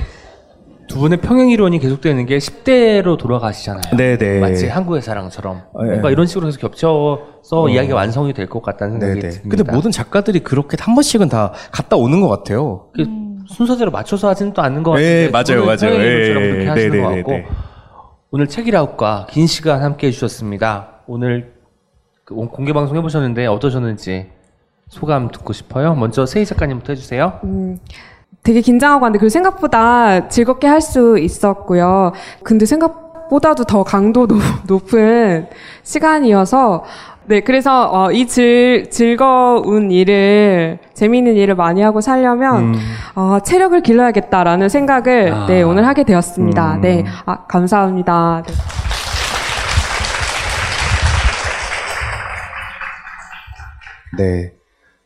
[0.89, 3.95] 두 분의 평행 이론이 계속되는 게 10대로 돌아가시잖아요.
[3.95, 4.39] 네네.
[4.39, 5.89] 마치 한국의 사랑처럼 어, 예.
[5.91, 9.33] 뭔가 이런 식으로 해서 겹쳐서 이야기가 완성이 될 것 같다는 생각이 네네.
[9.33, 9.55] 듭니다.
[9.63, 12.87] 근데 모든 작가들이 그렇게 한 번씩은 다 갔다 오는 것 같아요.
[12.95, 13.05] 그
[13.47, 15.77] 순서대로 맞춰서 하지는 또 않는 것 예, 같은데 맞아요, 두 분은 맞아요.
[15.93, 17.21] 평행 이론처럼 예, 그렇게 예, 하시는 것 네네네네.
[17.45, 17.55] 같고
[18.31, 20.87] 오늘 책이라웃과 긴 시간 함께 해주셨습니다.
[21.07, 21.53] 오늘
[22.25, 24.27] 그 공개 방송 해보셨는데 어떠셨는지
[24.87, 25.93] 소감 듣고 싶어요.
[25.93, 27.39] 먼저 세희 작가님부터 해주세요.
[27.43, 27.77] 음,
[28.43, 32.13] 되게 긴장하고 왔는데 그 생각보다 즐겁게 할 수 있었고요.
[32.43, 35.47] 근데 생각보다도 더 강도 높- 높은
[35.83, 36.83] 시간이어서
[37.25, 42.73] 네 그래서 어, 이 즐, 즐거운 일을 재미있는 일을 많이 하고 살려면
[43.13, 45.45] 어, 체력을 길러야겠다라는 생각을 아.
[45.45, 46.75] 네 오늘 하게 되었습니다.
[46.75, 46.81] 음.
[46.81, 48.41] 네 아, 감사합니다.
[48.47, 48.53] 네.
[54.17, 54.58] 네.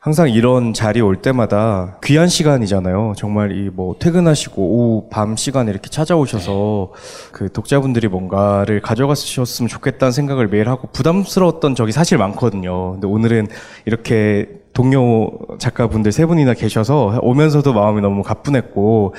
[0.03, 3.13] 항상 이런 자리 올 때마다 귀한 시간이잖아요.
[3.15, 6.91] 정말 이 뭐 퇴근하시고 오후 밤 시간에 이렇게 찾아오셔서
[7.31, 12.91] 그 독자분들이 뭔가를 가져가셨으면 좋겠다는 생각을 매일 하고 부담스러웠던 적이 사실 많거든요.
[12.91, 13.47] 근데 오늘은
[13.85, 19.15] 이렇게 동료 작가분들 세 분이나 계셔서 오면서도 마음이 너무 가뿐했고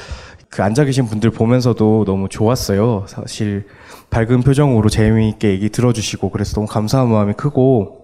[0.50, 3.06] 그 앉아 계신 분들 보면서도 너무 좋았어요.
[3.08, 3.66] 사실
[4.10, 8.03] 밝은 표정으로 재미있게 얘기 들어주시고 그래서 너무 감사한 마음이 크고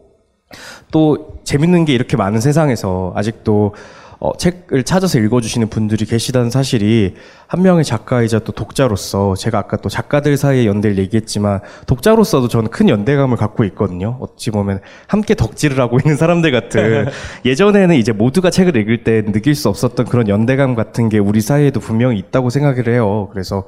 [0.90, 3.74] 또 재밌는 게 이렇게 많은 세상에서 아직도
[4.20, 7.14] 어, 책을 찾아서 읽어주시는 분들이 계시다는 사실이
[7.46, 12.90] 한 명의 작가이자 또 독자로서 제가 아까 또 작가들 사이의 연대를 얘기했지만 독자로서도 저는 큰
[12.90, 14.18] 연대감을 갖고 있거든요.
[14.20, 17.06] 어찌 보면 함께 덕질을 하고 있는 사람들 같은
[17.46, 21.80] 예전에는 이제 모두가 책을 읽을 때 느낄 수 없었던 그런 연대감 같은 게 우리 사이에도
[21.80, 23.30] 분명히 있다고 생각을 해요.
[23.32, 23.64] 그래서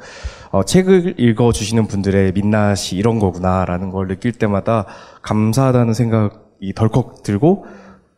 [0.51, 4.85] 어, 책을 읽어주시는 분들의 민낯이 이런 거구나라는 걸 느낄 때마다
[5.23, 7.67] 감사하다는 생각 이 덜컥 들고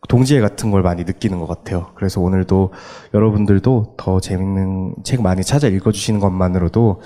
[0.07, 1.91] 동지애 같은 걸 많이 느끼는 것 같아요.
[1.95, 2.73] 그래서 오늘도
[3.15, 7.01] 여러분들도 더 재밌는 책 많이 찾아 읽어주시는 것만으로도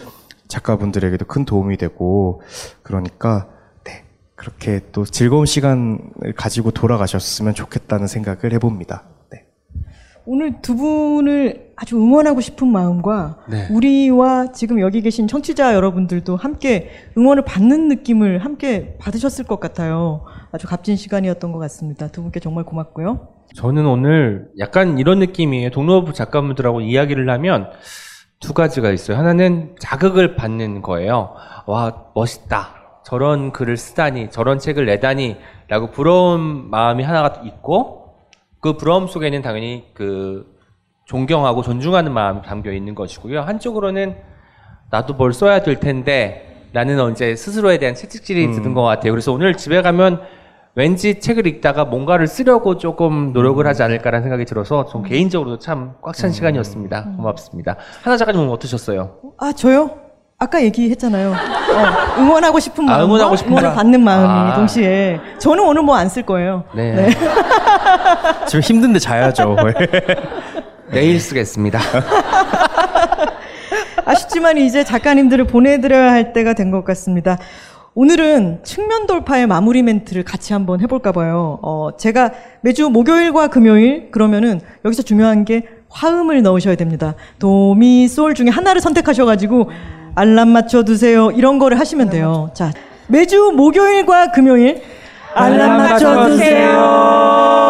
[0.48, 2.42] 작가분들에게도 큰 도움이 되고
[2.82, 3.46] 그러니까
[3.84, 9.04] 네 그렇게 또 즐거운 시간을 가지고 돌아가셨으면 좋겠다는 생각을 해봅니다.
[10.28, 10.34] 네.
[10.34, 13.66] 오늘 두 분을 아주 응원하고 싶은 마음과 네.
[13.70, 20.24] 우리와 지금 여기 계신 청취자 여러분들도 함께 응원을 받는 느낌을 함께 받으셨을 것 같아요.
[20.52, 22.08] 아주 값진 시간이었던 것 같습니다.
[22.08, 23.28] 두 분께 정말 고맙고요.
[23.54, 25.70] 저는 오늘 약간 이런 느낌이에요.
[25.70, 27.70] 동료부 작가분들하고 이야기를 하면
[28.38, 29.16] 두 가지가 있어요.
[29.16, 31.34] 하나는 자극을 받는 거예요.
[31.66, 32.74] 와, 멋있다.
[33.04, 35.38] 저런 글을 쓰다니, 저런 책을 내다니,
[35.68, 38.07] 라고 부러운 마음이 하나가 있고,
[38.60, 40.46] 그 부러움 속에는 당연히 그
[41.04, 43.40] 존경하고 존중하는 마음이 담겨 있는 것이고요.
[43.42, 44.16] 한쪽으로는
[44.90, 48.52] 나도 뭘 써야 될 텐데, 라는 언제 스스로에 대한 채찍질이 음.
[48.52, 49.12] 드는 것 같아요.
[49.12, 50.20] 그래서 오늘 집에 가면
[50.74, 56.14] 왠지 책을 읽다가 뭔가를 쓰려고 조금 노력을 하지 않을까라는 생각이 들어서 전 개인적으로도 참 꽉
[56.14, 57.14] 찬 시간이었습니다.
[57.16, 57.76] 고맙습니다.
[58.02, 59.16] 하나 작가님 어떠셨어요?
[59.38, 59.90] 아 저요?
[60.40, 61.32] 아까 얘기했잖아요.
[61.32, 63.76] 어, 응원하고 싶은 아, 마음과 응원하고 싶은 응원을 마음.
[63.76, 64.54] 받는 마음이 아.
[64.54, 66.62] 동시에 저는 오늘 뭐 안 쓸 거예요.
[66.76, 67.08] 네.
[68.46, 69.56] 지금 힘든데 자야죠.
[70.92, 71.80] 내일 쓰겠습니다.
[74.06, 77.36] 아쉽지만 이제 작가님들을 보내드려야 할 때가 된 것 같습니다.
[77.94, 81.58] 오늘은 측면 돌파의 마무리 멘트를 같이 한번 해볼까 봐요.
[81.62, 87.14] 어, 제가 매주 목요일과 금요일 그러면은 여기서 중요한 게 화음을 넣으셔야 됩니다.
[87.40, 89.70] 도미 솔 중에 하나를 선택하셔가지고
[90.18, 91.30] 알람 맞춰 두세요.
[91.30, 92.50] 이런 거를 하시면 돼요.
[92.52, 92.72] 자
[93.06, 94.82] 매주 목요일과 금요일
[95.34, 97.60] 알람 맞춰 두세요.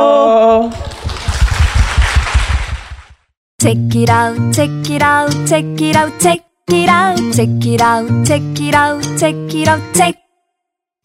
[3.60, 8.24] Check it out, check it out, check it out, check it out, check it out,
[8.24, 10.16] check it out, check it out, check.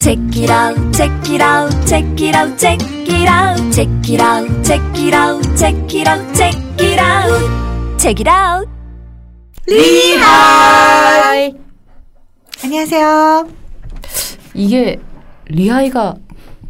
[0.00, 4.48] Check it out, check it out, check it out, check it out, check it out,
[4.62, 8.73] check it out, check it out, check it out, check it out.
[9.66, 11.54] 리하이.
[12.62, 13.48] 안녕하세요.
[14.54, 14.98] 이게
[15.46, 16.16] 리하이가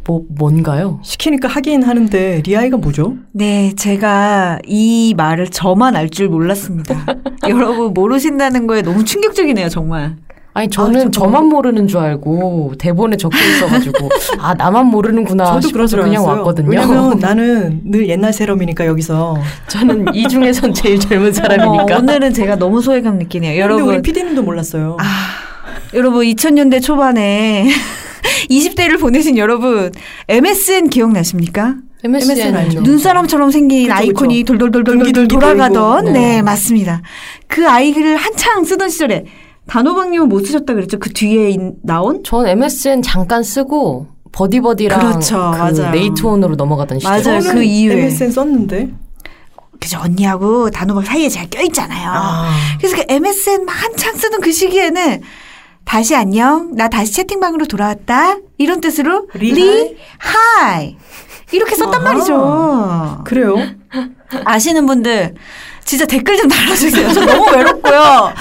[0.05, 0.99] 뭐 뭔가요?
[1.03, 3.15] 시키니까 하긴 하는데 리아이가 뭐죠?
[3.31, 7.05] 네, 제가 이 말을 저만 알 줄 몰랐습니다.
[7.49, 10.15] 여러분 모르신다는 거에 너무 충격적이네요, 정말.
[10.57, 14.09] 아니 저는 저만 모르는 줄 알고 대본에 적혀 있어가지고
[14.39, 16.37] 아 나만 모르는구나 저도 그런 줄 그냥 알았어요.
[16.37, 16.69] 왔거든요.
[16.69, 19.37] 왜냐면 나는 늘 옛날 세럼이니까 여기서.
[19.67, 21.95] 저는 이 중에선 제일 젊은 사람이니까.
[21.95, 23.59] 어, 오늘은 제가 너무 소외감 느끼네요.
[23.61, 24.95] 여러분, 우리 PD님도 몰랐어요.
[25.93, 27.67] 여러분 2000년대 초반에
[28.49, 29.91] 20대를 보내신 여러분
[30.29, 31.75] MSN 기억나십니까?
[32.03, 32.81] MSN 알죠.
[32.81, 34.43] 눈사람처럼 생긴 그쵸, 아이콘이.
[34.45, 36.11] 돌돌돌돌돌 돌아가던 돌고.
[36.17, 37.01] 네 맞습니다.
[37.47, 39.25] 그 아이를 한창 쓰던 시절에
[39.67, 40.99] 단호박님은 못 쓰셨다 그랬죠.
[40.99, 45.91] 그 뒤에 인- 나온 전 MSN 잠깐 쓰고 버디버디랑 그렇죠, 그 맞아요.
[45.91, 47.11] 네이트온으로 넘어가던 시절.
[47.23, 47.39] 맞아요.
[47.41, 48.03] 그 이후에.
[48.03, 48.89] MSN 썼는데.
[49.79, 52.09] 그죠 언니하고 단호박 사이에 잘 껴있잖아요.
[52.13, 52.49] 아.
[52.79, 55.21] 그래서 그 MSN 막 한창 쓰던 그 시기에는
[55.83, 60.95] 다시 안녕 나 다시 채팅방으로 돌아왔다 이런 뜻으로 re, re-hi
[61.51, 62.13] 이렇게 썼단 아하.
[62.13, 63.21] 말이죠.
[63.25, 63.55] 그래요?
[64.45, 65.35] 아시는 분들
[65.85, 67.13] 진짜 댓글 좀 달아주세요.
[67.13, 68.33] 저 너무 외롭고요.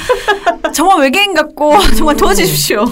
[0.73, 2.85] 정말 외계인 같고 정말 도와주십시오.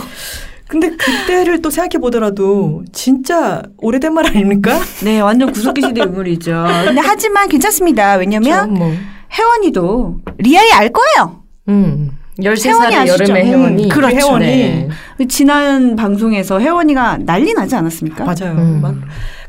[0.69, 4.79] 근데 그때를 또 생각해 보더라도 진짜 오래된 말 아닙니까?
[5.03, 6.65] 네, 완전 구석기 시대 유물이죠.
[6.87, 8.15] 근데 하지만 괜찮습니다.
[8.17, 8.93] 왜냐면 뭐.
[9.33, 11.43] 혜원이도 리아이 알 거예요.
[11.69, 12.11] 음.
[12.43, 13.23] 혜원이 13살의 아시죠?
[13.25, 13.89] 여름의 음, 혜원이.
[13.91, 14.17] 그렇죠.
[14.17, 14.47] 혜원이.
[14.47, 14.89] 네.
[15.29, 18.25] 지난 방송에서 혜원이가 난리 나지 않았습니까?
[18.25, 18.53] 맞아요.
[18.57, 19.03] 음.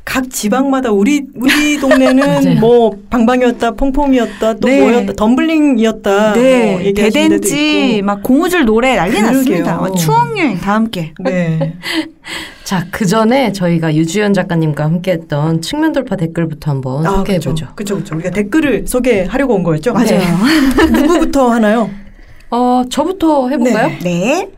[0.06, 2.60] 막각 지방마다 우리 우리 동네는.
[2.60, 4.82] 뭐 방방이었다, 퐁퐁이었다, 또 네.
[4.82, 6.34] 뭐였다, 덤블링이었다.
[6.34, 8.02] 네, 뭐 얘기하시는 데도 대댄지.
[8.04, 9.32] 막 고무줄 노래 난리 그러게요.
[9.38, 9.78] 났습니다.
[9.78, 11.14] 막 추억 여행 다 함께.
[11.20, 11.76] 네.
[12.64, 17.68] 자, 그 전에 저희가 유주연 작가님과 함께했던 측면 돌파 댓글부터 한번 소개해 보죠.
[17.76, 18.16] 그렇죠, 그렇죠.
[18.16, 19.94] 우리가 댓글을 소개하려고 온 거였죠.
[19.94, 20.08] 맞아요.
[20.20, 20.86] 네.
[21.02, 21.90] 누구부터 하나요?
[22.52, 23.88] 어, 저부터 해볼까요?
[23.88, 24.00] 네.
[24.04, 24.50] 네.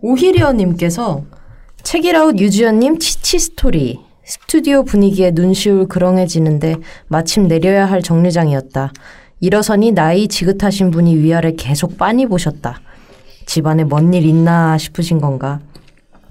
[0.00, 1.22] 오히려님께서
[1.82, 6.76] 책이라웃 유주연님 치치 스토리 스튜디오 분위기에 눈시울 그렁해지는데
[7.06, 8.92] 마침 내려야 할 정류장이었다.
[9.40, 12.78] 일어서니 나이 지긋하신 분이 위아래 계속 빤히 보셨다.
[13.46, 15.60] 집안에 뭔 일 있나 싶으신 건가.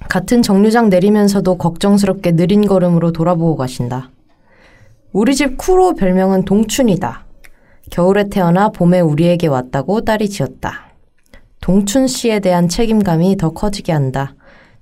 [0.10, 4.12] 같은 정류장 내리면서도 걱정스럽게 느린 걸음으로 돌아보고 가신다.
[5.12, 7.26] 우리 집 쿠로 별명은 동춘이다.
[7.90, 10.92] 겨울에 태어나 봄에 우리에게 왔다고 딸이 지었다.
[11.62, 14.36] 동춘 씨에 대한 책임감이 더 커지게 한다.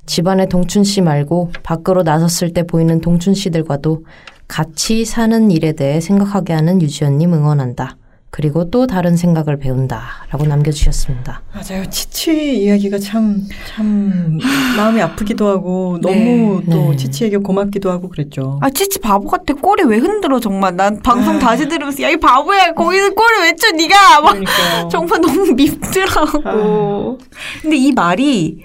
[0.05, 4.05] 집안의 동춘 씨 말고 밖으로 나섰을 때 보이는 동춘 씨들과도
[4.47, 7.97] 같이 사는 일에 대해 생각하게 하는 유지연님 응원한다.
[8.29, 10.03] 그리고 또 다른 생각을 배운다.
[10.29, 11.41] 라고 남겨주셨습니다.
[11.53, 11.89] 맞아요.
[11.89, 14.37] 치치 이야기가 참, 참,
[14.75, 16.97] 마음이 아프기도 하고, 너무 네, 또 네.
[16.97, 18.59] 치치에게 고맙기도 하고 그랬죠.
[18.61, 19.53] 아, 치치 바보 같아.
[19.53, 20.75] 꼬리 왜 흔들어, 정말.
[20.75, 20.99] 난 아.
[21.01, 22.73] 방송 다시 들으면서, 야, 이 바보야.
[22.73, 24.19] 거기서 꼬리 왜 쳐, 니가.
[24.19, 24.89] 막, 그러니까요.
[24.91, 27.17] 정말 너무 밉더라고.
[27.61, 28.57] 근데 이 말이,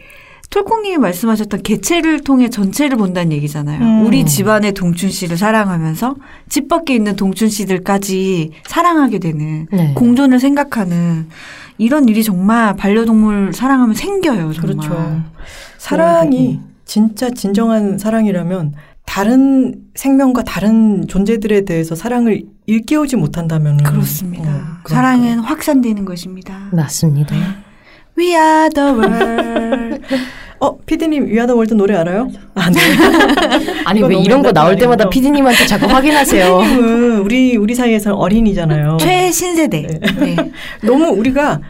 [0.50, 3.80] 톨콩님이 말씀하셨던 개체를 통해 전체를 본다는 얘기잖아요.
[3.80, 4.06] 음.
[4.06, 6.16] 우리 집안의 동춘 씨를 사랑하면서
[6.48, 9.94] 집 밖에 있는 동춘 씨들까지 사랑하게 되는 네.
[9.94, 11.28] 공존을 생각하는
[11.78, 14.52] 이런 일이 정말 반려동물 사랑하면 생겨요.
[14.52, 14.60] 정말.
[14.60, 15.22] 그렇죠.
[15.78, 18.74] 사랑이 진짜 진정한 사랑이라면
[19.06, 24.80] 다른 생명과 다른 존재들에 대해서 사랑을 일깨우지 못한다면 그렇습니다.
[24.88, 26.68] 사랑은 확산되는 것입니다.
[26.72, 27.36] 맞습니다.
[28.20, 30.06] We are the world.
[30.60, 32.28] 어, 피디님 위아더 월드 노래 알아요?
[32.54, 32.78] 아, 네.
[33.86, 35.08] 아니, 왜 이런 거 나올 때마다.
[35.08, 36.58] 피디님한테 자꾸 확인하세요.
[36.58, 38.98] 피디님은 우리 우리 사이에서 어린이잖아요.
[39.00, 40.00] 최신세대.
[40.18, 40.36] 네.
[40.84, 41.62] 너무 우리가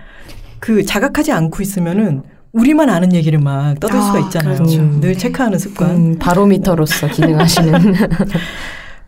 [0.59, 2.23] 그 자각하지 않고 있으면은
[2.53, 4.55] 우리만 아는 얘기를 막 떠들 아, 수가 있잖아요.
[4.57, 4.79] 그렇죠.
[5.01, 5.15] 늘 네.
[5.15, 5.91] 체크하는 습관.
[5.91, 7.95] 음, 바로미터로서 기능하시는.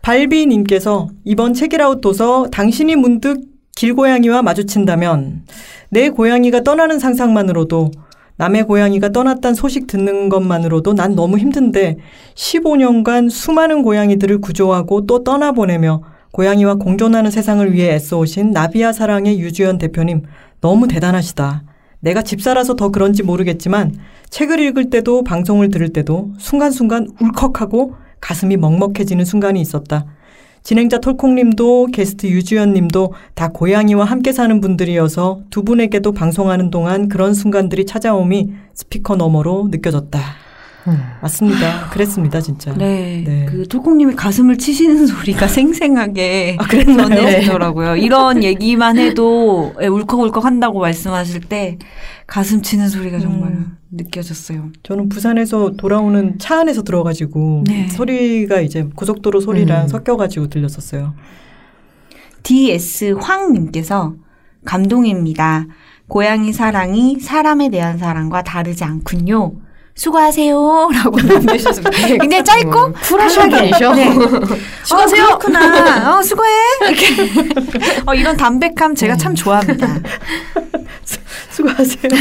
[0.01, 5.43] 발비님께서 이번 책이라웃 도서 당신이 문득 길고양이와 마주친다면
[5.89, 7.91] 내 고양이가 떠나는 상상만으로도
[8.35, 11.97] 남의 고양이가 떠났단 소식 듣는 것만으로도 난 너무 힘든데
[12.35, 16.01] 15년간 수많은 고양이들을 구조하고 또 떠나보내며
[16.31, 20.23] 고양이와 공존하는 세상을 위해 애써오신 나비야 사랑의 유주연 대표님
[20.61, 21.63] 너무 대단하시다.
[21.99, 23.95] 내가 집사라서 더 그런지 모르겠지만
[24.29, 30.05] 책을 읽을 때도 방송을 들을 때도 순간순간 울컥하고 가슴이 먹먹해지는 순간이 있었다.
[30.63, 37.85] 진행자 톨콩님도 게스트 유주연님도 다 고양이와 함께 사는 분들이어서 두 분에게도 방송하는 동안 그런 순간들이
[37.85, 40.42] 찾아옴이 스피커 너머로 느껴졌다.
[41.21, 41.89] 맞습니다.
[41.89, 42.73] 그랬습니다, 진짜.
[42.73, 43.23] 네.
[43.25, 43.45] 네.
[43.45, 46.67] 그 톨콩님이 가슴을 치시는 소리가 생생하게 아?
[46.67, 47.95] 전해지더라고요.
[47.95, 51.77] 이런 얘기만 해도 예, 울컥울컥 한다고 말씀하실 때
[52.27, 53.77] 가슴 치는 소리가 정말 음.
[53.91, 54.69] 느껴졌어요.
[54.83, 57.87] 저는 부산에서 돌아오는 차 안에서 들어가지고 네.
[57.89, 59.87] 소리가 이제 고속도로 소리랑 음.
[59.87, 61.13] 섞여가지고 들렸었어요.
[62.43, 64.15] DS 황님께서
[64.65, 65.67] 감동입니다.
[66.07, 69.53] 고양이 사랑이 사람에 대한 사랑과 다르지 않군요.
[69.95, 70.89] 수고하세요.
[70.93, 71.91] 라고 남겨주셨습니다.
[72.07, 73.93] 굉장히 짧고 음, 쿨하신 분이셔.
[73.95, 74.09] 네.
[74.83, 75.23] 수고하세요.
[75.23, 76.17] 어, 그렇구나.
[76.17, 76.49] 어, 수고해.
[76.81, 77.05] 이렇게.
[78.05, 79.99] 어, 이런 담백함 제가 참 좋아합니다.
[81.51, 82.11] 수고하세요.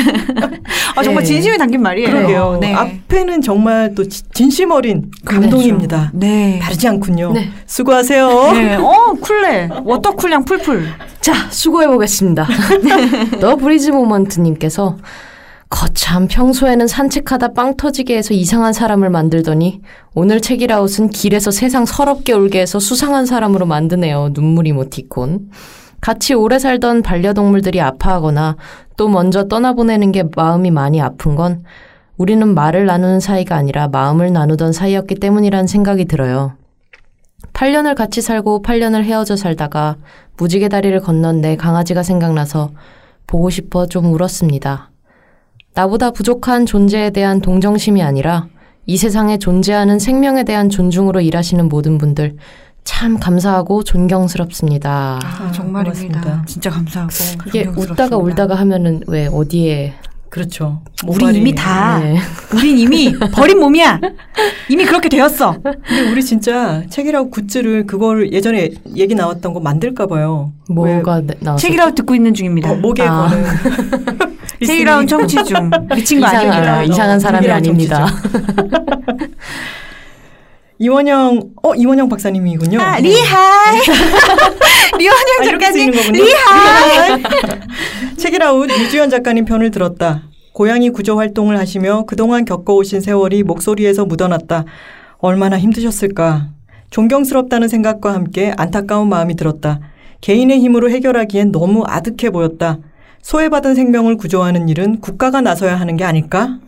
[0.94, 1.28] 아, 정말 네.
[1.28, 2.10] 진심이 담긴 말이에요.
[2.10, 2.58] 그러게요.
[2.60, 2.74] 네.
[2.74, 6.10] 앞에는 정말 또 지- 진심 어린 감동입니다.
[6.12, 6.58] 네.
[6.62, 7.32] 다르지 않군요.
[7.32, 7.50] 네.
[7.66, 8.52] 수고하세요.
[8.52, 8.74] 네.
[8.76, 9.70] 어, 쿨해.
[9.84, 10.86] 워터 쿨량 풀풀.
[11.22, 12.46] 자, 수고해보겠습니다.
[13.40, 14.98] 더 브리즈 모먼트님께서
[15.72, 19.80] 거참 평소에는 산책하다 빵 터지게 해서 이상한 사람을 만들더니
[20.14, 24.34] 오늘 책이라웃은 길에서 세상 서럽게 울게 해서 수상한 사람으로 만드네요.
[24.34, 25.50] 눈물 이 모티콘.
[26.02, 28.56] 같이 오래 살던 반려동물들이 아파하거나
[28.98, 31.64] 또 먼저 떠나보내는 게 마음이 많이 아픈 건
[32.18, 36.52] 우리는 말을 나누는 사이가 아니라 마음을 나누던 사이였기 때문이란 생각이 들어요.
[37.54, 39.96] 8년을 같이 살고 8년을 헤어져 살다가
[40.36, 42.72] 무지개 다리를 건넌 내 강아지가 생각나서
[43.26, 44.91] 보고 싶어 좀 울었습니다.
[45.74, 48.46] 나보다 부족한 존재에 대한 동정심이 아니라
[48.86, 52.36] 이 세상에 존재하는 생명에 대한 존중으로 일하시는 모든 분들
[52.84, 55.20] 참 감사하고 존경스럽습니다.
[55.22, 56.20] 아, 정말입니다.
[56.20, 56.44] 고맙습니다.
[56.46, 57.12] 진짜 감사하고.
[57.46, 57.64] 이게.
[57.76, 59.94] 웃다가 울다가 하면은 왜 어디에
[60.28, 60.80] 그렇죠.
[61.06, 62.16] 우리 이미 다, 네.
[62.54, 64.00] 우린 이미 버린 몸이야.
[64.70, 65.58] 이미 그렇게 되었어.
[65.62, 70.52] 근데 우리 진짜 책이라고 굿즈를 그걸 예전에 얘기 나왔던 거 만들까 봐요.
[70.70, 71.60] 뭐가 네- 나왔어?
[71.60, 72.72] 책이라웃 듣고 있는 중입니다.
[72.72, 73.28] 어, 목에 아.
[73.28, 73.44] 거는
[74.66, 75.70] 책이라웃 청취 중.
[75.94, 76.74] 미친 거 이상한, 아닙니다.
[76.78, 78.06] 아, 이상한 사람이 아닙니다.
[80.78, 82.80] 이원영 어 이원영 박사님이군요.
[82.80, 83.02] 아, 네.
[83.08, 83.78] re-hi.
[84.98, 85.90] 리원영 아, 작가님.
[86.12, 87.22] re-hi.
[88.16, 90.22] 책읽아웃 유주연 작가님 편을 들었다.
[90.52, 94.64] 고양이 구조 활동을 하시며 그동안 겪어오신 세월이 목소리에서 묻어났다.
[95.18, 96.48] 얼마나 힘드셨을까.
[96.90, 99.80] 존경스럽다는 생각과 함께 안타까운 마음이 들었다.
[100.20, 102.78] 개인의 힘으로 해결하기엔 너무 아득해 보였다.
[103.22, 106.58] 소외받은 생명을 구조하는 일은 국가가 나서야 하는 게 아닐까?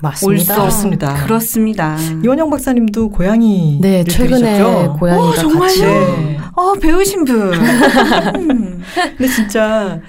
[0.00, 0.54] 맞습니다.
[0.56, 1.14] 그렇습니다.
[1.24, 1.96] 그렇습니다.
[2.24, 5.84] 이원영 박사님도 고양이 네, 최근에 고양이가 어, 정말요?
[5.84, 6.38] 네.
[6.54, 7.52] 어, 배우신 분.
[7.54, 8.82] 음.
[9.16, 10.00] 근데 진짜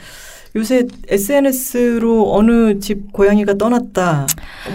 [0.55, 4.27] 요새 SNS로 어느 집 고양이가 떠났다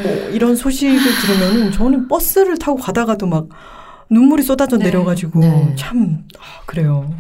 [0.03, 3.49] 뭐 이런 소식을 들으면 저는 버스를 타고 가다가도 막
[4.11, 4.87] 눈물이 쏟아져 네.
[4.87, 5.75] 내려가지고 네.
[5.77, 7.13] 참 아, 그래요.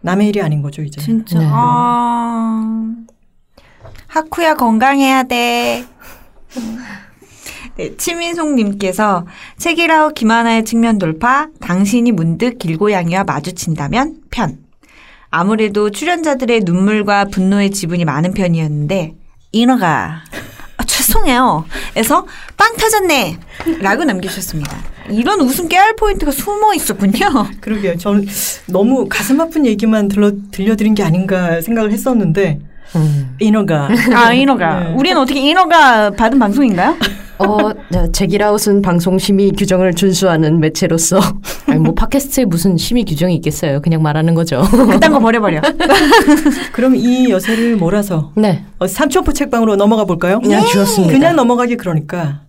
[0.00, 1.00] 남의 일이 아닌 거죠 이제.
[1.00, 1.38] 진짜.
[1.40, 1.46] 네.
[1.50, 2.94] 아.
[4.08, 5.84] 하쿠야 건강해야 돼.
[7.76, 9.26] 네, 치민송님께서
[9.58, 14.58] 책이라우 김하나의 측면 돌파, 당신이 문득 길고양이와 마주친다면 편.
[15.28, 19.14] 아무래도 출연자들의 눈물과 분노의 지분이 많은 편이었는데
[19.52, 20.22] 인어가
[20.78, 21.66] 아, 죄송해요.
[21.96, 22.26] 에서
[22.56, 23.38] 빵 터졌네.
[23.80, 24.74] 라고 남기셨습니다.
[25.10, 27.28] 이런 웃음 깨알 포인트가 숨어 있었군요.
[27.60, 27.96] 그러게요.
[27.98, 28.26] 저는
[28.66, 32.60] 너무 가슴 아픈 얘기만 들려 들려드린 게 아닌가 생각을 했었는데
[32.94, 33.36] 음.
[33.40, 34.80] 인어가 아, 인어가.
[34.80, 34.94] 네.
[34.94, 36.96] 우리는 어떻게 인어가 받은 방송인가요?
[37.38, 41.20] 어, 네, 제기라웃은 방송 심의 규정을 준수하는 매체로서
[41.68, 43.82] 아니 뭐 팟캐스트에 무슨 심의 규정이 있겠어요.
[43.82, 44.62] 그냥 말하는 거죠.
[44.70, 45.60] 그딴 거 버려버려.
[46.72, 48.64] 그럼 이 여세를 몰아서 네.
[48.78, 50.40] 어, 삼천포 책방으로 넘어가 볼까요?
[50.40, 51.12] 그냥 주었습니다.
[51.12, 52.42] 그냥 넘어가기 그러니까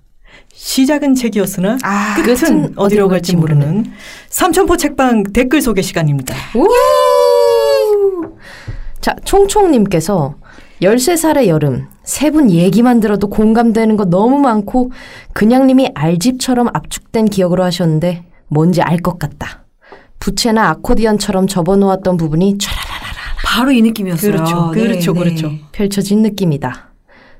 [0.53, 3.85] 시작은 책이었으나 아, 끝은 끝은 어디로 갈지 모르는
[4.29, 6.35] 삼천포 책방 댓글 소개 시간입니다.
[6.55, 6.67] 우!
[9.07, 10.35] 자, 총총님께서
[10.81, 14.91] 13살의 여름, 세 분 얘기만 들어도 공감되는 거 너무 많고,
[15.31, 19.63] 그냥님이 알집처럼 압축된 기억으로 하셨는데, 뭔지 알 것 같다.
[20.19, 23.07] 부채나 아코디언처럼 접어놓았던 부분이 촤라라라
[23.45, 24.31] 바로 이 느낌이었어요.
[24.33, 24.71] 그렇죠.
[24.75, 25.13] 네, 그렇죠.
[25.13, 25.19] 네.
[25.21, 25.51] 그렇죠.
[25.71, 26.87] 펼쳐진 느낌이다.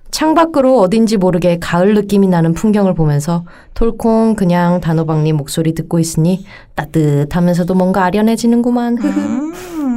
[0.09, 6.45] 창밖으로 어딘지 모르게 가을 느낌이 나는 풍경을 보면서 톨콩 그냥 단호박님 목소리 듣고 있으니
[6.75, 8.97] 따뜻하면서도 뭔가 아련해지는구만.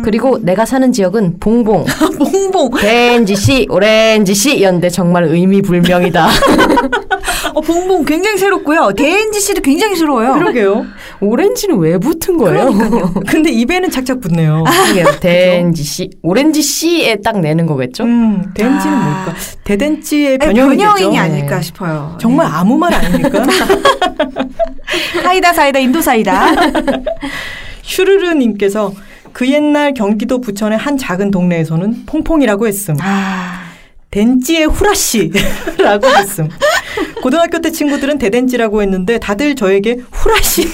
[0.04, 1.84] 그리고 내가 사는 지역은 봉봉,
[2.18, 2.70] 봉봉.
[2.80, 6.28] 벤지시, 오렌지시였는데 정말 의미 불명이다.
[7.54, 8.92] 어, 봉봉 굉장히 새롭고요.
[8.96, 10.34] 대엔지 씨도 굉장히 새로워요.
[10.34, 10.86] 그러게요.
[11.20, 12.70] 오렌지는 왜 붙은 거예요?
[13.28, 14.64] 근데 입에는 착착 붙네요.
[14.64, 15.18] 그러게요.
[15.20, 18.04] 덴지시, 오렌지시에 딱 내는 거겠죠?
[18.04, 19.34] 음, 덴지는 뭘까?
[19.64, 20.94] 대덴지의 네, 변형이겠죠.
[20.94, 21.18] 변형이 네.
[21.18, 22.16] 아닐까 싶어요.
[22.20, 23.44] 정말 아무 말 아닙니까?
[23.44, 23.52] 네.
[25.22, 26.52] 사이다 사이다 인도 사이다.
[27.82, 28.92] 슈르르님께서
[29.32, 32.96] 그 옛날 경기도 부천의 한 작은 동네에서는 퐁퐁이라고 했음.
[33.00, 33.64] 아.
[34.10, 36.48] 덴지의 후라씨라고 했음.
[37.22, 40.68] 고등학교 때 친구들은 대덴지라고 했는데 다들 저에게 후라씨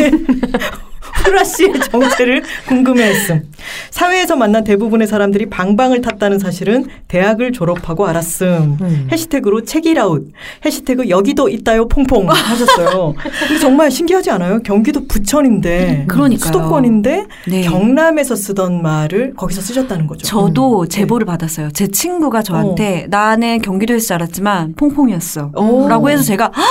[1.19, 3.43] 의 후라씨의 정체를 궁금해했음.
[3.91, 8.79] 사회에서 만난 대부분의 사람들이 방방을 탔다는 사실은 대학을 졸업하고 알았음.
[8.81, 9.09] 음.
[9.11, 10.29] 해시태그로 책이라웃,
[10.65, 13.15] 해시태그 여기도 있다요 퐁퐁 하셨어요.
[13.49, 14.61] 근데 정말 신기하지 않아요?
[14.61, 16.47] 경기도 부천인데 그러니까요.
[16.47, 17.61] 수도권인데 네.
[17.63, 20.27] 경남에서 쓰던 말을 거기서 쓰셨다는 거죠.
[20.27, 21.71] 저도 제보를 받았어요.
[21.73, 25.53] 제 친구가 저한테 나는 경기도에서 자랐지만 퐁퐁이었어.
[25.57, 25.89] 오.
[25.89, 26.65] 라고 해서 제가 "헉!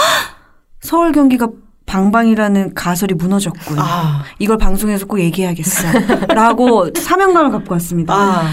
[0.82, 1.48] 서울 경기가
[1.86, 3.78] 방방이라는 가설이 무너졌군.
[3.80, 5.88] 아, 이걸 방송에서 꼭 얘기해야겠어.
[6.30, 8.14] 라고 사명감을 갖고 왔습니다.
[8.14, 8.44] 아,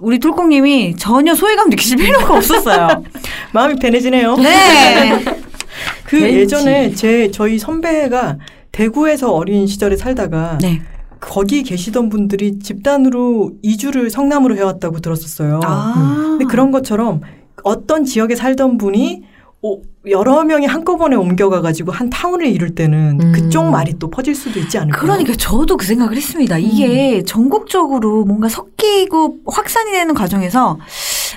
[0.00, 3.04] 우리 툴콩님이 전혀 소외감 느끼실 필요가 없었어요.
[3.52, 4.36] 마음이 편해지네요.
[4.36, 5.24] 네.
[6.04, 6.38] 그 왠지.
[6.38, 8.38] 예전에 제 저희 선배가
[8.72, 10.80] 대구에서 어린 시절에 살다가 네.
[11.20, 15.60] 거기 계시던 분들이 집단으로 이주를 성남으로 해왔다고 들었었어요.
[15.64, 16.36] 아.
[16.38, 17.20] 근데 그런 것처럼
[17.62, 19.22] 어떤 지역에 살던 분이
[19.62, 23.32] 오- 여러 명이 한꺼번에 옮겨가가지고 한 타운을 이룰 때는 음.
[23.32, 25.02] 그쪽 말이 또 퍼질 수도 있지 않을까요?
[25.02, 26.56] 그러니까 저도 그 생각을 했습니다.
[26.56, 30.78] 이게 전국적으로 뭔가 섞이고 확산이 되는 과정에서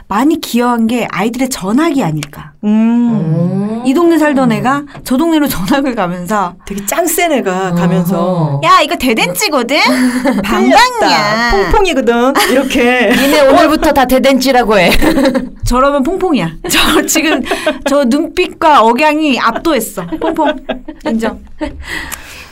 [0.08, 2.54] 많이 기여한 게 아이들의 전학이 아닐까.
[2.64, 8.62] 음, 이 동네 살던 애가 저 동네로 전학을 가면서 되게 짱센 애가 가면서.
[8.64, 9.78] 야 이거 대댄지거든?
[10.44, 11.52] 방방이야.
[11.72, 12.34] 퐁퐁이거든.
[12.52, 13.12] 이렇게.
[13.14, 14.92] 니네 오늘부터 다 대댄지라고 해.
[15.66, 16.52] 저러면 퐁퐁이야.
[16.70, 17.42] 저 지금
[17.90, 20.06] 저 눈빛 과 억양이 압도했어.
[20.20, 20.66] 퐁퐁.
[21.08, 21.44] 인정.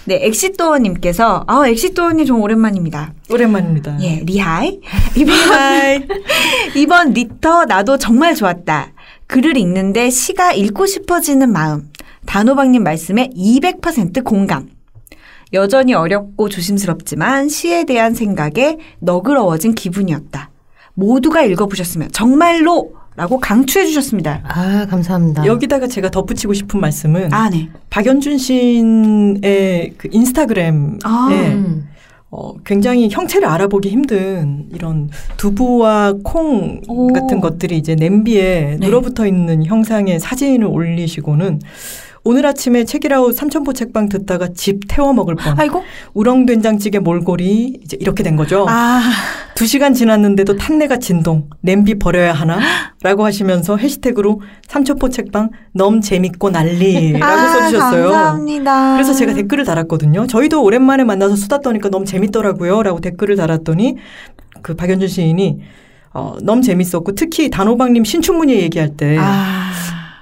[0.06, 3.14] 네, 엑시도어님께서 아 엑시도어님 좀 오랜만입니다.
[3.30, 3.98] 오랜만입니다.
[4.02, 4.80] 예, re-hi.
[5.16, 6.08] 이번 하이.
[6.76, 8.92] 이번 리터 나도 정말 좋았다.
[9.28, 11.90] 글을 읽는데 시가 읽고 싶어지는 마음.
[12.26, 14.70] 단호박님 말씀에 200% 공감.
[15.54, 20.50] 여전히 어렵고 조심스럽지만 시에 대한 생각에 너그러워진 기분이었다.
[20.94, 24.42] 모두가 읽어보셨으면 정말로 라고 강추해 주셨습니다.
[24.46, 25.46] 아, 감사합니다.
[25.46, 27.70] 여기다가 제가 덧붙이고 싶은 말씀은 아, 네.
[27.90, 31.28] 박연준 시인의 그 인스타그램에 아.
[31.30, 31.88] 음.
[32.30, 37.08] 어, 굉장히 형체를 알아보기 힘든 이런 두부와 콩 오.
[37.12, 38.88] 같은 것들이 이제 냄비에 네.
[38.88, 41.60] 늘어붙어 있는 형상의 사진을 올리시고는
[42.24, 45.60] 오늘 아침에 책이라웃 삼천포 책방 듣다가 집 태워 먹을 뻔.
[45.60, 45.84] 아이고.
[46.14, 48.66] 우렁 된장찌개 몰골이 이제 이렇게 된 거죠.
[48.70, 49.02] 아,
[49.56, 51.50] 두 시간 지났는데도 탄내가 진동.
[51.62, 52.60] 냄비 버려야 하나?
[53.02, 58.04] 라고 하시면서 해시태그로 삼천포 책방 너무 재밌고 난리라고 아, 써주셨어요.
[58.12, 58.94] 감사합니다.
[58.94, 60.28] 그래서 제가 댓글을 달았거든요.
[60.28, 62.84] 저희도 오랜만에 만나서 수다 떠니까 너무 재밌더라고요.
[62.84, 63.96] 라고 댓글을 달았더니
[64.62, 65.60] 그 박연준 시인이
[66.14, 69.71] 어, 너무 재밌었고 특히 단호박님 신춘문예 얘기할 때 아,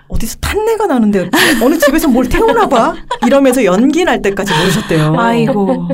[0.10, 1.30] 어디서 탄내가 나는데
[1.64, 2.96] 어느 집에서 뭘 태우나 봐
[3.26, 5.16] 이러면서 연기 날 때까지 모르셨대요.
[5.18, 5.88] 아이고.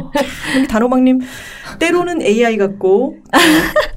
[0.70, 1.20] 단호박님
[1.80, 3.38] 때로는 AI 같고 어,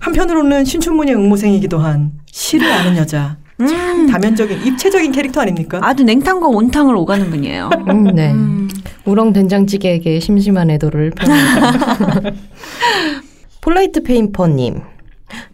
[0.01, 5.81] 한편으로는 신춘문예 응모생이기도 한 시를 아는 여자 음, 다면적인 입체적인 캐릭터 아닙니까?
[5.82, 7.70] 아주 냉탕과 온탕을 오가는 분이에요.
[7.89, 8.32] 음, 네.
[8.32, 8.69] 음.
[9.05, 12.31] 우렁 된장찌개에게 심심한 애도를 표합니다.
[13.61, 14.81] 폴라이트 페인퍼님.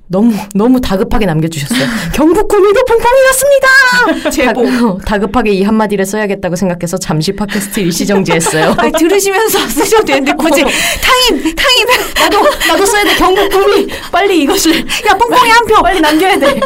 [0.06, 1.86] 너무 너무 다급하게 남겨주셨어요.
[2.14, 4.30] 경북 구미도 퐁퐁이었습니다.
[4.30, 4.98] 제보.
[4.98, 8.74] 다 급하게 이 한마디를 써야겠다고 생각해서 잠시 팟캐스트 일시정지했어요.
[8.78, 11.86] 아니, 들으시면서 쓰셔도 되는데 굳이 타임, 타임.
[12.20, 13.14] 나도 나도 써야 돼.
[13.16, 15.82] 경북 구미 빨리 이것을 야, 뽕뽕이 한 표.
[15.82, 16.60] 빨리 남겨야 돼.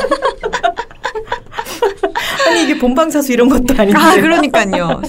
[2.48, 5.01] 아니 이게 본방사수 이런 것도 아닌데 아, 그러니까요.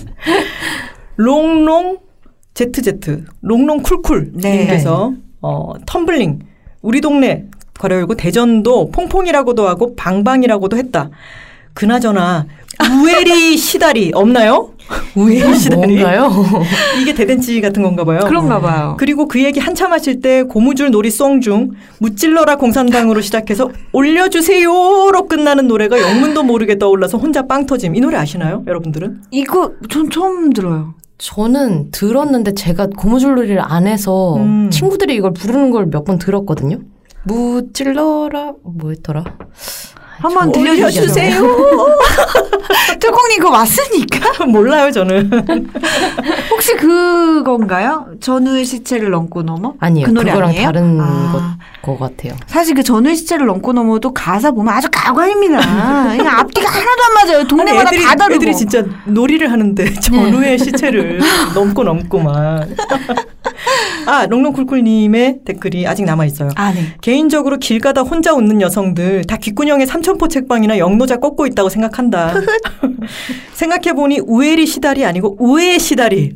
[1.15, 1.97] 롱롱
[2.53, 2.99] ZZ
[3.41, 4.57] 롱롱 쿨쿨 네.
[4.59, 6.39] 님께서 어, 텀블링
[6.81, 7.45] 우리 동네
[7.79, 11.09] 괄호 열고 대전도 퐁퐁이라고도 하고 방방이라고도 했다.
[11.73, 12.45] 그나저나
[13.03, 14.71] 우에리 시다리 없나요?
[15.15, 16.29] 우에리 시다리 뭔가요?
[17.01, 18.19] 이게 대댄지 같은 건가 봐요.
[18.25, 18.95] 그런가 봐요.
[18.99, 26.01] 그리고 그 얘기 한참 하실 때 고무줄 놀이 송중 무찔러라 공산당으로 시작해서 올려주세요로 끝나는 노래가
[26.01, 27.95] 영문도 모르게 떠올라서 혼자 빵 터짐.
[27.95, 28.63] 이 노래 아시나요?
[28.67, 29.21] 여러분들은?
[29.31, 30.95] 이거 전 처음 들어요.
[31.19, 34.69] 저는 들었는데 제가 고무줄놀이를 안 해서 음.
[34.71, 36.77] 친구들이 이걸 부르는 걸 몇 번 들었거든요.
[37.23, 39.23] 무찔러라 뭐였더라?
[40.21, 41.41] 한번 들려주세요.
[42.99, 44.43] 뚜콩님 그거 맞습니까?
[44.51, 45.31] 몰라요 저는.
[46.51, 48.07] 혹시 그건가요?
[48.19, 49.75] 전우의 시체를 넘고 넘어?
[49.79, 50.07] 아니요.
[50.07, 50.65] 그 노래 그거랑 아니에요?
[50.65, 51.55] 다른 아.
[51.81, 52.33] 것, 것 같아요.
[52.47, 55.59] 사실 그 전우의 시체를 넘고 넘어도 가사 보면 아주 가관입니다.
[56.17, 57.47] 그냥 앞뒤가 하나도 안 맞아요.
[57.47, 58.35] 동네마다 애들이, 다 다르고.
[58.35, 61.21] 애들이 진짜 놀이를 하는데 전후의 시체를
[61.55, 62.75] 넘고 넘고만.
[64.05, 66.49] 아 롱롱쿨쿨님의 댓글이 아직 남아 있어요.
[66.55, 66.93] 아, 네.
[67.01, 72.33] 개인적으로 길 가다 혼자 웃는 여성들 다 귓구녕에 삼천포 책방이나 영노자 꺾고 있다고 생각한다.
[73.53, 76.33] 생각해보니 우에리 시달이 아니고 우에 시달이.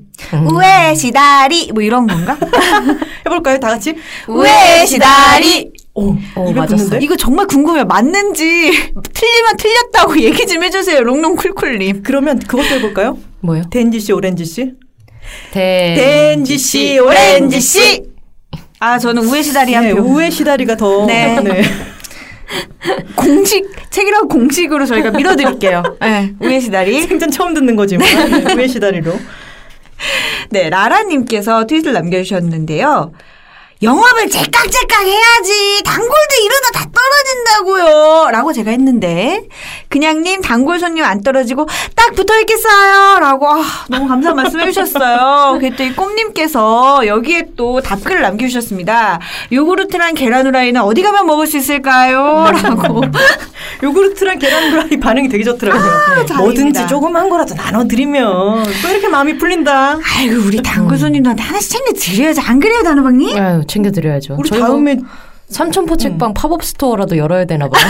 [0.51, 2.37] 우에 시다리 뭐 이런 건가?
[3.25, 3.59] 해볼까요?
[3.59, 3.95] 다 같이?
[4.27, 5.71] 우에 시다리.
[5.95, 6.97] 오, 어, 맞았어.
[6.97, 7.85] 이거 정말 궁금해요.
[7.85, 8.43] 맞는지
[9.13, 11.01] 틀리면 틀렸다고 얘기 좀 해주세요.
[11.01, 12.01] 롱롱쿨쿨님.
[12.03, 13.17] 그러면 그것도 해볼까요?
[13.41, 13.63] 뭐요?
[13.69, 14.73] 덴지 씨, 오렌지 씨?
[15.51, 18.03] 대 덴지 씨, 오렌지 씨.
[18.80, 20.01] 아 저는 우에 시다리 한 네, 표.
[20.01, 21.05] 우에 시다리가 더.
[21.05, 21.38] 네.
[23.15, 25.84] 공식 책이라고 공식으로 저희가 밀어드릴게요.
[26.01, 27.01] 네, 우에 시다리.
[27.03, 28.07] 생전 처음 듣는 거지만
[28.43, 29.14] 네, 우에 시다리로.
[30.49, 33.14] 네, 라라님께서 트윗을 남겨주셨는데요.
[33.84, 35.84] 영업을 제깍제깍 해야지.
[35.84, 38.31] 단골도 이러다 다 떨어진다고요.
[38.31, 39.41] 라고 제가 했는데,
[39.89, 43.19] 그냥님 단골 손님 안 떨어지고 딱 붙어 있겠어요.
[43.19, 45.57] 라고, 아, 너무 감사한 말씀 해주셨어요.
[45.60, 49.19] 그랬더니 꼼님께서 여기에 또 답글을 남겨주셨습니다.
[49.51, 52.47] 요구르트랑 계란 후라이는 어디 가면 먹을 수 있을까요?
[52.64, 53.01] 라고.
[53.84, 55.84] 요구르트랑 계란 후라이 반응이 되게 좋더라고요.
[55.84, 55.89] 네.
[56.05, 56.38] 다행입니다.
[56.38, 59.99] 뭐든지 조그만 거라도 나눠드리면 또 이렇게 마음이 풀린다.
[60.15, 62.39] 아이고, 우리 단골 손님들한테 하나씩 챙겨드려야지.
[62.41, 63.38] 안 그래요, 단호박님?
[63.38, 64.35] 아유, 챙겨드려야죠.
[64.37, 64.99] 우리 다음에
[65.49, 67.83] 삼천포 책방 팝업 스토어라도 열어야 되나 봐요.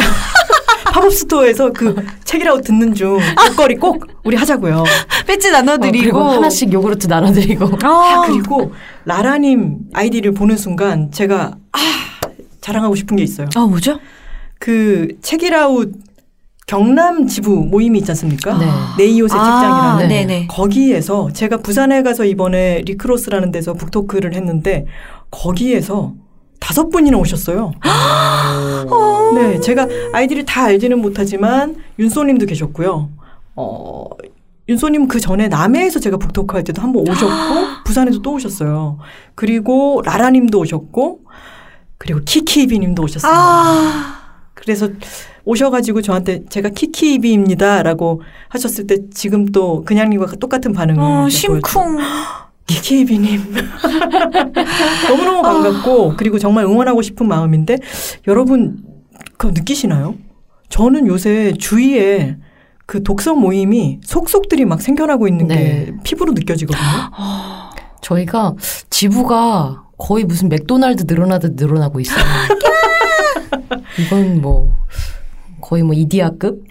[0.94, 3.20] 팝업 스토어에서 그 책이라웃 듣는 중
[3.50, 4.84] 목걸이 꼭 우리 하자고요.
[5.28, 6.02] 배지 어, 나눠드리고.
[6.02, 7.78] 그리고 하나씩 요구르트 나눠드리고.
[7.84, 8.74] 아, 그리고
[9.06, 11.80] 라라님 아이디를 보는 순간 제가 아
[12.62, 13.48] 자랑하고 싶은 게 있어요.
[13.56, 14.00] 아, 뭐죠?
[14.60, 15.92] 그 책이라웃
[16.66, 18.58] 경남 지부 모임이 있지 않습니까?
[18.58, 18.66] 네.
[18.98, 20.26] 네이옷의 책장이라는 네.
[20.26, 20.48] 네네.
[20.48, 24.86] 거기에서 제가 부산에 가서 이번에 리크로스라는 데서 북토크를 했는데
[25.30, 26.14] 거기에서
[26.60, 27.74] 다섯 분이나 오셨어요.
[29.36, 33.10] 네, 제가 아이디를 다 알지는 못하지만 윤소님도 계셨고요.
[33.56, 34.06] 어,
[34.70, 39.00] 윤소님 그 전에 남해에서 제가 북토크 할 때도 한 번 오셨고 부산에도 또 오셨어요.
[39.36, 41.20] 그리고 라라님도 오셨고
[41.98, 43.32] 그리고 키키이비님도 오셨어요.
[43.34, 44.23] 아.
[44.54, 44.90] 그래서
[45.46, 51.30] 오셔가지고 저한테 제가 키키이비입니다라고 하셨을 때 지금 또 그냥님과 똑같은 반응을 어, 보였죠.
[51.30, 51.98] 심쿵.
[52.66, 53.42] 키키이비님
[55.10, 57.78] 너무너무 반갑고 그리고 정말 응원하고 싶은 마음인데
[58.28, 58.78] 여러분
[59.38, 60.16] 그거 느끼시나요?
[60.70, 62.38] 저는 요새 주위에
[62.86, 65.56] 그 독서 모임이 속속들이 막 생겨나고 있는 네.
[65.56, 66.82] 게 피부로 느껴지거든요.
[68.02, 68.56] 저희가
[68.90, 72.24] 지부가 거의 무슨 맥도날드 늘어나듯 늘어나고 있어요.
[74.00, 74.72] 이건 뭐
[75.62, 76.64] 거의 뭐 이디야급?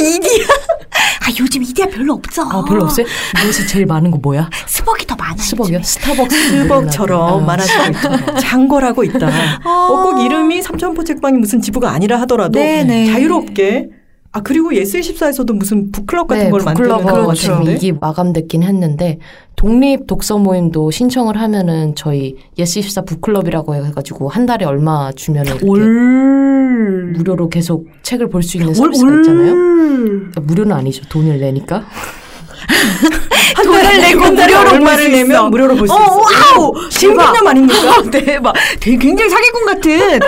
[0.00, 0.46] 이디야.
[0.94, 2.42] 아 요즘 이디야 별로 없어.
[2.42, 3.06] 아 별로 없어요?
[3.46, 4.48] 요새 제일 많은 거 뭐야?
[4.66, 5.36] 스벅이 더 많아.
[5.36, 5.82] 스벅이요?
[5.82, 8.34] 스타벅스 스벅처럼 아, 많아지고 있다.
[8.40, 9.28] 장거라고 있다.
[9.64, 13.06] 어, 꼭 이름이 삼천포 책방이 무슨 지부가 아니라 하더라도 네네.
[13.06, 13.88] 자유롭게
[14.36, 19.20] 아 그리고 예스24에서도 무슨 북클럽 같은 네, 걸 만드는 같은 같은데 이게 마감됐긴 했는데
[19.54, 27.12] 독립 독서 모임도 신청을 하면은 저희 예스24 북클럽이라고 해가지고 한 달에 얼마 주면은 이렇게 올.
[27.16, 29.20] 무료로 계속 책을 볼 수 있는 올, 서비스가 올.
[29.20, 29.54] 있잖아요.
[29.54, 31.04] 그러니까 무료는 아니죠.
[31.08, 31.84] 돈을 내니까.
[33.62, 35.50] 돈을 내고 무료로 볼수 내면.
[35.50, 36.16] 무료로 볼수 어, 있어.
[36.56, 36.72] 와우!
[36.90, 38.02] 신개념 아닙니까?
[38.10, 38.54] 대박.
[38.80, 40.20] 되게 굉장히 사기꾼 같은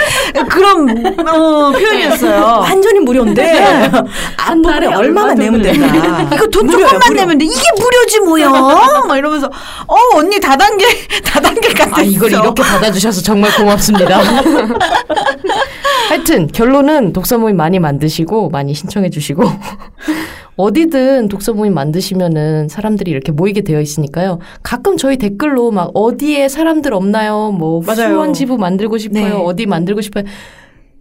[0.49, 2.59] 그런 어, 표현이었어요.
[2.61, 3.91] 완전히 무료인데
[4.37, 6.29] 한 달에 얼마만 내면 된다.
[6.35, 7.15] 이거 돈 조금만.
[7.15, 7.45] 내면 돼.
[7.45, 8.49] 이게 무료지 뭐야.
[9.07, 9.47] 막 이러면서
[9.87, 10.85] 어 언니 다단계
[11.25, 11.97] 다단계 같았어.
[12.01, 14.21] 아, 이걸 이렇게 받아주셔서 정말 고맙습니다.
[16.09, 19.43] 하여튼 결론은 독서 모임 많이 만드시고 많이 신청해 주시고
[20.57, 24.39] 어디든 독서 모임 만드시면은 사람들이 이렇게 모이게 되어 있으니까요.
[24.63, 27.53] 가끔 저희 댓글로 막 어디에 사람들 없나요?
[27.53, 28.09] 뭐 맞아요.
[28.09, 29.25] 수원 지부 만들고 싶어요.
[29.25, 29.31] 네.
[29.33, 30.25] 어디 만들고 싶어요.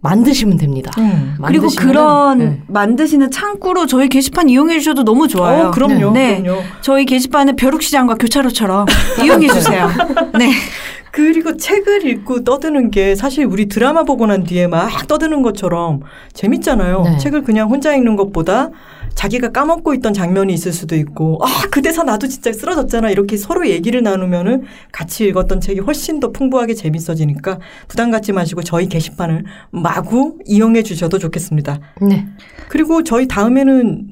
[0.00, 0.92] 만드시면 됩니다.
[0.98, 1.36] 음.
[1.46, 2.62] 그리고 그런 네.
[2.68, 5.68] 만드시는 창구로 저희 게시판 이용해 주셔도 너무 좋아요.
[5.68, 6.12] 어, 그럼요.
[6.12, 6.42] 네.
[6.42, 6.60] 그럼요.
[6.82, 8.86] 저희 게시판은 벼룩시장과 교차로처럼
[9.24, 9.88] 이용해 주세요.
[10.38, 10.52] 네.
[11.10, 16.02] 그리고 책을 읽고 떠드는 게 사실 우리 드라마 보고 난 뒤에 막 떠드는 것처럼
[16.34, 17.02] 재밌잖아요.
[17.02, 17.16] 네.
[17.16, 18.70] 책을 그냥 혼자 읽는 것보다
[19.16, 23.10] 자기가 까먹고 있던 장면이 있을 수도 있고, 아, 그 대사 나도 진짜 쓰러졌잖아.
[23.10, 28.88] 이렇게 서로 얘기를 나누면은 같이 읽었던 책이 훨씬 더 풍부하게 재밌어지니까 부담 갖지 마시고 저희
[28.88, 31.80] 게시판을 마구 이용해 주셔도 좋겠습니다.
[32.02, 32.26] 네.
[32.68, 34.06] 그리고 저희 다음에는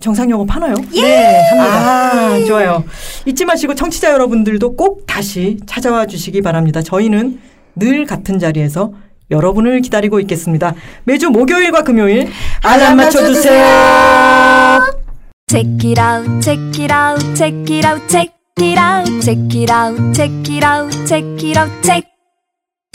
[0.00, 0.74] 정상 영업 하나요?
[0.92, 2.34] 네, 합니다.
[2.34, 2.84] 아, 좋아요.
[3.26, 6.82] 잊지 마시고 청취자 여러분들도 꼭 다시 찾아와 주시기 바랍니다.
[6.82, 7.40] 저희는
[7.76, 8.92] 늘 같은 자리에서
[9.30, 10.74] 여러분을 기다리고 있겠습니다.
[11.04, 12.30] 매주 목요일과 금요일
[12.62, 13.64] 알람 맞춰주세요.
[15.48, 20.12] Check it out, check it out, check it out, check it out, check it out,
[20.12, 22.16] check it out, check it out, check.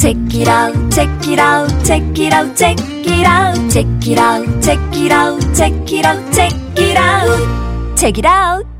[0.01, 2.75] Check it out, check it out, check it out, check
[3.05, 8.17] it out, check it out, check it out, check it out, check it out, check
[8.17, 8.70] it out.